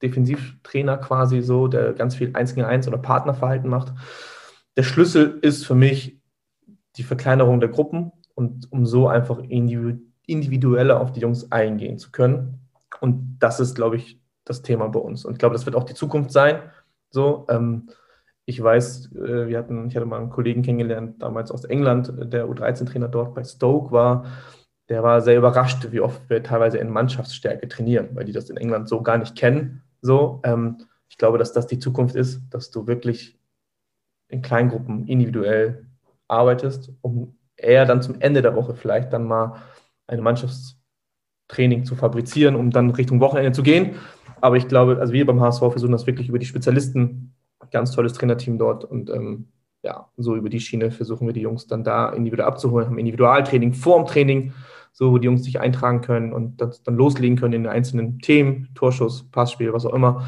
Defensivtrainer 0.02 0.98
quasi 0.98 1.42
so, 1.42 1.68
der 1.68 1.92
ganz 1.92 2.16
viel 2.16 2.34
1 2.34 2.54
gegen 2.54 2.66
1 2.66 2.88
oder 2.88 2.98
Partnerverhalten 2.98 3.70
macht. 3.70 3.92
Der 4.76 4.82
Schlüssel 4.82 5.38
ist 5.42 5.64
für 5.64 5.74
mich 5.74 6.20
die 6.96 7.02
Verkleinerung 7.02 7.60
der 7.60 7.68
Gruppen 7.68 8.10
und 8.34 8.70
um 8.72 8.84
so 8.84 9.06
einfach 9.06 9.38
individueller 10.26 11.00
auf 11.00 11.12
die 11.12 11.20
Jungs 11.20 11.50
eingehen 11.52 11.98
zu 11.98 12.10
können. 12.10 12.60
Und 13.00 13.38
das 13.38 13.60
ist, 13.60 13.74
glaube 13.74 13.96
ich, 13.96 14.20
das 14.44 14.62
Thema 14.62 14.88
bei 14.88 15.00
uns. 15.00 15.24
Und 15.24 15.32
ich 15.32 15.38
glaube, 15.38 15.54
das 15.54 15.66
wird 15.66 15.76
auch 15.76 15.84
die 15.84 15.94
Zukunft 15.94 16.32
sein. 16.32 16.60
So, 17.10 17.46
ähm, 17.48 17.90
ich 18.44 18.62
weiß, 18.62 19.12
äh, 19.12 19.48
wir 19.48 19.58
hatten, 19.58 19.88
ich 19.88 19.96
hatte 19.96 20.06
mal 20.06 20.20
einen 20.20 20.30
Kollegen 20.30 20.62
kennengelernt, 20.62 21.20
damals 21.20 21.50
aus 21.50 21.64
England, 21.64 22.12
der 22.32 22.46
U13-Trainer 22.46 23.08
dort 23.08 23.34
bei 23.34 23.44
Stoke 23.44 23.92
war. 23.92 24.26
Der 24.88 25.02
war 25.02 25.20
sehr 25.20 25.36
überrascht, 25.36 25.88
wie 25.90 26.00
oft 26.00 26.30
wir 26.30 26.42
teilweise 26.42 26.78
in 26.78 26.90
Mannschaftsstärke 26.90 27.68
trainieren, 27.68 28.10
weil 28.12 28.24
die 28.24 28.32
das 28.32 28.48
in 28.48 28.56
England 28.56 28.88
so 28.88 29.02
gar 29.02 29.18
nicht 29.18 29.34
kennen. 29.34 29.82
So, 30.00 30.40
ähm, 30.44 30.78
ich 31.08 31.18
glaube, 31.18 31.38
dass 31.38 31.52
das 31.52 31.66
die 31.66 31.80
Zukunft 31.80 32.14
ist, 32.14 32.40
dass 32.50 32.70
du 32.70 32.86
wirklich 32.86 33.38
in 34.28 34.42
Kleingruppen 34.42 35.06
individuell 35.08 35.86
arbeitest, 36.28 36.92
um 37.00 37.36
eher 37.56 37.84
dann 37.84 38.02
zum 38.02 38.20
Ende 38.20 38.42
der 38.42 38.54
Woche 38.54 38.74
vielleicht 38.74 39.12
dann 39.12 39.24
mal 39.24 39.62
ein 40.06 40.20
Mannschaftstraining 40.20 41.84
zu 41.84 41.96
fabrizieren, 41.96 42.56
um 42.56 42.70
dann 42.70 42.90
Richtung 42.90 43.20
Wochenende 43.20 43.52
zu 43.52 43.62
gehen. 43.62 43.96
Aber 44.40 44.56
ich 44.56 44.68
glaube, 44.68 44.98
also 44.98 45.12
wir 45.12 45.26
beim 45.26 45.40
HSV 45.40 45.60
versuchen 45.60 45.92
das 45.92 46.06
wirklich 46.06 46.28
über 46.28 46.38
die 46.38 46.46
Spezialisten 46.46 47.34
ganz 47.70 47.92
tolles 47.92 48.12
Trainerteam 48.12 48.58
dort 48.58 48.84
und 48.84 49.10
ähm, 49.10 49.48
ja, 49.82 50.08
so 50.16 50.36
über 50.36 50.48
die 50.48 50.60
Schiene 50.60 50.90
versuchen 50.90 51.26
wir 51.26 51.34
die 51.34 51.40
Jungs 51.40 51.66
dann 51.66 51.84
da 51.84 52.10
individuell 52.10 52.48
abzuholen, 52.48 52.86
haben 52.86 52.98
Individualtraining 52.98 53.72
vorm 53.72 54.06
Training, 54.06 54.52
so 54.92 55.12
wo 55.12 55.18
die 55.18 55.26
Jungs 55.26 55.44
sich 55.44 55.60
eintragen 55.60 56.00
können 56.00 56.32
und 56.32 56.60
das 56.60 56.82
dann 56.82 56.96
loslegen 56.96 57.36
können 57.36 57.54
in 57.54 57.62
den 57.64 57.72
einzelnen 57.72 58.18
Themen, 58.18 58.68
Torschuss, 58.74 59.28
Passspiel, 59.30 59.72
was 59.72 59.86
auch 59.86 59.94
immer. 59.94 60.26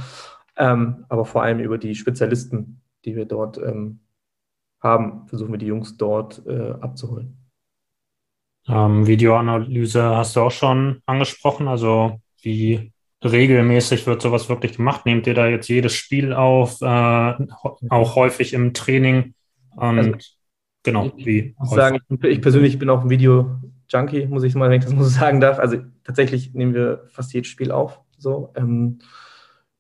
Ähm, 0.57 1.05
aber 1.09 1.25
vor 1.25 1.43
allem 1.43 1.61
über 1.61 1.79
die 1.79 1.95
Spezialisten, 1.95 2.83
die 3.05 3.17
wir 3.17 3.25
dort 3.25 3.59
ähm, 3.59 4.01
haben, 4.81 5.27
versuchen 5.27 5.53
wir 5.53 5.59
die 5.59 5.67
Jungs 5.67 5.97
dort 5.97 6.47
äh, 6.47 6.73
abzuholen. 6.81 7.48
Ähm, 8.69 9.07
Videoanalyse 9.07 10.03
hast 10.17 10.37
du 10.37 10.41
auch 10.41 10.51
schon 10.51 11.03
angesprochen. 11.07 11.69
Also 11.69 12.21
wie 12.43 12.93
regelmäßig 13.25 14.07
wird 14.07 14.23
sowas 14.23 14.49
wirklich 14.49 14.77
gemacht? 14.77 15.07
Nehmt 15.07 15.27
ihr 15.27 15.35
da 15.35 15.47
jetzt 15.47 15.69
jedes 15.69 15.95
Spiel 15.95 16.33
auf, 16.33 16.81
äh, 16.83 16.85
auch 16.85 18.17
häufig 18.17 18.53
im 18.53 18.75
Training? 18.75 19.35
Und 19.75 19.99
also, 19.99 20.13
genau, 20.83 21.11
ich 21.17 21.27
wie? 21.27 21.57
Ich 21.63 21.71
sagen, 21.71 21.99
ich 22.23 22.41
persönlich 22.41 22.79
bin 22.79 22.91
auch 22.91 23.03
ein 23.03 23.11
Video-Junkie, 23.11 24.27
muss 24.27 24.45
ich 24.45 24.55
mal, 24.55 24.71
wenn 24.71 24.79
ich 24.79 24.85
das 24.85 24.95
mal 24.95 25.05
so 25.05 25.11
sagen 25.11 25.41
darf. 25.41 25.59
Also 25.59 25.79
tatsächlich 26.05 26.55
nehmen 26.55 26.75
wir 26.75 27.05
fast 27.09 27.33
jedes 27.33 27.49
Spiel 27.49 27.73
auf. 27.73 28.01
So, 28.19 28.53
ähm, 28.57 28.99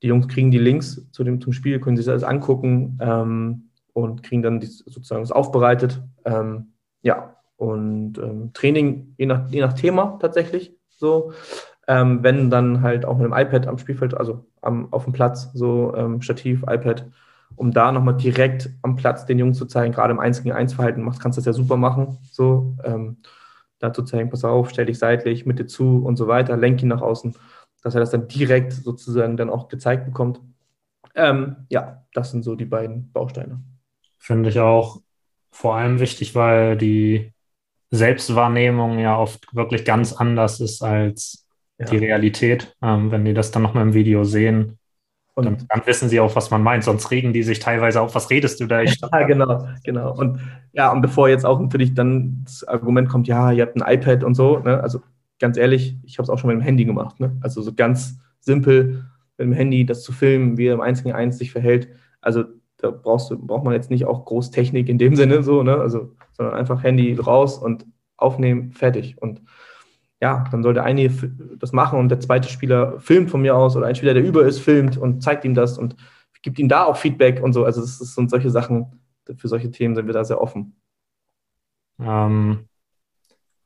die 0.02 0.08
Jungs 0.08 0.28
kriegen 0.28 0.50
die 0.50 0.58
Links 0.58 1.08
zu 1.10 1.24
dem, 1.24 1.40
zum 1.40 1.52
Spiel, 1.52 1.80
können 1.80 1.96
sich 1.96 2.06
das 2.06 2.12
alles 2.12 2.24
angucken 2.24 2.98
ähm, 3.00 3.70
und 3.92 4.22
kriegen 4.22 4.42
dann 4.42 4.60
die, 4.60 4.66
sozusagen 4.66 5.22
das 5.22 5.32
aufbereitet. 5.32 6.02
Ähm, 6.24 6.72
ja, 7.02 7.37
und 7.58 8.18
ähm, 8.18 8.52
Training 8.54 9.14
je 9.18 9.26
nach, 9.26 9.48
je 9.50 9.60
nach 9.60 9.74
Thema 9.74 10.16
tatsächlich. 10.20 10.74
So, 10.88 11.32
ähm, 11.86 12.22
wenn 12.22 12.50
dann 12.50 12.82
halt 12.82 13.04
auch 13.04 13.18
mit 13.18 13.26
dem 13.26 13.32
iPad 13.32 13.66
am 13.66 13.78
Spielfeld, 13.78 14.14
also 14.14 14.46
am, 14.62 14.92
auf 14.92 15.04
dem 15.04 15.12
Platz, 15.12 15.50
so 15.52 15.94
ähm, 15.94 16.22
Stativ, 16.22 16.62
iPad, 16.62 17.06
um 17.56 17.72
da 17.72 17.90
nochmal 17.92 18.16
direkt 18.16 18.70
am 18.82 18.96
Platz 18.96 19.26
den 19.26 19.38
Jungs 19.38 19.58
zu 19.58 19.66
zeigen, 19.66 19.92
gerade 19.92 20.12
im 20.12 20.20
1 20.20 20.42
gegen 20.42 20.54
1 20.54 20.74
Verhalten 20.74 21.02
machst, 21.02 21.20
kannst 21.20 21.36
du 21.36 21.40
das 21.40 21.46
ja 21.46 21.52
super 21.52 21.76
machen, 21.76 22.18
so, 22.30 22.76
ähm, 22.84 23.18
da 23.80 23.92
zu 23.92 24.02
zeigen, 24.02 24.30
pass 24.30 24.44
auf, 24.44 24.70
stell 24.70 24.86
dich 24.86 24.98
seitlich, 24.98 25.46
Mitte 25.46 25.66
zu 25.66 26.04
und 26.04 26.16
so 26.16 26.28
weiter, 26.28 26.56
lenk 26.56 26.82
ihn 26.82 26.88
nach 26.88 27.02
außen, 27.02 27.34
dass 27.82 27.94
er 27.94 28.00
das 28.00 28.10
dann 28.10 28.28
direkt 28.28 28.72
sozusagen 28.72 29.36
dann 29.36 29.50
auch 29.50 29.68
gezeigt 29.68 30.04
bekommt. 30.04 30.40
Ähm, 31.14 31.56
ja, 31.68 32.04
das 32.12 32.30
sind 32.30 32.44
so 32.44 32.54
die 32.54 32.64
beiden 32.64 33.10
Bausteine. 33.12 33.60
Finde 34.16 34.48
ich 34.48 34.60
auch 34.60 35.00
vor 35.50 35.76
allem 35.76 36.00
wichtig, 36.00 36.34
weil 36.34 36.76
die 36.76 37.32
Selbstwahrnehmung 37.90 38.98
ja 38.98 39.18
oft 39.18 39.54
wirklich 39.54 39.84
ganz 39.84 40.12
anders 40.12 40.60
ist 40.60 40.82
als 40.82 41.46
ja. 41.78 41.86
die 41.86 41.98
Realität. 41.98 42.76
Ähm, 42.82 43.10
wenn 43.10 43.24
die 43.24 43.34
das 43.34 43.50
dann 43.50 43.62
nochmal 43.62 43.84
im 43.84 43.94
Video 43.94 44.24
sehen, 44.24 44.78
und 45.38 45.44
dann, 45.44 45.66
dann, 45.68 45.86
wissen 45.86 46.08
sie 46.08 46.18
auch, 46.18 46.34
was 46.34 46.50
man 46.50 46.64
meint. 46.64 46.82
Sonst 46.82 47.12
regen 47.12 47.32
die 47.32 47.44
sich 47.44 47.60
teilweise 47.60 48.00
auf, 48.00 48.12
was 48.16 48.28
redest 48.28 48.58
du 48.58 48.66
da? 48.66 48.82
ja, 48.82 49.22
genau, 49.22 49.68
genau. 49.84 50.12
Und 50.12 50.40
ja, 50.72 50.90
und 50.90 51.00
bevor 51.00 51.28
jetzt 51.28 51.46
auch 51.46 51.60
natürlich 51.60 51.94
dann 51.94 52.42
das 52.44 52.66
Argument 52.66 53.08
kommt, 53.08 53.28
ja, 53.28 53.52
ihr 53.52 53.62
habt 53.62 53.80
ein 53.80 53.94
iPad 53.94 54.24
und 54.24 54.34
so, 54.34 54.58
ne? 54.58 54.80
also 54.82 55.00
ganz 55.38 55.56
ehrlich, 55.56 55.96
ich 56.02 56.18
habe 56.18 56.24
es 56.24 56.30
auch 56.30 56.38
schon 56.38 56.48
mit 56.48 56.56
dem 56.56 56.64
Handy 56.64 56.84
gemacht. 56.84 57.20
Ne? 57.20 57.36
Also 57.40 57.62
so 57.62 57.72
ganz 57.72 58.18
simpel 58.40 59.04
mit 59.36 59.46
dem 59.46 59.52
Handy 59.52 59.86
das 59.86 60.02
zu 60.02 60.10
filmen, 60.10 60.58
wie 60.58 60.66
er 60.66 60.74
im 60.74 60.80
1 60.80 61.04
gegen 61.04 61.14
1 61.14 61.38
sich 61.38 61.52
verhält. 61.52 61.88
Also 62.20 62.42
da 62.78 62.90
brauchst 62.90 63.30
du, 63.30 63.38
braucht 63.38 63.64
man 63.64 63.74
jetzt 63.74 63.90
nicht 63.90 64.06
auch 64.06 64.24
Großtechnik 64.24 64.88
in 64.88 64.98
dem 64.98 65.14
Sinne 65.14 65.44
so, 65.44 65.62
ne? 65.62 65.76
Also, 65.76 66.16
sondern 66.38 66.54
einfach 66.54 66.82
Handy 66.82 67.14
raus 67.14 67.58
und 67.58 67.84
aufnehmen, 68.16 68.72
fertig. 68.72 69.20
Und 69.20 69.42
ja, 70.20 70.44
dann 70.50 70.62
soll 70.62 70.74
der 70.74 70.84
eine 70.84 71.08
das 71.58 71.72
machen 71.72 71.98
und 71.98 72.08
der 72.08 72.20
zweite 72.20 72.48
Spieler 72.48 72.98
filmt 73.00 73.30
von 73.30 73.42
mir 73.42 73.54
aus 73.56 73.76
oder 73.76 73.86
ein 73.86 73.94
Spieler, 73.94 74.14
der 74.14 74.24
über 74.24 74.44
ist, 74.44 74.60
filmt 74.60 74.96
und 74.96 75.22
zeigt 75.22 75.44
ihm 75.44 75.54
das 75.54 75.78
und 75.78 75.96
gibt 76.42 76.58
ihm 76.58 76.68
da 76.68 76.84
auch 76.84 76.96
Feedback 76.96 77.42
und 77.42 77.52
so. 77.52 77.64
Also 77.64 77.80
das 77.80 77.98
sind 77.98 78.30
solche 78.30 78.50
Sachen, 78.50 79.00
für 79.36 79.48
solche 79.48 79.70
Themen 79.70 79.94
sind 79.94 80.06
wir 80.06 80.14
da 80.14 80.24
sehr 80.24 80.40
offen. 80.40 80.80
Ähm, 82.00 82.68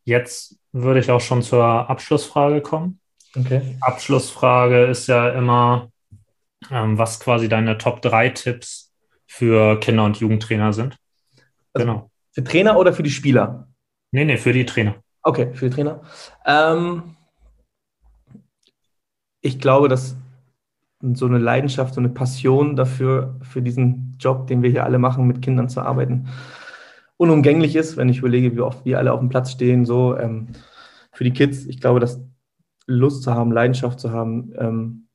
jetzt 0.04 0.58
würde 0.72 1.00
ich 1.00 1.10
auch 1.10 1.20
schon 1.20 1.42
zur 1.42 1.64
Abschlussfrage 1.64 2.60
kommen. 2.62 2.98
Okay. 3.36 3.76
Abschlussfrage 3.80 4.84
ist 4.84 5.06
ja 5.06 5.30
immer, 5.30 5.90
ähm, 6.70 6.98
was 6.98 7.20
quasi 7.20 7.48
deine 7.48 7.78
Top 7.78 8.02
3 8.02 8.30
Tipps 8.30 8.92
für 9.26 9.80
Kinder- 9.80 10.04
und 10.04 10.18
Jugendtrainer 10.18 10.72
sind. 10.72 10.98
Also 11.72 11.86
genau. 11.86 12.11
Für 12.32 12.42
Trainer 12.42 12.78
oder 12.78 12.92
für 12.92 13.02
die 13.02 13.10
Spieler? 13.10 13.68
Nee, 14.10 14.24
nee, 14.24 14.36
für 14.36 14.52
die 14.52 14.66
Trainer. 14.66 14.96
Okay, 15.22 15.54
für 15.54 15.68
die 15.68 15.74
Trainer. 15.74 16.00
Ähm, 16.44 17.16
ich 19.40 19.58
glaube, 19.58 19.88
dass 19.88 20.16
so 21.14 21.26
eine 21.26 21.38
Leidenschaft, 21.38 21.94
so 21.94 22.00
eine 22.00 22.08
Passion 22.08 22.76
dafür, 22.76 23.38
für 23.42 23.60
diesen 23.60 24.16
Job, 24.18 24.46
den 24.46 24.62
wir 24.62 24.70
hier 24.70 24.84
alle 24.84 24.98
machen, 24.98 25.26
mit 25.26 25.42
Kindern 25.42 25.68
zu 25.68 25.80
arbeiten, 25.80 26.28
unumgänglich 27.16 27.76
ist, 27.76 27.96
wenn 27.96 28.08
ich 28.08 28.18
überlege, 28.18 28.54
wie 28.54 28.60
oft 28.60 28.84
wir 28.84 28.98
alle 28.98 29.12
auf 29.12 29.20
dem 29.20 29.28
Platz 29.28 29.50
stehen, 29.50 29.84
so 29.84 30.16
ähm, 30.16 30.48
für 31.12 31.24
die 31.24 31.32
Kids. 31.32 31.66
Ich 31.66 31.80
glaube, 31.80 32.00
dass 32.00 32.20
Lust 32.86 33.22
zu 33.22 33.34
haben, 33.34 33.52
Leidenschaft 33.52 34.00
zu 34.00 34.10
haben, 34.10 34.52
ähm, 34.58 35.08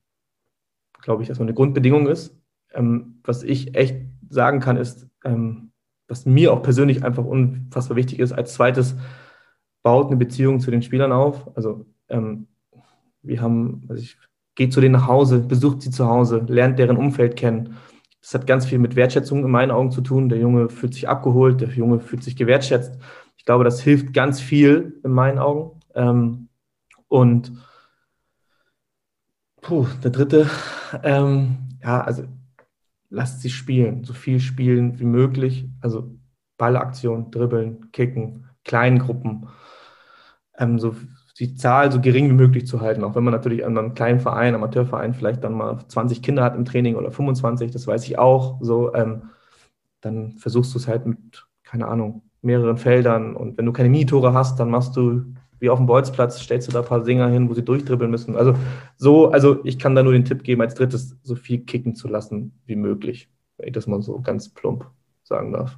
glaube 1.02 1.24
ich, 1.24 1.30
erstmal 1.30 1.48
eine 1.48 1.56
Grundbedingung 1.56 2.08
ist. 2.08 2.38
Ähm, 2.74 3.22
was 3.24 3.44
ich 3.44 3.76
echt 3.76 4.06
sagen 4.30 4.60
kann, 4.60 4.78
ist, 4.78 5.08
ähm, 5.24 5.72
was 6.08 6.26
mir 6.26 6.54
auch 6.54 6.62
persönlich 6.62 7.04
einfach 7.04 7.26
unfassbar 7.26 7.98
wichtig 7.98 8.20
ist, 8.20 8.32
als 8.32 8.54
zweites, 8.54 8.96
baut 9.84 10.08
eine 10.08 10.18
Beziehung 10.18 10.60
zu 10.60 10.72
den 10.72 10.82
Spielern 10.82 11.12
auf. 11.12 11.50
Also 11.56 11.86
ähm, 12.10 12.48
wir 13.22 13.42
haben, 13.42 13.86
also 13.90 14.02
ich 14.02 14.18
gehe 14.56 14.70
zu 14.70 14.82
denen 14.82 14.94
nach 14.94 15.08
Hause, 15.08 15.40
besucht 15.40 15.82
sie 15.82 15.92
zu 15.92 16.08
Hause, 16.08 16.46
lernt 16.48 16.80
deren 16.80 16.98
Umfeld 16.98 17.36
kennen. 17.36 17.76
Das 18.22 18.34
hat 18.34 18.48
ganz 18.48 18.66
viel 18.66 18.80
mit 18.80 18.96
Wertschätzung 18.96 19.46
in 19.46 19.52
meinen 19.52 19.72
Augen 19.72 19.92
zu 19.92 20.02
tun. 20.02 20.30
Der 20.30 20.40
Junge 20.40 20.70
fühlt 20.70 20.94
sich 20.94 21.08
abgeholt, 21.08 21.62
der 21.62 21.70
Junge 21.70 22.00
fühlt 22.00 22.24
sich 22.24 22.36
gewertschätzt. 22.36 22.98
Ich 23.38 23.46
glaube, 23.46 23.64
das 23.64 23.80
hilft 23.80 24.14
ganz 24.14 24.42
viel 24.42 25.00
in 25.04 25.12
meinen 25.12 25.40
Augen. 25.40 25.80
Ähm, 25.96 26.50
und 27.08 27.54
puh, 29.62 29.86
der 30.04 30.12
dritte, 30.12 30.50
ähm, 31.04 31.58
ja, 31.82 32.02
also 32.02 32.24
lasst 33.10 33.42
sie 33.42 33.50
spielen, 33.50 34.04
so 34.04 34.14
viel 34.14 34.40
spielen 34.40 35.00
wie 35.00 35.06
möglich. 35.06 35.70
Also 35.82 36.16
Ballaktion, 36.58 37.32
Dribbeln, 37.32 37.92
Kicken, 37.92 38.48
kleinen 38.64 39.00
Gruppen 39.00 39.48
ähm, 40.58 40.80
so 40.80 40.96
die 41.40 41.56
Zahl 41.56 41.92
so 41.92 42.02
gering 42.02 42.30
wie 42.30 42.34
möglich 42.34 42.66
zu 42.66 42.82
halten, 42.82 43.04
auch 43.04 43.16
wenn 43.16 43.24
man 43.24 43.34
natürlich 43.34 43.64
an 43.66 43.78
einem 43.78 43.94
kleinen 43.94 44.20
Verein, 44.20 44.56
Amateurverein 44.56 45.14
vielleicht 45.14 45.44
dann 45.44 45.54
mal 45.54 45.80
20 45.88 46.22
Kinder 46.22 46.44
hat 46.44 46.56
im 46.56 46.66
Training 46.66 46.96
oder 46.96 47.12
25, 47.12 47.72
das 47.72 47.86
weiß 47.86 48.06
ich 48.06 48.18
auch, 48.18 48.58
so, 48.62 48.94
ähm, 48.94 49.30
dann 50.02 50.34
versuchst 50.34 50.74
du 50.74 50.80
es 50.80 50.88
halt 50.88 51.06
mit, 51.06 51.48
keine 51.64 51.88
Ahnung, 51.88 52.24
mehreren 52.42 52.78
Feldern 52.78 53.36
und 53.36 53.58
wenn 53.58 53.66
du 53.66 53.74
keine 53.74 53.90
Minitore 53.90 54.34
hast, 54.34 54.60
dann 54.60 54.70
machst 54.70 54.96
du 54.96 55.34
wie 55.60 55.70
auf 55.70 55.80
dem 55.80 55.88
Bolzplatz, 55.88 56.40
stellst 56.40 56.68
du 56.68 56.72
da 56.72 56.80
ein 56.80 56.86
paar 56.86 57.04
Singer 57.04 57.30
hin, 57.30 57.50
wo 57.50 57.54
sie 57.54 57.64
durchdribbeln 57.64 58.12
müssen. 58.12 58.36
Also 58.36 58.56
so, 58.98 59.32
also 59.32 59.64
ich 59.66 59.80
kann 59.80 59.96
da 59.96 60.04
nur 60.04 60.14
den 60.14 60.26
Tipp 60.26 60.44
geben, 60.44 60.62
als 60.62 60.76
drittes 60.76 61.18
so 61.24 61.36
viel 61.36 61.60
kicken 61.60 61.96
zu 61.96 62.08
lassen 62.08 62.60
wie 62.66 62.76
möglich, 62.76 63.30
wenn 63.58 63.68
ich 63.68 63.74
das 63.74 63.88
mal 63.88 64.02
so 64.02 64.22
ganz 64.22 64.50
plump 64.50 64.90
sagen 65.24 65.52
darf. 65.54 65.78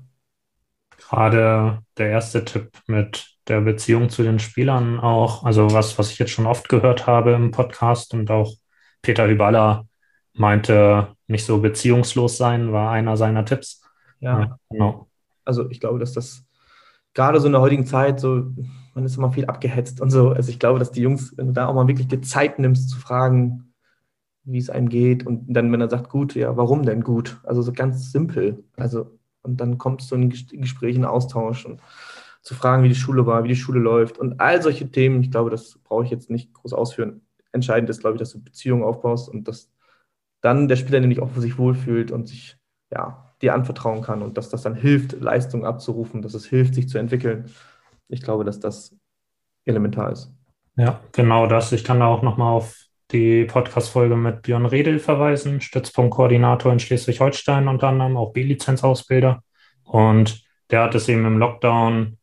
Gerade 0.98 1.80
der 1.98 2.10
erste 2.10 2.44
Tipp 2.44 2.72
mit 2.88 3.38
der 3.48 3.62
Beziehung 3.62 4.10
zu 4.10 4.24
den 4.24 4.40
Spielern 4.40 5.00
auch, 5.00 5.44
also 5.44 5.72
was, 5.72 5.98
was 5.98 6.12
ich 6.12 6.20
jetzt 6.20 6.32
schon 6.32 6.46
oft 6.46 6.70
gehört 6.70 7.08
habe 7.08 7.32
im 7.32 7.52
Podcast 7.52 8.14
und 8.14 8.30
auch 8.30 8.54
Peter 9.02 9.28
Hüballer 9.28 9.88
meinte, 10.34 11.16
nicht 11.28 11.46
so 11.46 11.60
beziehungslos 11.60 12.38
sein, 12.38 12.72
war 12.72 12.92
einer 12.92 13.18
seiner 13.18 13.46
Tipps. 13.46 13.82
Ja, 14.20 14.40
ja 14.40 14.60
genau. 14.70 15.10
Also 15.46 15.70
ich 15.70 15.80
glaube, 15.80 16.00
dass 16.00 16.14
das 16.14 16.44
gerade 17.14 17.40
so 17.40 17.48
in 17.48 17.54
der 17.54 17.62
heutigen 17.62 17.86
Zeit, 17.86 18.20
so, 18.20 18.54
man 18.94 19.06
ist 19.06 19.18
immer 19.18 19.32
viel 19.32 19.46
abgehetzt 19.46 20.02
und 20.02 20.12
so. 20.12 20.30
Also 20.30 20.50
ich 20.50 20.60
glaube, 20.60 20.80
dass 20.80 20.92
die 20.92 21.02
Jungs, 21.02 21.36
wenn 21.38 21.48
du 21.48 21.54
da 21.54 21.68
auch 21.68 21.74
mal 21.74 21.88
wirklich 21.88 22.08
die 22.08 22.22
Zeit 22.22 22.60
nimmst, 22.60 22.90
zu 22.90 22.98
fragen, 23.00 23.74
wie 24.44 24.58
es 24.58 24.70
einem 24.70 24.90
geht, 24.90 25.26
und 25.26 25.46
dann, 25.54 25.72
wenn 25.72 25.82
er 25.82 25.90
sagt, 25.90 26.10
gut, 26.10 26.36
ja, 26.36 26.56
warum 26.58 26.84
denn 26.84 27.02
gut? 27.02 27.40
Also 27.44 27.62
so 27.62 27.72
ganz 27.74 28.12
simpel. 28.12 28.64
Also, 28.78 29.20
und 29.44 29.62
dann 29.62 29.78
kommt 29.78 30.02
so 30.02 30.16
ein 30.16 30.30
Gespräch, 30.30 30.96
ein 30.98 31.06
Austausch 31.06 31.66
und 31.66 31.82
zu 32.42 32.56
fragen, 32.56 32.84
wie 32.84 32.90
die 32.90 32.96
Schule 32.96 33.26
war, 33.26 33.44
wie 33.44 33.50
die 33.50 33.56
Schule 33.56 33.80
läuft 33.80 34.18
und 34.18 34.40
all 34.40 34.62
solche 34.62 34.90
Themen. 34.90 35.22
Ich 35.22 35.32
glaube, 35.32 35.50
das 35.50 35.78
brauche 35.84 36.06
ich 36.06 36.12
jetzt 36.12 36.30
nicht 36.30 36.54
groß 36.54 36.74
ausführen. 36.74 37.22
Entscheidend 37.52 37.90
ist, 37.90 38.00
glaube 38.00 38.16
ich, 38.16 38.20
dass 38.20 38.32
du 38.32 38.44
Beziehungen 38.44 38.84
aufbaust 38.84 39.30
und 39.30 39.48
dass 39.48 39.72
dann 40.42 40.68
der 40.68 40.78
Spieler 40.78 41.00
nämlich 41.00 41.20
auch 41.22 41.32
für 41.32 41.42
sich 41.42 41.58
wohlfühlt 41.58 42.12
und 42.12 42.28
sich 42.28 42.58
ja, 42.92 43.34
dir 43.42 43.54
anvertrauen 43.54 44.02
kann 44.02 44.22
und 44.22 44.38
dass 44.38 44.50
das 44.50 44.64
dann 44.64 44.76
hilft, 44.76 45.20
Leistung 45.20 45.66
abzurufen, 45.66 46.22
dass 46.22 46.34
es 46.34 46.46
hilft, 46.46 46.76
sich 46.76 46.90
zu 46.90 46.98
entwickeln. 46.98 47.46
Ich 48.10 48.22
glaube, 48.22 48.44
dass 48.44 48.60
das 48.60 48.96
elementar 49.66 50.12
ist. 50.12 50.34
Ja, 50.76 51.00
genau 51.12 51.48
das. 51.48 51.72
Ich 51.72 51.84
kann 51.84 52.00
da 52.00 52.08
auch 52.08 52.22
nochmal 52.22 52.54
auf 52.54 52.76
die 53.12 53.46
Podcast-Folge 53.46 54.16
mit 54.16 54.44
Björn 54.44 54.66
Redel 54.66 55.00
verweisen, 55.00 55.62
Stützpunktkoordinator 55.62 56.72
in 56.72 56.80
Schleswig-Holstein 56.80 57.68
unter 57.68 57.88
anderem, 57.88 58.18
auch 58.18 58.34
B-Lizenz-Ausbilder. 58.34 59.44
Und 59.84 60.44
der 60.70 60.84
hat 60.84 60.96
es 60.96 61.10
eben 61.10 61.26
im 61.26 61.38
Lockdown, 61.38 62.18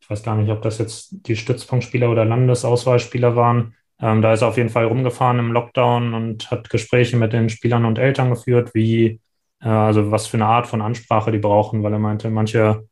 ich 0.00 0.10
weiß 0.10 0.22
gar 0.22 0.36
nicht, 0.36 0.50
ob 0.50 0.62
das 0.62 0.78
jetzt 0.78 1.26
die 1.26 1.36
Stützpunktspieler 1.36 2.10
oder 2.10 2.24
Landesauswahlspieler 2.24 3.34
waren, 3.34 3.74
ähm, 4.00 4.22
da 4.22 4.32
ist 4.32 4.42
er 4.42 4.48
auf 4.48 4.56
jeden 4.56 4.68
Fall 4.68 4.84
rumgefahren 4.86 5.38
im 5.38 5.52
Lockdown 5.52 6.14
und 6.14 6.50
hat 6.50 6.70
Gespräche 6.70 7.16
mit 7.16 7.32
den 7.32 7.48
Spielern 7.48 7.84
und 7.84 7.98
Eltern 7.98 8.30
geführt, 8.30 8.74
wie, 8.74 9.20
äh, 9.60 9.68
also 9.68 10.10
was 10.10 10.26
für 10.28 10.36
eine 10.36 10.46
Art 10.46 10.66
von 10.66 10.82
Ansprache 10.82 11.32
die 11.32 11.38
brauchen, 11.38 11.82
weil 11.82 11.92
er 11.92 11.98
meinte, 11.98 12.30
manche 12.30 12.87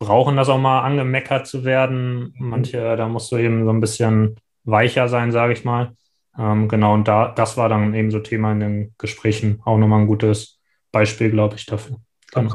brauchen 0.00 0.36
das 0.36 0.48
auch 0.48 0.58
mal 0.58 0.80
angemeckert 0.80 1.46
zu 1.46 1.64
werden, 1.64 2.34
manche, 2.38 2.96
da 2.96 3.06
musst 3.06 3.30
du 3.30 3.36
eben 3.36 3.64
so 3.64 3.70
ein 3.70 3.80
bisschen 3.80 4.36
weicher 4.64 5.08
sein, 5.08 5.30
sage 5.30 5.52
ich 5.52 5.64
mal. 5.64 5.94
Ähm, 6.36 6.68
genau, 6.68 6.94
und 6.94 7.06
da, 7.06 7.28
das 7.28 7.56
war 7.56 7.68
dann 7.68 7.94
eben 7.94 8.10
so 8.10 8.18
Thema 8.18 8.52
in 8.52 8.60
den 8.60 8.94
Gesprächen, 8.98 9.60
auch 9.64 9.78
nochmal 9.78 10.00
ein 10.00 10.06
gutes 10.06 10.58
Beispiel, 10.90 11.30
glaube 11.30 11.56
ich, 11.56 11.66
dafür. 11.66 11.98
Genau. 12.32 12.54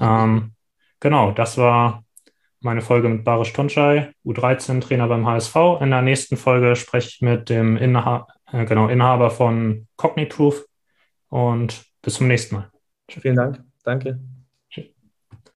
Ähm, 0.00 0.52
genau, 1.00 1.32
das 1.32 1.56
war 1.56 2.04
meine 2.60 2.82
Folge 2.82 3.08
mit 3.08 3.24
Baris 3.24 3.52
Tonschei, 3.52 4.12
U13-Trainer 4.24 5.08
beim 5.08 5.26
HSV. 5.26 5.56
In 5.80 5.90
der 5.90 6.02
nächsten 6.02 6.36
Folge 6.36 6.76
spreche 6.76 7.08
ich 7.08 7.20
mit 7.22 7.48
dem 7.48 7.76
Inha 7.76 8.26
äh, 8.52 8.66
genau, 8.66 8.88
Inhaber 8.88 9.30
von 9.30 9.88
Cogniproof 9.96 10.66
und 11.28 11.86
bis 12.02 12.14
zum 12.14 12.28
nächsten 12.28 12.56
Mal. 12.56 12.70
Vielen 13.08 13.36
Dank. 13.36 13.64
Danke. 13.82 14.20